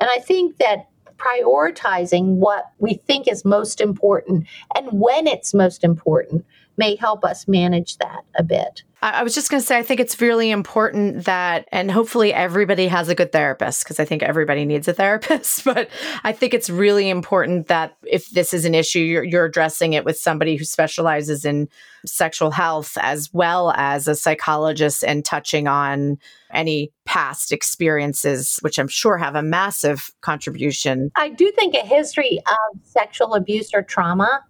And 0.00 0.10
I 0.10 0.18
think 0.18 0.56
that 0.56 0.88
prioritizing 1.16 2.36
what 2.36 2.64
we 2.78 2.94
think 3.06 3.28
is 3.28 3.44
most 3.44 3.80
important 3.80 4.46
and 4.74 4.88
when 4.90 5.26
it's 5.26 5.54
most 5.54 5.84
important 5.84 6.44
may 6.76 6.96
help 6.96 7.24
us 7.24 7.46
manage 7.46 7.98
that 7.98 8.24
a 8.36 8.42
bit. 8.42 8.82
I 9.02 9.22
was 9.22 9.34
just 9.34 9.50
going 9.50 9.60
to 9.60 9.66
say, 9.66 9.76
I 9.76 9.82
think 9.82 10.00
it's 10.00 10.18
really 10.18 10.50
important 10.50 11.26
that, 11.26 11.68
and 11.70 11.90
hopefully 11.90 12.32
everybody 12.32 12.88
has 12.88 13.10
a 13.10 13.14
good 13.14 13.32
therapist 13.32 13.84
because 13.84 14.00
I 14.00 14.06
think 14.06 14.22
everybody 14.22 14.64
needs 14.64 14.88
a 14.88 14.94
therapist. 14.94 15.62
But 15.74 15.90
I 16.22 16.32
think 16.32 16.54
it's 16.54 16.70
really 16.70 17.10
important 17.10 17.66
that 17.66 17.98
if 18.04 18.30
this 18.30 18.54
is 18.54 18.64
an 18.64 18.74
issue, 18.74 19.00
you're, 19.00 19.22
you're 19.22 19.44
addressing 19.44 19.92
it 19.92 20.06
with 20.06 20.16
somebody 20.16 20.56
who 20.56 20.64
specializes 20.64 21.44
in 21.44 21.68
sexual 22.06 22.50
health 22.50 22.96
as 22.98 23.28
well 23.34 23.72
as 23.72 24.08
a 24.08 24.14
psychologist 24.14 25.04
and 25.04 25.22
touching 25.22 25.66
on 25.68 26.16
any 26.50 26.90
past 27.04 27.52
experiences, 27.52 28.58
which 28.62 28.78
I'm 28.78 28.88
sure 28.88 29.18
have 29.18 29.34
a 29.34 29.42
massive 29.42 30.12
contribution. 30.22 31.10
I 31.14 31.28
do 31.28 31.52
think 31.52 31.74
a 31.74 31.84
history 31.84 32.38
of 32.46 32.80
sexual 32.84 33.34
abuse 33.34 33.74
or 33.74 33.82
trauma 33.82 34.44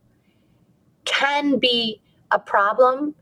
can 1.05 1.59
be 1.59 2.01
a 2.35 2.39
problem 2.39 3.14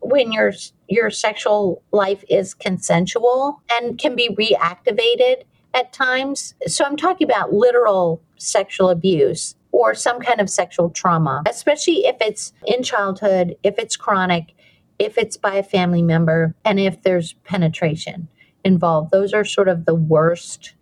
when 0.00 0.32
your 0.32 0.52
your 0.88 1.10
sexual 1.10 1.82
life 1.92 2.22
is 2.28 2.54
consensual 2.54 3.62
and 3.72 3.98
can 3.98 4.14
be 4.14 4.28
reactivated 4.28 5.44
at 5.72 5.92
times. 5.92 6.54
So 6.66 6.84
I'm 6.84 6.96
talking 6.96 7.26
about 7.26 7.52
literal 7.52 8.22
sexual 8.36 8.90
abuse 8.90 9.56
or 9.72 9.94
some 9.94 10.20
kind 10.20 10.40
of 10.40 10.48
sexual 10.48 10.90
trauma, 10.90 11.42
especially 11.48 12.06
if 12.06 12.16
it's 12.20 12.52
in 12.66 12.82
childhood, 12.82 13.56
if 13.64 13.78
it's 13.78 13.96
chronic, 13.96 14.54
if 14.98 15.18
it's 15.18 15.36
by 15.36 15.56
a 15.56 15.62
family 15.62 16.02
member, 16.02 16.54
and 16.64 16.78
if 16.78 17.02
there's 17.02 17.32
penetration 17.44 18.28
involved. 18.64 19.10
Those 19.10 19.32
are 19.32 19.44
sort 19.44 19.68
of 19.68 19.84
the 19.84 19.94
worst 19.94 20.74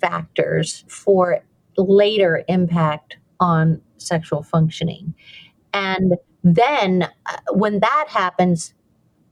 factors 0.00 0.84
for 0.88 1.42
later 1.76 2.44
impact 2.46 3.16
on 3.40 3.80
sexual 3.96 4.42
functioning. 4.42 5.14
And 5.72 6.14
then 6.44 7.08
uh, 7.26 7.36
when 7.52 7.80
that 7.80 8.06
happens, 8.08 8.74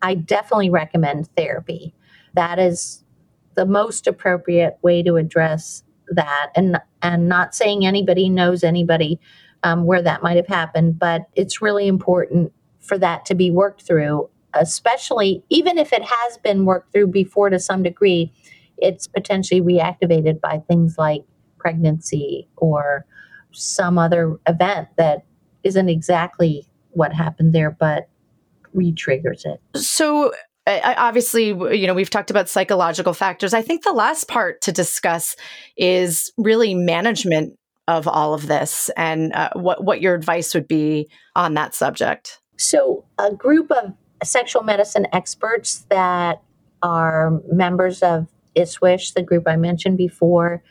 I 0.01 0.15
definitely 0.15 0.71
recommend 0.71 1.29
therapy. 1.37 1.95
That 2.35 2.59
is 2.59 3.05
the 3.55 3.67
most 3.67 4.07
appropriate 4.07 4.79
way 4.83 5.03
to 5.03 5.17
address 5.17 5.85
that. 6.09 6.51
And 6.57 6.79
and 7.03 7.29
not 7.29 7.55
saying 7.55 7.87
anybody 7.87 8.29
knows 8.29 8.65
anybody 8.65 9.21
um, 9.63 9.85
where 9.85 10.03
that 10.03 10.23
might 10.23 10.37
have 10.37 10.49
happened, 10.49 10.99
but 10.99 11.23
it's 11.35 11.63
really 11.63 11.87
important 11.87 12.53
for 12.81 12.99
that 12.99 13.25
to 13.27 13.35
be 13.35 13.51
worked 13.51 13.83
through, 13.83 14.29
especially 14.55 15.45
even 15.51 15.79
if 15.79 15.93
it 15.93 16.03
has 16.03 16.39
been 16.39 16.65
worked 16.65 16.93
through 16.93 17.09
before 17.09 17.51
to 17.51 17.61
some 17.61 17.83
degree. 17.83 18.33
It's 18.79 19.07
potentially 19.07 19.61
reactivated 19.61 20.41
by 20.41 20.63
things 20.67 20.97
like 20.99 21.23
pregnancy 21.59 22.49
or 22.57 23.07
some 23.53 23.99
other 23.99 24.39
event 24.49 24.89
that 24.97 25.25
isn't 25.63 25.89
exactly 25.89 26.67
what 26.93 27.13
happened 27.13 27.53
there, 27.53 27.71
but 27.71 28.09
re-triggers 28.73 29.45
it. 29.45 29.61
So 29.77 30.33
obviously 30.67 31.47
you 31.49 31.89
know 31.89 31.95
we've 31.95 32.09
talked 32.09 32.31
about 32.31 32.49
psychological 32.49 33.13
factors 33.13 33.53
i 33.53 33.61
think 33.61 33.83
the 33.83 33.91
last 33.91 34.29
part 34.29 34.61
to 34.61 34.71
discuss 34.71 35.35
is 35.77 36.33
really 36.39 36.73
management 36.73 37.59
of 37.89 38.07
all 38.07 38.33
of 38.33 38.47
this 38.47 38.89
and 38.97 39.33
uh, 39.33 39.51
what 39.55 39.83
what 39.83 40.01
your 40.01 40.15
advice 40.15 40.55
would 40.55 40.69
be 40.69 41.11
on 41.35 41.55
that 41.55 41.75
subject 41.75 42.39
so 42.57 43.05
a 43.19 43.35
group 43.35 43.73
of 43.73 43.93
sexual 44.23 44.63
medicine 44.63 45.07
experts 45.13 45.85
that 45.91 46.41
are 46.83 47.41
members 47.51 48.03
of 48.03 48.27
ISSWSH, 48.57 49.15
the 49.15 49.23
group 49.23 49.45
I 49.47 49.57
mentioned 49.57 49.99
before, 49.99 50.63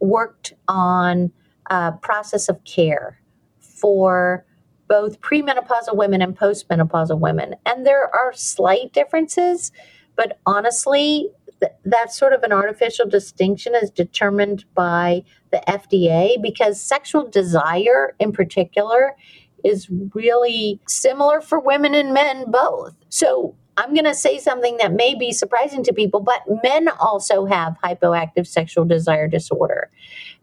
worked 0.00 0.54
on 0.68 1.32
a 1.70 1.92
process 1.92 2.48
of 2.48 2.62
care 2.64 3.20
for 3.60 4.44
both 4.88 5.20
premenopausal 5.20 5.94
women 5.96 6.22
and 6.22 6.36
postmenopausal 6.36 7.18
women. 7.18 7.56
And 7.64 7.86
there 7.86 8.04
are 8.04 8.32
slight 8.32 8.92
differences, 8.92 9.72
but 10.16 10.38
honestly, 10.46 11.30
th- 11.60 11.72
that's 11.84 12.18
sort 12.18 12.32
of 12.32 12.42
an 12.42 12.52
artificial 12.52 13.08
distinction 13.08 13.74
is 13.74 13.90
determined 13.90 14.64
by 14.74 15.24
the 15.50 15.62
FDA 15.68 16.40
because 16.40 16.80
sexual 16.80 17.28
desire 17.28 18.14
in 18.18 18.32
particular 18.32 19.16
is 19.64 19.88
really 20.14 20.80
similar 20.86 21.40
for 21.40 21.58
women 21.58 21.94
and 21.94 22.12
men 22.14 22.50
both. 22.50 22.94
So 23.08 23.56
I'm 23.76 23.92
going 23.92 24.04
to 24.04 24.14
say 24.14 24.38
something 24.38 24.78
that 24.78 24.92
may 24.92 25.14
be 25.14 25.32
surprising 25.32 25.82
to 25.84 25.92
people, 25.92 26.20
but 26.20 26.42
men 26.62 26.88
also 26.88 27.44
have 27.44 27.76
hypoactive 27.84 28.46
sexual 28.46 28.84
desire 28.84 29.28
disorder. 29.28 29.90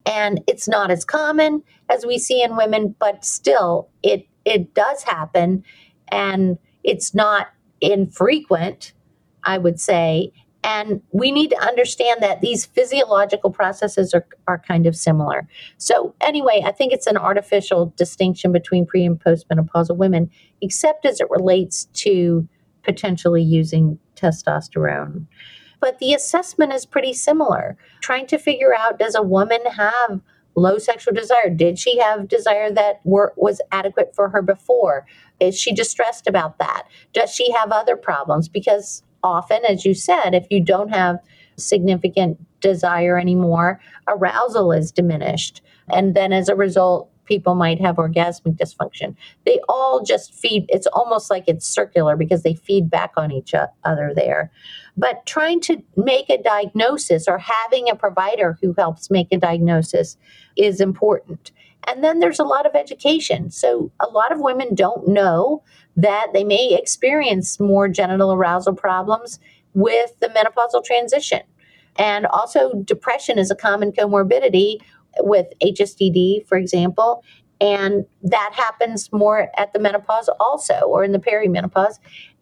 And 0.06 0.42
it's 0.48 0.68
not 0.68 0.92
as 0.92 1.06
common 1.06 1.64
as 1.90 2.06
we 2.06 2.20
see 2.20 2.44
in 2.44 2.56
women, 2.56 2.96
but 3.00 3.26
still 3.26 3.90
it 4.04 4.28
it 4.46 4.74
does 4.74 5.04
happen 5.04 5.64
and 6.10 6.58
it's 6.84 7.14
not 7.14 7.48
infrequent, 7.82 8.94
I 9.44 9.58
would 9.58 9.80
say. 9.80 10.32
And 10.64 11.02
we 11.12 11.32
need 11.32 11.50
to 11.50 11.62
understand 11.62 12.24
that 12.24 12.40
these 12.40 12.66
physiological 12.66 13.52
processes 13.52 14.14
are, 14.14 14.26
are 14.48 14.60
kind 14.60 14.88
of 14.88 14.96
similar. 14.96 15.46
So, 15.78 16.16
anyway, 16.22 16.64
I 16.66 16.72
think 16.72 16.94
it's 16.94 17.08
an 17.08 17.18
artificial 17.18 17.94
distinction 17.98 18.54
between 18.54 18.86
pre 18.86 19.06
and 19.06 19.20
postmenopausal 19.20 19.98
women, 19.98 20.30
except 20.62 21.06
as 21.06 21.20
it 21.20 21.30
relates 21.30 21.86
to 21.96 22.48
potentially 22.84 23.42
using 23.42 24.00
testosterone. 24.16 25.26
But 25.82 26.00
the 26.00 26.14
assessment 26.14 26.72
is 26.72 26.86
pretty 26.86 27.12
similar. 27.12 27.78
Trying 28.02 28.28
to 28.28 28.38
figure 28.38 28.74
out 28.74 29.00
does 29.00 29.16
a 29.16 29.22
woman 29.22 29.60
have 29.66 30.22
low 30.56 30.78
sexual 30.78 31.14
desire? 31.14 31.50
Did 31.50 31.80
she 31.80 32.00
have 32.00 32.28
desire 32.28 32.72
that 32.72 33.02
were, 33.04 33.34
was 33.36 33.62
adequate 33.72 34.14
for 34.16 34.30
her 34.30 34.42
before? 34.42 35.06
Is 35.40 35.60
she 35.60 35.74
distressed 35.74 36.28
about 36.28 36.60
that? 36.60 36.84
Does 37.14 37.32
she 37.34 37.52
have 37.54 37.72
other 37.72 37.96
problems? 37.96 38.48
Because 38.48 39.04
often, 39.24 39.66
as 39.66 39.86
you 39.86 39.94
said, 39.94 40.34
if 40.34 40.48
you 40.50 40.64
don't 40.64 40.90
have 40.90 41.18
significant 41.58 42.38
desire 42.62 43.20
anymore, 43.20 43.80
arousal 44.08 44.72
is 44.72 44.92
diminished. 44.92 45.62
And 45.92 46.16
then 46.16 46.34
as 46.34 46.50
a 46.50 46.56
result, 46.56 47.10
people 47.26 47.56
might 47.56 47.80
have 47.80 47.96
orgasmic 47.98 48.58
dysfunction. 48.58 49.16
They 49.46 49.60
all 49.70 50.04
just 50.04 50.34
feed, 50.34 50.66
it's 50.70 50.88
almost 50.88 51.30
like 51.30 51.46
it's 51.48 51.66
circular 51.66 52.16
because 52.16 52.44
they 52.44 52.56
feed 52.56 52.90
back 52.90 53.12
on 53.18 53.32
each 53.32 53.54
other 53.84 54.14
there. 54.16 54.52
But 54.98 55.26
trying 55.26 55.60
to 55.62 55.82
make 55.96 56.30
a 56.30 56.42
diagnosis 56.42 57.28
or 57.28 57.40
having 57.40 57.90
a 57.90 57.96
provider 57.96 58.58
who 58.62 58.74
helps 58.78 59.10
make 59.10 59.28
a 59.32 59.38
diagnosis 59.38 60.18
is 60.56 60.80
important. 60.80 61.52
And 61.88 62.04
then 62.04 62.20
there's 62.20 62.40
a 62.40 62.46
lot 62.46 62.66
of 62.66 62.76
education. 62.76 63.50
So 63.50 63.92
a 64.00 64.08
lot 64.08 64.32
of 64.32 64.40
women 64.40 64.76
don't 64.76 65.08
know 65.08 65.64
that 65.98 66.28
they 66.34 66.44
may 66.44 66.74
experience 66.74 67.60
more 67.60 67.88
genital 67.88 68.34
arousal 68.34 68.74
problems 68.74 69.40
with 69.74 70.18
the 70.20 70.28
menopausal 70.28 70.84
transition. 70.84 71.42
And 71.96 72.26
also, 72.26 72.74
depression 72.84 73.38
is 73.38 73.52
a 73.52 73.56
common 73.56 73.92
comorbidity 73.92 74.78
with 75.20 75.48
HSDD, 75.62 76.48
for 76.48 76.58
example. 76.58 77.24
And 77.62 78.06
that 78.24 78.52
happens 78.54 79.12
more 79.12 79.50
at 79.58 79.74
the 79.74 79.80
menopause 79.80 80.30
also, 80.40 80.82
or 80.82 81.04
in 81.04 81.12
the 81.12 81.20
perimenopause. 81.20 82.00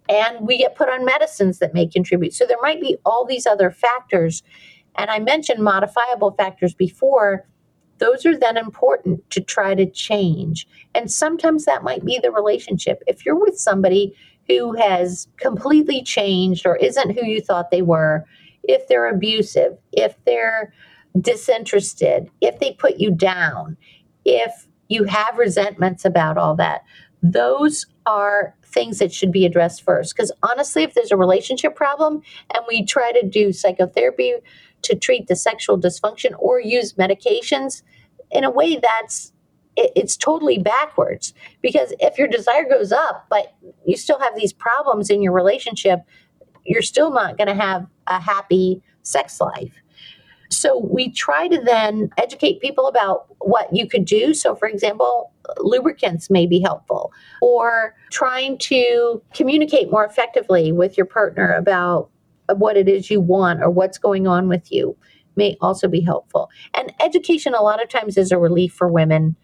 And 0.10 0.46
we 0.46 0.58
get 0.58 0.76
put 0.76 0.90
on 0.90 1.06
medicines 1.06 1.60
that 1.60 1.74
may 1.74 1.86
contribute. 1.86 2.34
So 2.34 2.46
there 2.46 2.62
might 2.62 2.82
be 2.82 2.98
all 3.06 3.26
these 3.26 3.46
other 3.46 3.72
factors. 3.72 4.42
And 4.96 5.10
I 5.10 5.20
mentioned 5.20 5.64
modifiable 5.64 6.32
factors 6.32 6.74
before. 6.74 7.48
Those 8.00 8.26
are 8.26 8.38
then 8.38 8.58
important 8.58 9.30
to 9.30 9.42
try 9.42 9.76
to 9.76 9.86
change. 9.86 10.68
And 10.96 11.12
sometimes 11.12 11.66
that 11.66 11.84
might 11.84 12.04
be 12.04 12.20
the 12.22 12.32
relationship. 12.32 13.04
If 13.06 13.26
you're 13.26 13.40
with 13.40 13.58
somebody 13.58 14.16
who 14.48 14.74
has 14.74 15.28
completely 15.38 16.02
changed 16.04 16.66
or 16.66 16.76
isn't 16.78 17.12
who 17.12 17.26
you 17.26 17.42
thought 17.42 17.70
they 17.70 17.84
were, 17.84 18.26
if 18.64 18.88
they're 18.88 19.08
abusive, 19.08 19.78
if 19.92 20.16
they're 20.26 20.74
disinterested, 21.20 22.30
if 22.41 22.59
they 22.59 22.74
put 22.74 22.97
you 22.97 23.12
down, 23.12 23.78
if 24.26 24.68
you 24.88 25.03
have 25.05 25.38
resentments 25.38 26.05
about 26.05 26.38
all 26.38 26.55
that, 26.55 26.84
those 27.24 27.86
are 28.05 28.55
things 28.66 28.99
that 28.99 29.14
should 29.14 29.32
be 29.32 29.45
addressed 29.45 29.84
first. 29.84 30.16
Because 30.16 30.32
honestly, 30.43 30.84
if 30.84 30.93
there's 30.93 31.12
a 31.12 31.18
relationship 31.18 31.76
problem 31.76 32.22
and 32.53 32.64
we 32.68 32.86
try 32.86 33.12
to 33.12 33.28
do 33.28 33.51
psychotherapy 33.51 34.34
to 34.84 34.95
treat 34.95 35.28
the 35.28 35.36
sexual 35.36 35.80
dysfunction 35.80 36.32
or 36.39 36.59
use 36.59 36.93
medications, 36.93 37.84
in 38.32 38.43
a 38.43 38.49
way 38.49 38.78
that's 38.78 39.34
it, 39.76 39.91
it's 39.95 40.18
totally 40.18 40.57
backwards. 40.57 41.34
Because 41.62 41.93
if 41.99 42.18
your 42.18 42.28
desire 42.28 42.68
goes 42.68 42.91
up, 42.91 43.28
but 43.30 43.55
you 43.86 43.97
still 43.97 44.20
have 44.20 44.36
these 44.36 44.53
problems 44.53 45.09
in 45.09 45.22
your 45.22 45.34
relationship, 45.34 45.99
you're 46.66 46.82
still 46.82 47.12
not 47.12 47.38
going 47.38 47.47
to 47.47 47.55
have 47.55 47.86
a 48.07 48.20
happy 48.20 48.82
sex 49.03 49.39
life. 49.39 49.74
So 50.52 50.78
we 50.78 51.12
try 51.12 51.47
to 51.47 51.62
then 51.62 52.10
educate 52.18 52.60
people 52.60 52.88
about 52.88 53.26
what 53.39 53.74
you 53.74 53.88
could 53.88 54.06
do. 54.06 54.34
So, 54.34 54.54
for 54.54 54.68
example, 54.68 55.32
lubricants 55.60 56.30
may 56.30 56.45
be 56.45 56.60
helpful, 56.60 57.12
or 57.41 57.95
trying 58.12 58.58
to 58.60 59.22
communicate 59.34 59.89
more 59.89 60.06
effectively 60.06 60.72
with 60.72 60.97
your 60.97 61.06
partner 61.06 61.54
about 61.54 62.10
what 62.56 62.76
it 62.76 62.89
is 62.89 63.10
you 63.10 63.22
want 63.22 63.62
or 63.62 63.70
what's 63.70 63.97
going 63.97 64.28
on 64.28 64.49
with 64.49 64.72
you 64.72 64.95
may 65.38 65.56
also 65.62 65.88
be 65.88 66.02
helpful. 66.02 66.49
And 66.74 66.93
education, 66.99 67.54
a 67.54 67.62
lot 67.62 67.82
of 67.82 67.88
times, 67.88 68.18
is 68.18 68.32
a 68.32 68.38
relief 68.38 68.74
for 68.74 68.89
women 68.89 69.38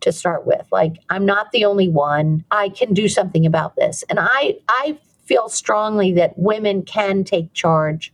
to 0.00 0.12
start 0.12 0.46
with. 0.46 0.66
Like, 0.72 0.96
I'm 1.10 1.26
not 1.26 1.52
the 1.52 1.66
only 1.66 1.88
one. 1.88 2.44
I 2.50 2.70
can 2.70 2.94
do 2.94 3.08
something 3.08 3.44
about 3.44 3.76
this. 3.76 4.02
And 4.08 4.18
I, 4.18 4.56
I 4.68 4.98
feel 5.24 5.48
strongly 5.48 6.12
that 6.12 6.38
women 6.38 6.82
can 6.82 7.24
take 7.24 7.52
charge 7.52 8.12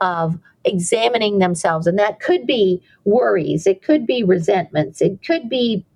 of 0.00 0.38
examining 0.66 1.38
themselves. 1.38 1.86
And 1.86 1.98
that 1.98 2.20
could 2.20 2.46
be 2.46 2.82
worries, 3.04 3.66
it 3.66 3.82
could 3.82 4.06
be 4.06 4.22
resentments, 4.22 5.00
it 5.00 5.22
could 5.24 5.48
be 5.48 5.86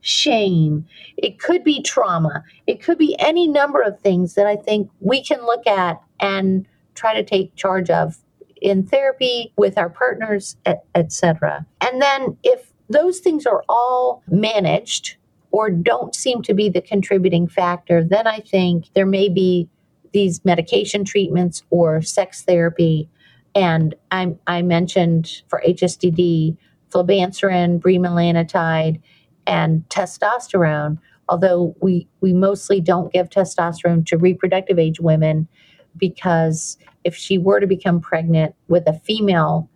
shame, 0.00 0.86
it 1.16 1.38
could 1.38 1.62
be 1.62 1.82
trauma, 1.82 2.42
it 2.66 2.82
could 2.82 2.98
be 2.98 3.16
any 3.18 3.46
number 3.46 3.80
of 3.80 4.00
things 4.00 4.34
that 4.34 4.46
I 4.46 4.56
think 4.56 4.90
we 5.00 5.22
can 5.22 5.40
look 5.44 5.66
at 5.66 6.02
and 6.18 6.66
try 6.94 7.14
to 7.14 7.22
take 7.22 7.54
charge 7.54 7.90
of 7.90 8.18
in 8.60 8.86
therapy 8.86 9.52
with 9.56 9.76
our 9.76 9.90
partners, 9.90 10.56
etc. 10.94 11.66
And 11.80 12.00
then 12.00 12.36
if 12.42 12.72
those 12.88 13.20
things 13.20 13.46
are 13.46 13.62
all 13.68 14.22
managed 14.28 15.16
or 15.50 15.70
don't 15.70 16.14
seem 16.14 16.42
to 16.42 16.54
be 16.54 16.68
the 16.68 16.80
contributing 16.80 17.46
factor, 17.46 18.02
then 18.02 18.26
I 18.26 18.40
think 18.40 18.86
there 18.94 19.06
may 19.06 19.28
be 19.28 19.68
these 20.12 20.44
medication 20.44 21.04
treatments 21.04 21.62
or 21.70 22.00
sex 22.00 22.42
therapy 22.42 23.08
and 23.54 23.94
I, 24.10 24.34
I 24.46 24.62
mentioned 24.62 25.42
for 25.48 25.62
HSDD, 25.66 26.56
flibanserin, 26.90 27.80
bremelanotide, 27.80 29.00
and 29.46 29.88
testosterone. 29.88 30.98
Although 31.28 31.74
we, 31.80 32.08
we 32.20 32.32
mostly 32.32 32.80
don't 32.80 33.12
give 33.12 33.30
testosterone 33.30 34.04
to 34.06 34.18
reproductive 34.18 34.78
age 34.78 35.00
women 35.00 35.48
because 35.96 36.76
if 37.04 37.14
she 37.14 37.38
were 37.38 37.60
to 37.60 37.66
become 37.66 38.00
pregnant 38.00 38.54
with 38.68 38.86
a 38.86 38.92
female 38.92 39.70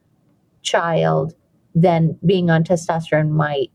child, 0.62 1.34
then 1.74 2.18
being 2.26 2.50
on 2.50 2.64
testosterone 2.64 3.30
might 3.30 3.70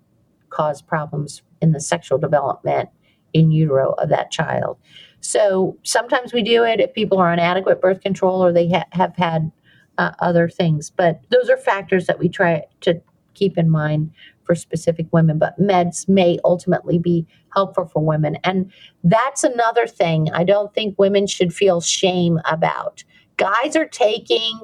cause 0.49 0.81
problems 0.81 1.41
in 1.61 1.71
the 1.71 1.79
sexual 1.79 2.17
development 2.17 2.89
in 3.33 3.51
utero 3.51 3.93
of 3.93 4.09
that 4.09 4.29
child. 4.29 4.77
So 5.21 5.77
sometimes 5.83 6.33
we 6.33 6.43
do 6.43 6.63
it 6.63 6.79
if 6.79 6.93
people 6.93 7.17
are 7.17 7.31
on 7.31 7.39
adequate 7.39 7.81
birth 7.81 8.01
control 8.01 8.43
or 8.43 8.51
they 8.51 8.69
ha- 8.69 8.85
have 8.91 9.15
had 9.15 9.51
uh, 9.97 10.11
other 10.19 10.49
things. 10.49 10.89
But 10.89 11.21
those 11.29 11.49
are 11.49 11.57
factors 11.57 12.07
that 12.07 12.19
we 12.19 12.29
try 12.29 12.63
to 12.81 13.01
keep 13.33 13.57
in 13.57 13.69
mind 13.69 14.11
for 14.43 14.55
specific 14.55 15.07
women. 15.11 15.37
But 15.37 15.59
meds 15.59 16.07
may 16.07 16.39
ultimately 16.43 16.99
be 16.99 17.25
helpful 17.53 17.85
for 17.85 18.03
women. 18.03 18.37
And 18.43 18.71
that's 19.03 19.43
another 19.43 19.87
thing 19.87 20.29
I 20.33 20.43
don't 20.43 20.73
think 20.73 20.97
women 20.97 21.27
should 21.27 21.53
feel 21.53 21.81
shame 21.81 22.39
about. 22.45 23.03
Guys 23.37 23.75
are 23.75 23.87
taking 23.87 24.59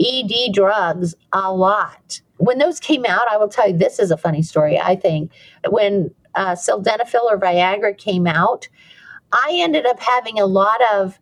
ED 0.00 0.52
drugs 0.52 1.14
a 1.32 1.52
lot. 1.52 2.20
When 2.38 2.58
those 2.58 2.78
came 2.78 3.04
out, 3.04 3.26
I 3.30 3.36
will 3.36 3.48
tell 3.48 3.68
you 3.68 3.76
this 3.76 3.98
is 3.98 4.10
a 4.10 4.16
funny 4.16 4.42
story, 4.42 4.78
I 4.78 4.94
think. 4.94 5.32
When 5.68 6.10
uh, 6.34 6.52
sildenafil 6.52 7.24
or 7.24 7.38
Viagra 7.38 7.96
came 7.96 8.26
out, 8.26 8.68
I 9.32 9.50
ended 9.54 9.86
up 9.86 10.00
having 10.00 10.38
a 10.38 10.46
lot 10.46 10.80
of 10.92 11.18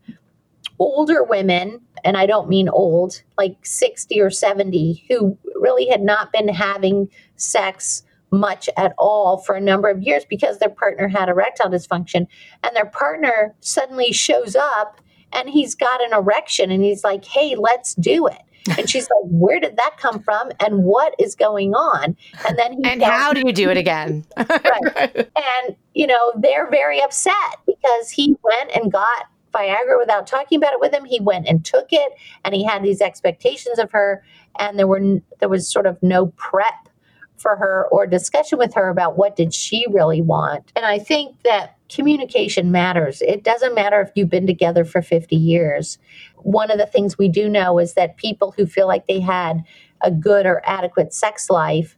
older 0.78 1.22
women 1.22 1.80
and 2.04 2.16
I 2.16 2.26
don't 2.26 2.48
mean 2.48 2.68
old, 2.68 3.22
like 3.36 3.56
60 3.64 4.20
or 4.20 4.30
70, 4.30 5.04
who 5.08 5.36
really 5.56 5.88
had 5.88 6.02
not 6.02 6.32
been 6.32 6.48
having 6.48 7.08
sex 7.36 8.02
much 8.30 8.68
at 8.76 8.92
all 8.98 9.38
for 9.38 9.54
a 9.54 9.60
number 9.60 9.88
of 9.88 10.02
years 10.02 10.24
because 10.24 10.58
their 10.58 10.68
partner 10.68 11.08
had 11.08 11.28
erectile 11.28 11.70
dysfunction. 11.70 12.26
And 12.62 12.74
their 12.74 12.86
partner 12.86 13.54
suddenly 13.60 14.12
shows 14.12 14.56
up 14.56 15.00
and 15.32 15.48
he's 15.48 15.74
got 15.74 16.02
an 16.02 16.12
erection 16.12 16.70
and 16.70 16.82
he's 16.82 17.04
like, 17.04 17.24
hey, 17.24 17.56
let's 17.56 17.94
do 17.94 18.26
it. 18.26 18.38
And 18.78 18.90
she's 18.90 19.04
like, 19.04 19.30
where 19.30 19.60
did 19.60 19.76
that 19.76 19.96
come 19.96 20.20
from? 20.20 20.50
And 20.58 20.82
what 20.82 21.14
is 21.20 21.36
going 21.36 21.74
on? 21.74 22.16
And 22.48 22.58
then 22.58 22.72
he 22.72 22.80
And 22.84 23.00
how 23.00 23.32
do 23.32 23.40
you 23.46 23.52
do 23.52 23.70
it 23.70 23.76
again? 23.76 24.24
right. 24.36 25.30
And, 25.36 25.76
you 25.94 26.08
know, 26.08 26.32
they're 26.36 26.68
very 26.68 27.00
upset 27.00 27.60
because 27.64 28.10
he 28.10 28.36
went 28.42 28.72
and 28.74 28.90
got 28.90 29.26
Viagra 29.56 29.98
without 29.98 30.26
talking 30.26 30.56
about 30.56 30.72
it 30.72 30.80
with 30.80 30.92
him. 30.92 31.04
He 31.04 31.20
went 31.20 31.48
and 31.48 31.64
took 31.64 31.88
it, 31.90 32.12
and 32.44 32.54
he 32.54 32.64
had 32.64 32.82
these 32.82 33.00
expectations 33.00 33.78
of 33.78 33.90
her, 33.92 34.22
and 34.58 34.78
there 34.78 34.86
were 34.86 35.20
there 35.40 35.48
was 35.48 35.70
sort 35.70 35.86
of 35.86 36.02
no 36.02 36.26
prep 36.36 36.88
for 37.36 37.56
her 37.56 37.86
or 37.90 38.06
discussion 38.06 38.58
with 38.58 38.74
her 38.74 38.88
about 38.88 39.16
what 39.18 39.36
did 39.36 39.52
she 39.52 39.84
really 39.90 40.22
want. 40.22 40.72
And 40.74 40.84
I 40.84 40.98
think 40.98 41.42
that 41.42 41.76
communication 41.88 42.72
matters. 42.72 43.22
It 43.22 43.44
doesn't 43.44 43.74
matter 43.74 44.00
if 44.00 44.10
you've 44.14 44.30
been 44.30 44.46
together 44.46 44.84
for 44.84 45.02
50 45.02 45.36
years. 45.36 45.98
One 46.36 46.70
of 46.70 46.78
the 46.78 46.86
things 46.86 47.18
we 47.18 47.28
do 47.28 47.48
know 47.48 47.78
is 47.78 47.94
that 47.94 48.16
people 48.16 48.54
who 48.56 48.66
feel 48.66 48.86
like 48.86 49.06
they 49.06 49.20
had 49.20 49.62
a 50.00 50.10
good 50.10 50.46
or 50.46 50.62
adequate 50.64 51.12
sex 51.12 51.50
life 51.50 51.96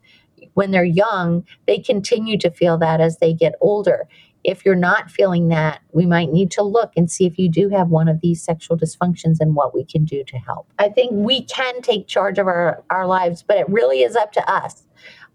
when 0.55 0.71
they're 0.71 0.85
young, 0.85 1.45
they 1.67 1.79
continue 1.79 2.37
to 2.39 2.51
feel 2.51 2.79
that 2.79 3.01
as 3.01 3.19
they 3.19 3.33
get 3.33 3.55
older 3.61 4.09
if 4.45 4.65
you're 4.65 4.75
not 4.75 5.11
feeling 5.11 5.49
that, 5.49 5.81
we 5.93 6.07
might 6.07 6.31
need 6.31 6.51
to 6.53 6.63
look 6.63 6.93
and 6.97 7.11
see 7.11 7.27
if 7.27 7.39
you 7.39 7.51
do 7.51 7.69
have 7.69 7.89
one 7.89 8.09
of 8.09 8.21
these 8.21 8.43
sexual 8.43 8.77
dysfunctions 8.77 9.37
and 9.41 9.55
what 9.55 9.75
we 9.75 9.85
can 9.85 10.05
do 10.05 10.25
to 10.25 10.37
help. 10.39 10.69
I 10.79 10.89
think 10.89 11.13
we 11.13 11.43
can 11.45 11.83
take 11.83 12.07
charge 12.07 12.39
of 12.39 12.47
our, 12.47 12.83
our 12.91 13.07
lives, 13.07 13.43
but 13.43 13.59
it 13.59 13.69
really 13.69 14.03
is 14.03 14.17
up 14.17 14.33
to 14.33 14.51
us. 14.51 14.85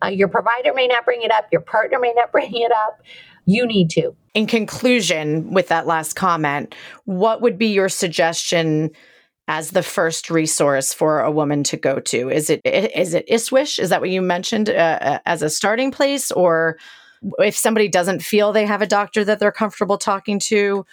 Uh, 0.03 0.07
your 0.07 0.27
provider 0.27 0.73
may 0.73 0.87
not 0.87 1.05
bring 1.05 1.21
it 1.21 1.31
up, 1.31 1.47
your 1.51 1.61
partner 1.61 1.99
may 1.99 2.13
not 2.15 2.31
bring 2.31 2.51
it 2.53 2.71
up. 2.71 3.01
You 3.45 3.67
need 3.67 3.89
to. 3.91 4.15
In 4.33 4.47
conclusion, 4.47 5.51
with 5.51 5.67
that 5.67 5.85
last 5.85 6.13
comment, 6.13 6.73
what 7.05 7.41
would 7.41 7.57
be 7.57 7.67
your 7.67 7.89
suggestion? 7.89 8.91
as 9.49 9.71
the 9.71 9.83
first 9.83 10.29
resource 10.29 10.93
for 10.93 11.19
a 11.19 11.29
woman 11.29 11.63
to 11.63 11.75
go 11.75 11.99
to? 11.99 12.29
Is 12.29 12.49
it 12.49 12.61
is 12.63 13.13
it 13.13 13.27
ISSWSH? 13.27 13.77
Is 13.77 13.89
that 13.89 13.99
what 13.99 14.09
you 14.09 14.21
mentioned 14.21 14.69
uh, 14.69 14.73
uh 15.01 15.19
as 15.25 15.41
a 15.41 15.49
starting 15.49 15.91
place, 15.91 16.31
or 16.31 16.77
if 17.39 17.55
somebody 17.55 17.87
doesn't 17.87 18.21
feel 18.21 18.51
they 18.51 18.65
have 18.65 18.81
a 18.81 18.87
doctor 18.87 19.23
that 19.25 19.39
they're 19.39 19.51
comfortable 19.51 19.97
talking 19.97 20.39
to, 20.39 20.85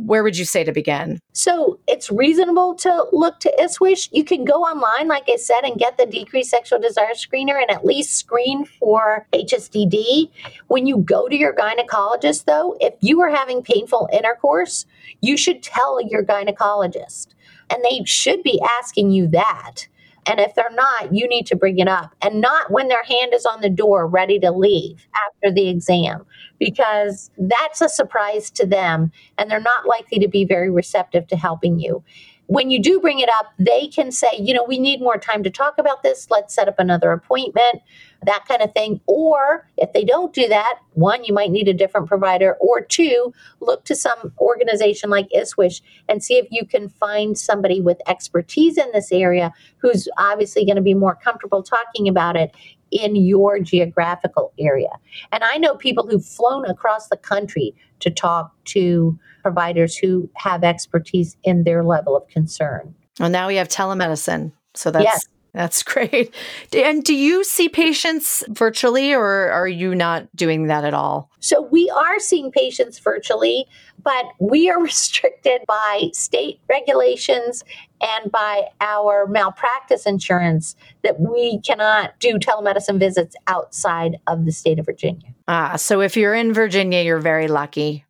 where 0.00 0.22
would 0.22 0.38
you 0.38 0.44
say 0.44 0.64
to 0.64 0.72
begin? 0.72 1.20
So 1.32 1.78
it's 1.86 2.10
reasonable 2.10 2.74
to 2.76 3.06
look 3.12 3.40
to 3.40 3.52
ISSWSH. 3.60 4.08
You 4.12 4.24
can 4.24 4.44
go 4.44 4.62
online, 4.62 5.08
like 5.08 5.24
I 5.28 5.36
said, 5.36 5.60
and 5.64 5.78
get 5.78 5.98
the 5.98 6.06
decreased 6.06 6.50
sexual 6.50 6.78
desire 6.78 7.12
screener 7.14 7.60
and 7.60 7.70
at 7.70 7.84
least 7.84 8.16
screen 8.16 8.64
for 8.64 9.26
HSDD. 9.32 10.30
When 10.68 10.86
you 10.86 10.98
go 10.98 11.28
to 11.28 11.36
your 11.36 11.54
gynecologist, 11.54 12.44
though, 12.44 12.76
if 12.80 12.94
you 13.00 13.20
are 13.20 13.30
having 13.30 13.62
painful 13.62 14.08
intercourse, 14.12 14.86
you 15.20 15.36
should 15.36 15.62
tell 15.62 16.00
your 16.00 16.24
gynecologist. 16.24 17.28
And 17.68 17.84
they 17.84 18.02
should 18.04 18.42
be 18.42 18.60
asking 18.80 19.10
you 19.10 19.28
that. 19.28 19.86
And 20.26 20.38
if 20.38 20.54
they're 20.54 20.70
not, 20.72 21.14
you 21.14 21.26
need 21.26 21.46
to 21.46 21.56
bring 21.56 21.78
it 21.78 21.88
up. 21.88 22.14
And 22.22 22.40
not 22.40 22.70
when 22.70 22.88
their 22.88 23.02
hand 23.02 23.34
is 23.34 23.44
on 23.44 23.60
the 23.60 23.68
door 23.68 24.06
ready 24.06 24.38
to 24.38 24.52
leave 24.52 25.06
after 25.26 25.52
the 25.52 25.68
exam, 25.68 26.24
because 26.58 27.30
that's 27.38 27.80
a 27.80 27.88
surprise 27.88 28.50
to 28.52 28.66
them 28.66 29.10
and 29.36 29.50
they're 29.50 29.60
not 29.60 29.86
likely 29.86 30.20
to 30.20 30.28
be 30.28 30.44
very 30.44 30.70
receptive 30.70 31.26
to 31.28 31.36
helping 31.36 31.80
you. 31.80 32.04
When 32.46 32.70
you 32.70 32.82
do 32.82 33.00
bring 33.00 33.18
it 33.18 33.30
up, 33.38 33.46
they 33.58 33.88
can 33.88 34.12
say, 34.12 34.28
you 34.38 34.52
know, 34.52 34.64
we 34.64 34.78
need 34.78 35.00
more 35.00 35.16
time 35.16 35.42
to 35.42 35.50
talk 35.50 35.74
about 35.78 36.02
this. 36.02 36.28
Let's 36.30 36.54
set 36.54 36.68
up 36.68 36.78
another 36.78 37.10
appointment, 37.12 37.80
that 38.24 38.44
kind 38.48 38.62
of 38.62 38.72
thing. 38.72 39.00
Or 39.06 39.68
if 39.76 39.92
they 39.92 40.04
don't 40.04 40.32
do 40.32 40.48
that, 40.48 40.78
one, 40.94 41.24
you 41.24 41.32
might 41.32 41.50
need 41.50 41.68
a 41.68 41.74
different 41.74 42.06
provider, 42.06 42.56
or 42.60 42.80
two, 42.80 43.32
look 43.60 43.84
to 43.84 43.94
some 43.94 44.32
organization 44.38 45.10
like 45.10 45.28
ISSWSH 45.34 45.80
and 46.08 46.22
see 46.22 46.34
if 46.34 46.46
you 46.50 46.66
can 46.66 46.88
find 46.88 47.38
somebody 47.38 47.80
with 47.80 47.98
expertise 48.06 48.78
in 48.78 48.90
this 48.92 49.10
area 49.12 49.52
who's 49.78 50.08
obviously 50.18 50.64
going 50.64 50.76
to 50.76 50.82
be 50.82 50.94
more 50.94 51.14
comfortable 51.14 51.62
talking 51.62 52.08
about 52.08 52.36
it 52.36 52.54
in 52.90 53.16
your 53.16 53.58
geographical 53.58 54.52
area. 54.58 54.90
And 55.32 55.42
I 55.42 55.56
know 55.56 55.74
people 55.76 56.06
who've 56.06 56.24
flown 56.24 56.66
across 56.66 57.08
the 57.08 57.16
country 57.16 57.74
to 58.00 58.10
talk 58.10 58.52
to 58.66 59.18
providers 59.42 59.96
who 59.96 60.28
have 60.34 60.62
expertise 60.62 61.36
in 61.42 61.64
their 61.64 61.82
level 61.82 62.16
of 62.16 62.28
concern. 62.28 62.94
Well, 63.18 63.30
now 63.30 63.48
we 63.48 63.56
have 63.56 63.68
telemedicine. 63.68 64.52
So 64.74 64.90
that's 64.90 65.04
yes. 65.04 65.26
That's 65.54 65.82
great. 65.82 66.34
And 66.74 67.04
do 67.04 67.14
you 67.14 67.44
see 67.44 67.68
patients 67.68 68.44
virtually 68.48 69.12
or 69.12 69.50
are 69.50 69.68
you 69.68 69.94
not 69.94 70.34
doing 70.34 70.66
that 70.66 70.84
at 70.84 70.94
all? 70.94 71.30
So 71.40 71.62
we 71.62 71.90
are 71.90 72.18
seeing 72.18 72.50
patients 72.50 72.98
virtually, 72.98 73.66
but 74.02 74.26
we 74.38 74.70
are 74.70 74.80
restricted 74.82 75.62
by 75.66 76.10
state 76.12 76.60
regulations 76.68 77.64
and 78.00 78.32
by 78.32 78.68
our 78.80 79.26
malpractice 79.26 80.06
insurance 80.06 80.74
that 81.02 81.20
we 81.20 81.60
cannot 81.60 82.18
do 82.18 82.38
telemedicine 82.38 82.98
visits 82.98 83.36
outside 83.46 84.18
of 84.26 84.44
the 84.44 84.52
state 84.52 84.78
of 84.78 84.86
Virginia. 84.86 85.34
Ah, 85.46 85.76
so 85.76 86.00
if 86.00 86.16
you're 86.16 86.34
in 86.34 86.52
Virginia, 86.52 87.02
you're 87.02 87.20
very 87.20 87.46
lucky 87.46 88.04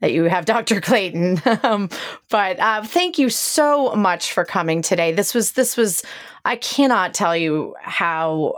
that 0.00 0.12
you 0.12 0.24
have 0.24 0.44
Dr. 0.46 0.80
Clayton. 0.80 1.40
um, 1.62 1.88
but 2.30 2.58
uh, 2.58 2.82
thank 2.84 3.18
you 3.18 3.30
so 3.30 3.94
much 3.94 4.32
for 4.32 4.44
coming 4.44 4.82
today. 4.82 5.12
This 5.12 5.34
was 5.34 5.52
this 5.52 5.76
was 5.76 6.02
I 6.44 6.56
cannot 6.56 7.14
tell 7.14 7.36
you 7.36 7.74
how 7.80 8.54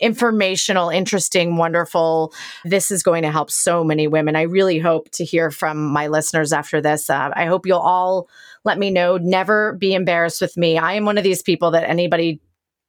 informational, 0.00 0.90
interesting, 0.90 1.56
wonderful. 1.56 2.34
This 2.64 2.90
is 2.90 3.02
going 3.02 3.22
to 3.22 3.30
help 3.30 3.50
so 3.50 3.82
many 3.82 4.06
women. 4.06 4.36
I 4.36 4.42
really 4.42 4.78
hope 4.78 5.10
to 5.12 5.24
hear 5.24 5.50
from 5.50 5.86
my 5.86 6.08
listeners 6.08 6.52
after 6.52 6.80
this. 6.80 7.08
Uh, 7.08 7.30
I 7.34 7.46
hope 7.46 7.66
you'll 7.66 7.78
all 7.78 8.28
let 8.64 8.78
me 8.78 8.90
know. 8.90 9.16
Never 9.16 9.74
be 9.74 9.94
embarrassed 9.94 10.40
with 10.40 10.56
me. 10.56 10.76
I 10.76 10.94
am 10.94 11.04
one 11.04 11.18
of 11.18 11.24
these 11.24 11.42
people 11.42 11.70
that 11.70 11.88
anybody 11.88 12.40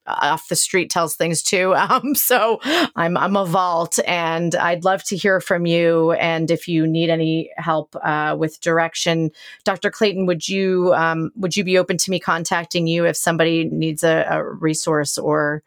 off 0.07 0.47
the 0.47 0.55
street 0.55 0.89
tells 0.89 1.15
things 1.15 1.41
too. 1.41 1.75
Um, 1.91 2.15
so 2.15 2.59
I'm 2.95 3.17
I'm 3.17 3.35
a 3.35 3.45
vault, 3.45 3.99
and 4.07 4.55
I'd 4.55 4.85
love 4.85 5.03
to 5.05 5.17
hear 5.17 5.41
from 5.41 5.65
you. 5.65 6.11
And 6.13 6.49
if 6.49 6.67
you 6.67 6.87
need 6.87 7.09
any 7.09 7.51
help 7.57 7.95
uh, 8.01 8.35
with 8.39 8.61
direction, 8.61 9.31
Dr. 9.65 9.89
Clayton, 9.89 10.25
would 10.25 10.47
you 10.47 10.93
um, 10.93 11.31
would 11.35 11.57
you 11.57 11.63
be 11.63 11.77
open 11.77 11.97
to 11.97 12.11
me 12.11 12.19
contacting 12.19 12.87
you 12.87 13.05
if 13.05 13.17
somebody 13.17 13.65
needs 13.65 14.03
a, 14.03 14.25
a 14.29 14.43
resource 14.43 15.17
or 15.17 15.63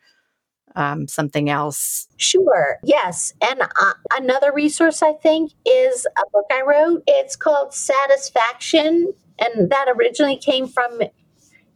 um, 0.77 1.09
something 1.09 1.51
else? 1.51 2.07
Sure. 2.17 2.79
Yes. 2.83 3.35
And 3.43 3.61
uh, 3.61 3.93
another 4.13 4.53
resource 4.53 5.03
I 5.03 5.13
think 5.13 5.53
is 5.67 6.07
a 6.07 6.31
book 6.33 6.47
I 6.51 6.63
wrote. 6.63 7.03
It's 7.07 7.37
called 7.37 7.75
Satisfaction, 7.75 9.13
and 9.39 9.71
that 9.71 9.87
originally 9.95 10.37
came 10.37 10.69
from 10.69 11.01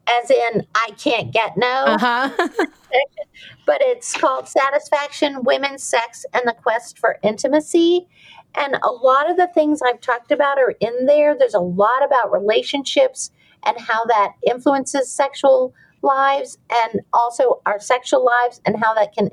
as 0.08 0.30
in 0.30 0.66
I 0.74 0.90
can't 0.98 1.32
get 1.32 1.56
no. 1.56 1.84
Uh-huh. 1.86 2.30
but 3.66 3.78
it's 3.80 4.16
called 4.16 4.48
Satisfaction, 4.48 5.42
Women's 5.44 5.82
Sex, 5.82 6.24
and 6.32 6.42
the 6.46 6.54
Quest 6.54 6.98
for 6.98 7.18
Intimacy. 7.22 8.06
And 8.54 8.76
a 8.82 8.90
lot 8.90 9.30
of 9.30 9.36
the 9.36 9.48
things 9.48 9.80
I've 9.82 10.00
talked 10.00 10.32
about 10.32 10.58
are 10.58 10.74
in 10.80 11.06
there. 11.06 11.36
There's 11.36 11.54
a 11.54 11.60
lot 11.60 12.04
about 12.04 12.32
relationships 12.32 13.30
and 13.66 13.78
how 13.78 14.04
that 14.06 14.32
influences 14.46 15.10
sexual 15.10 15.74
lives 16.02 16.58
and 16.70 17.00
also 17.12 17.60
our 17.66 17.80
sexual 17.80 18.24
lives 18.24 18.60
and 18.64 18.76
how 18.82 18.94
that 18.94 19.12
can 19.12 19.30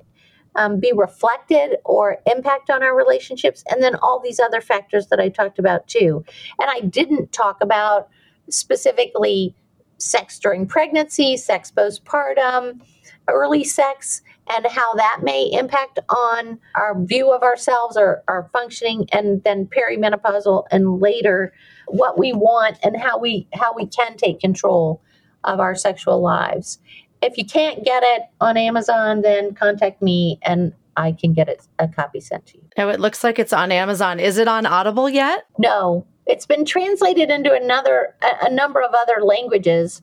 um, 0.56 0.80
be 0.80 0.92
reflected 0.94 1.78
or 1.86 2.18
impact 2.26 2.70
on 2.70 2.82
our 2.82 2.96
relationships. 2.96 3.64
And 3.70 3.84
then 3.84 3.96
all 3.96 4.20
these 4.20 4.40
other 4.40 4.62
factors 4.62 5.08
that 5.08 5.20
I 5.20 5.30
talked 5.30 5.60
about 5.60 5.88
too. 5.88 6.24
And 6.60 6.70
I 6.70 6.82
didn't 6.82 7.34
talk 7.34 7.58
about 7.62 8.10
specifically 8.50 9.56
sex 9.98 10.40
during 10.40 10.68
pregnancy, 10.68 11.38
sex 11.38 11.72
postpartum, 11.76 12.82
early 13.28 13.64
sex, 13.64 14.22
and 14.48 14.66
how 14.68 14.94
that 14.94 15.22
may 15.24 15.50
impact 15.52 16.00
on 16.10 16.60
our 16.76 17.00
view 17.04 17.32
of 17.32 17.42
ourselves 17.42 17.98
or 17.98 18.24
our 18.28 18.50
functioning, 18.54 19.08
and 19.12 19.44
then 19.44 19.68
perimenopausal 19.68 20.66
and 20.72 21.00
later 21.00 21.54
what 21.88 22.18
we 22.20 22.34
want 22.34 22.78
and 22.84 22.98
how 22.98 23.18
we 23.18 23.48
how 23.54 23.74
we 23.74 23.88
can 23.88 24.18
take 24.18 24.40
control 24.40 25.02
of 25.44 25.60
our 25.60 25.76
sexual 25.76 26.22
lives. 26.22 26.80
If 27.22 27.38
you 27.38 27.46
can't 27.46 27.84
get 27.84 28.04
it 28.04 28.24
on 28.42 28.58
Amazon, 28.58 29.22
then 29.22 29.54
contact 29.56 30.02
me 30.02 30.40
and 30.44 30.74
I 30.98 31.12
can 31.12 31.34
get 31.34 31.50
it 31.50 31.68
a 31.80 31.88
copy 31.88 32.20
sent 32.20 32.46
to 32.48 32.58
you. 32.58 32.64
Oh, 32.78 32.90
it 32.90 33.00
looks 33.00 33.24
like 33.24 33.40
it's 33.40 33.54
on 33.54 33.72
Amazon. 33.72 34.20
Is 34.20 34.38
it 34.38 34.48
on 34.48 34.66
Audible 34.66 35.10
yet? 35.10 35.46
No, 35.58 36.06
it's 36.26 36.46
been 36.46 36.66
translated 36.66 37.30
into 37.30 37.54
another 37.54 38.16
a, 38.22 38.48
a 38.48 38.52
number 38.52 38.82
of 38.82 38.94
other 38.94 39.24
languages 39.24 40.02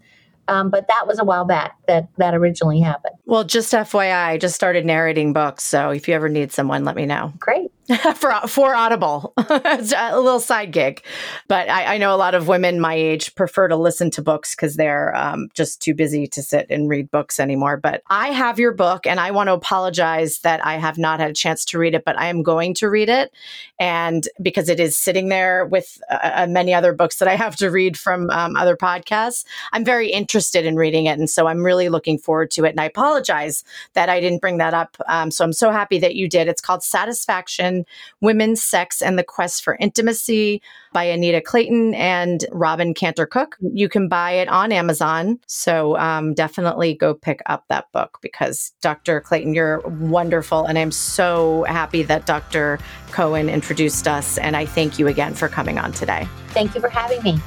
um, 0.48 0.70
but 0.70 0.88
that 0.88 1.06
was 1.06 1.18
a 1.18 1.24
while 1.24 1.44
back 1.44 1.76
that 1.86 2.08
that 2.18 2.34
originally 2.34 2.80
happened. 2.80 3.14
Well, 3.26 3.44
just 3.44 3.72
FYI, 3.72 4.26
I 4.26 4.38
just 4.38 4.54
started 4.54 4.84
narrating 4.84 5.32
books. 5.32 5.64
So 5.64 5.90
if 5.90 6.08
you 6.08 6.14
ever 6.14 6.28
need 6.28 6.52
someone, 6.52 6.84
let 6.84 6.96
me 6.96 7.06
know. 7.06 7.32
Great. 7.38 7.70
for 8.14 8.32
for 8.46 8.76
Audible, 8.76 9.32
a 9.36 9.76
little 10.14 10.38
side 10.38 10.70
gig. 10.70 11.02
But 11.48 11.68
I, 11.68 11.94
I, 11.94 11.98
know 11.98 12.14
a 12.14 12.16
lot 12.16 12.36
of 12.36 12.46
women 12.46 12.80
my 12.80 12.94
age 12.94 13.34
prefer 13.34 13.66
to 13.66 13.76
listen 13.76 14.08
to 14.12 14.22
books 14.22 14.54
because 14.54 14.76
they're 14.76 15.14
um, 15.16 15.48
just 15.54 15.82
too 15.82 15.92
busy 15.92 16.28
to 16.28 16.42
sit 16.42 16.66
and 16.70 16.88
read 16.88 17.10
books 17.10 17.40
anymore. 17.40 17.76
But 17.76 18.02
I 18.08 18.28
have 18.28 18.60
your 18.60 18.72
book, 18.72 19.04
and 19.04 19.18
I 19.18 19.32
want 19.32 19.48
to 19.48 19.54
apologize 19.54 20.38
that 20.40 20.64
I 20.64 20.74
have 20.74 20.96
not 20.96 21.18
had 21.18 21.32
a 21.32 21.34
chance 21.34 21.64
to 21.66 21.78
read 21.78 21.94
it, 21.94 22.04
but 22.04 22.16
I 22.16 22.26
am 22.26 22.44
going 22.44 22.74
to 22.74 22.88
read 22.88 23.08
it, 23.08 23.32
and 23.80 24.28
because 24.40 24.68
it 24.68 24.78
is 24.78 24.96
sitting 24.96 25.28
there 25.28 25.66
with 25.66 26.00
uh, 26.08 26.30
uh 26.34 26.46
many 26.48 26.72
other 26.72 26.92
books 26.92 27.16
that 27.18 27.26
I 27.26 27.34
have 27.34 27.56
to 27.56 27.68
read 27.68 27.98
from 27.98 28.30
um, 28.30 28.54
other 28.54 28.76
podcasts, 28.76 29.44
I'm 29.72 29.84
very 29.84 30.08
interested 30.08 30.64
in 30.66 30.76
reading 30.76 31.06
it, 31.06 31.18
and 31.18 31.28
so 31.28 31.48
I'm 31.48 31.64
really 31.64 31.88
looking 31.88 32.16
forward 32.16 32.52
to 32.52 32.64
it. 32.64 32.70
And 32.70 32.80
I 32.80 32.84
apologize 32.84 33.64
that 33.94 34.08
I 34.08 34.20
didn't 34.20 34.40
bring 34.40 34.58
that 34.58 34.72
up. 34.72 34.96
Um, 35.08 35.32
so 35.32 35.44
I'm 35.44 35.52
so 35.52 35.72
happy 35.72 35.98
that 35.98 36.14
you 36.14 36.28
did. 36.28 36.46
It's 36.46 36.60
called 36.60 36.84
Satisfaction 36.84 37.71
Women's 38.20 38.62
Sex 38.62 39.02
and 39.02 39.18
the 39.18 39.24
Quest 39.24 39.62
for 39.62 39.76
Intimacy 39.80 40.62
by 40.92 41.04
Anita 41.04 41.40
Clayton 41.40 41.94
and 41.94 42.44
Robin 42.52 42.94
Cantor-Cooke. 42.94 43.56
You 43.60 43.88
can 43.88 44.08
buy 44.08 44.32
it 44.32 44.48
on 44.48 44.72
Amazon. 44.72 45.38
So 45.46 45.96
um, 45.98 46.34
definitely 46.34 46.94
go 46.94 47.14
pick 47.14 47.40
up 47.46 47.64
that 47.68 47.90
book 47.92 48.18
because 48.22 48.72
Dr. 48.80 49.20
Clayton, 49.20 49.54
you're 49.54 49.80
wonderful. 49.88 50.64
And 50.64 50.78
I'm 50.78 50.92
so 50.92 51.64
happy 51.68 52.02
that 52.04 52.26
Dr. 52.26 52.78
Cohen 53.10 53.48
introduced 53.48 54.06
us. 54.06 54.38
And 54.38 54.56
I 54.56 54.66
thank 54.66 54.98
you 54.98 55.06
again 55.06 55.34
for 55.34 55.48
coming 55.48 55.78
on 55.78 55.92
today. 55.92 56.28
Thank 56.48 56.74
you 56.74 56.80
for 56.80 56.88
having 56.88 57.22
me. 57.22 57.38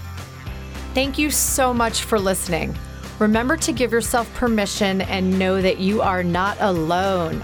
Thank 0.93 1.17
you 1.17 1.29
so 1.29 1.73
much 1.73 2.03
for 2.03 2.19
listening. 2.19 2.75
Remember 3.19 3.55
to 3.57 3.71
give 3.71 3.91
yourself 3.91 4.33
permission 4.33 5.01
and 5.01 5.37
know 5.39 5.61
that 5.61 5.79
you 5.79 6.01
are 6.01 6.23
not 6.23 6.57
alone. 6.59 7.41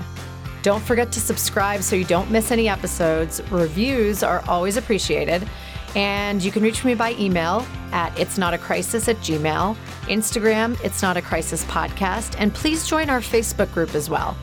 Don't 0.62 0.84
forget 0.84 1.12
to 1.14 1.20
subscribe 1.20 1.82
so 1.82 1.95
you 1.95 2.05
don't 2.05 2.30
miss 2.30 2.51
any 2.51 2.70
episodes. 2.70 3.41
Reviews 3.49 4.24
are 4.24 4.43
always 4.47 4.78
appreciated. 4.78 5.47
And 5.95 6.41
you 6.41 6.51
can 6.51 6.64
reach 6.64 6.86
me 6.86 6.95
by 6.95 7.14
email 7.14 7.66
at 7.91 8.18
it's 8.18 8.38
not 8.38 8.53
a 8.53 8.57
crisis 8.57 9.09
at 9.09 9.18
gmail, 9.18 9.76
Instagram, 10.03 10.82
it's 10.84 11.01
not 11.01 11.18
a 11.18 11.22
crisis 11.22 11.66
podcast, 11.66 12.36
and 12.38 12.53
please 12.53 12.88
join 12.88 13.09
our 13.09 13.20
Facebook 13.20 13.74
group 13.74 13.93
as 13.93 14.09
well. 14.09 14.38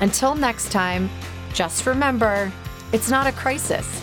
Until 0.00 0.34
next 0.34 0.72
time, 0.72 1.10
just 1.52 1.84
remember, 1.84 2.50
it's 2.92 3.10
not 3.10 3.26
a 3.26 3.32
crisis. 3.32 4.02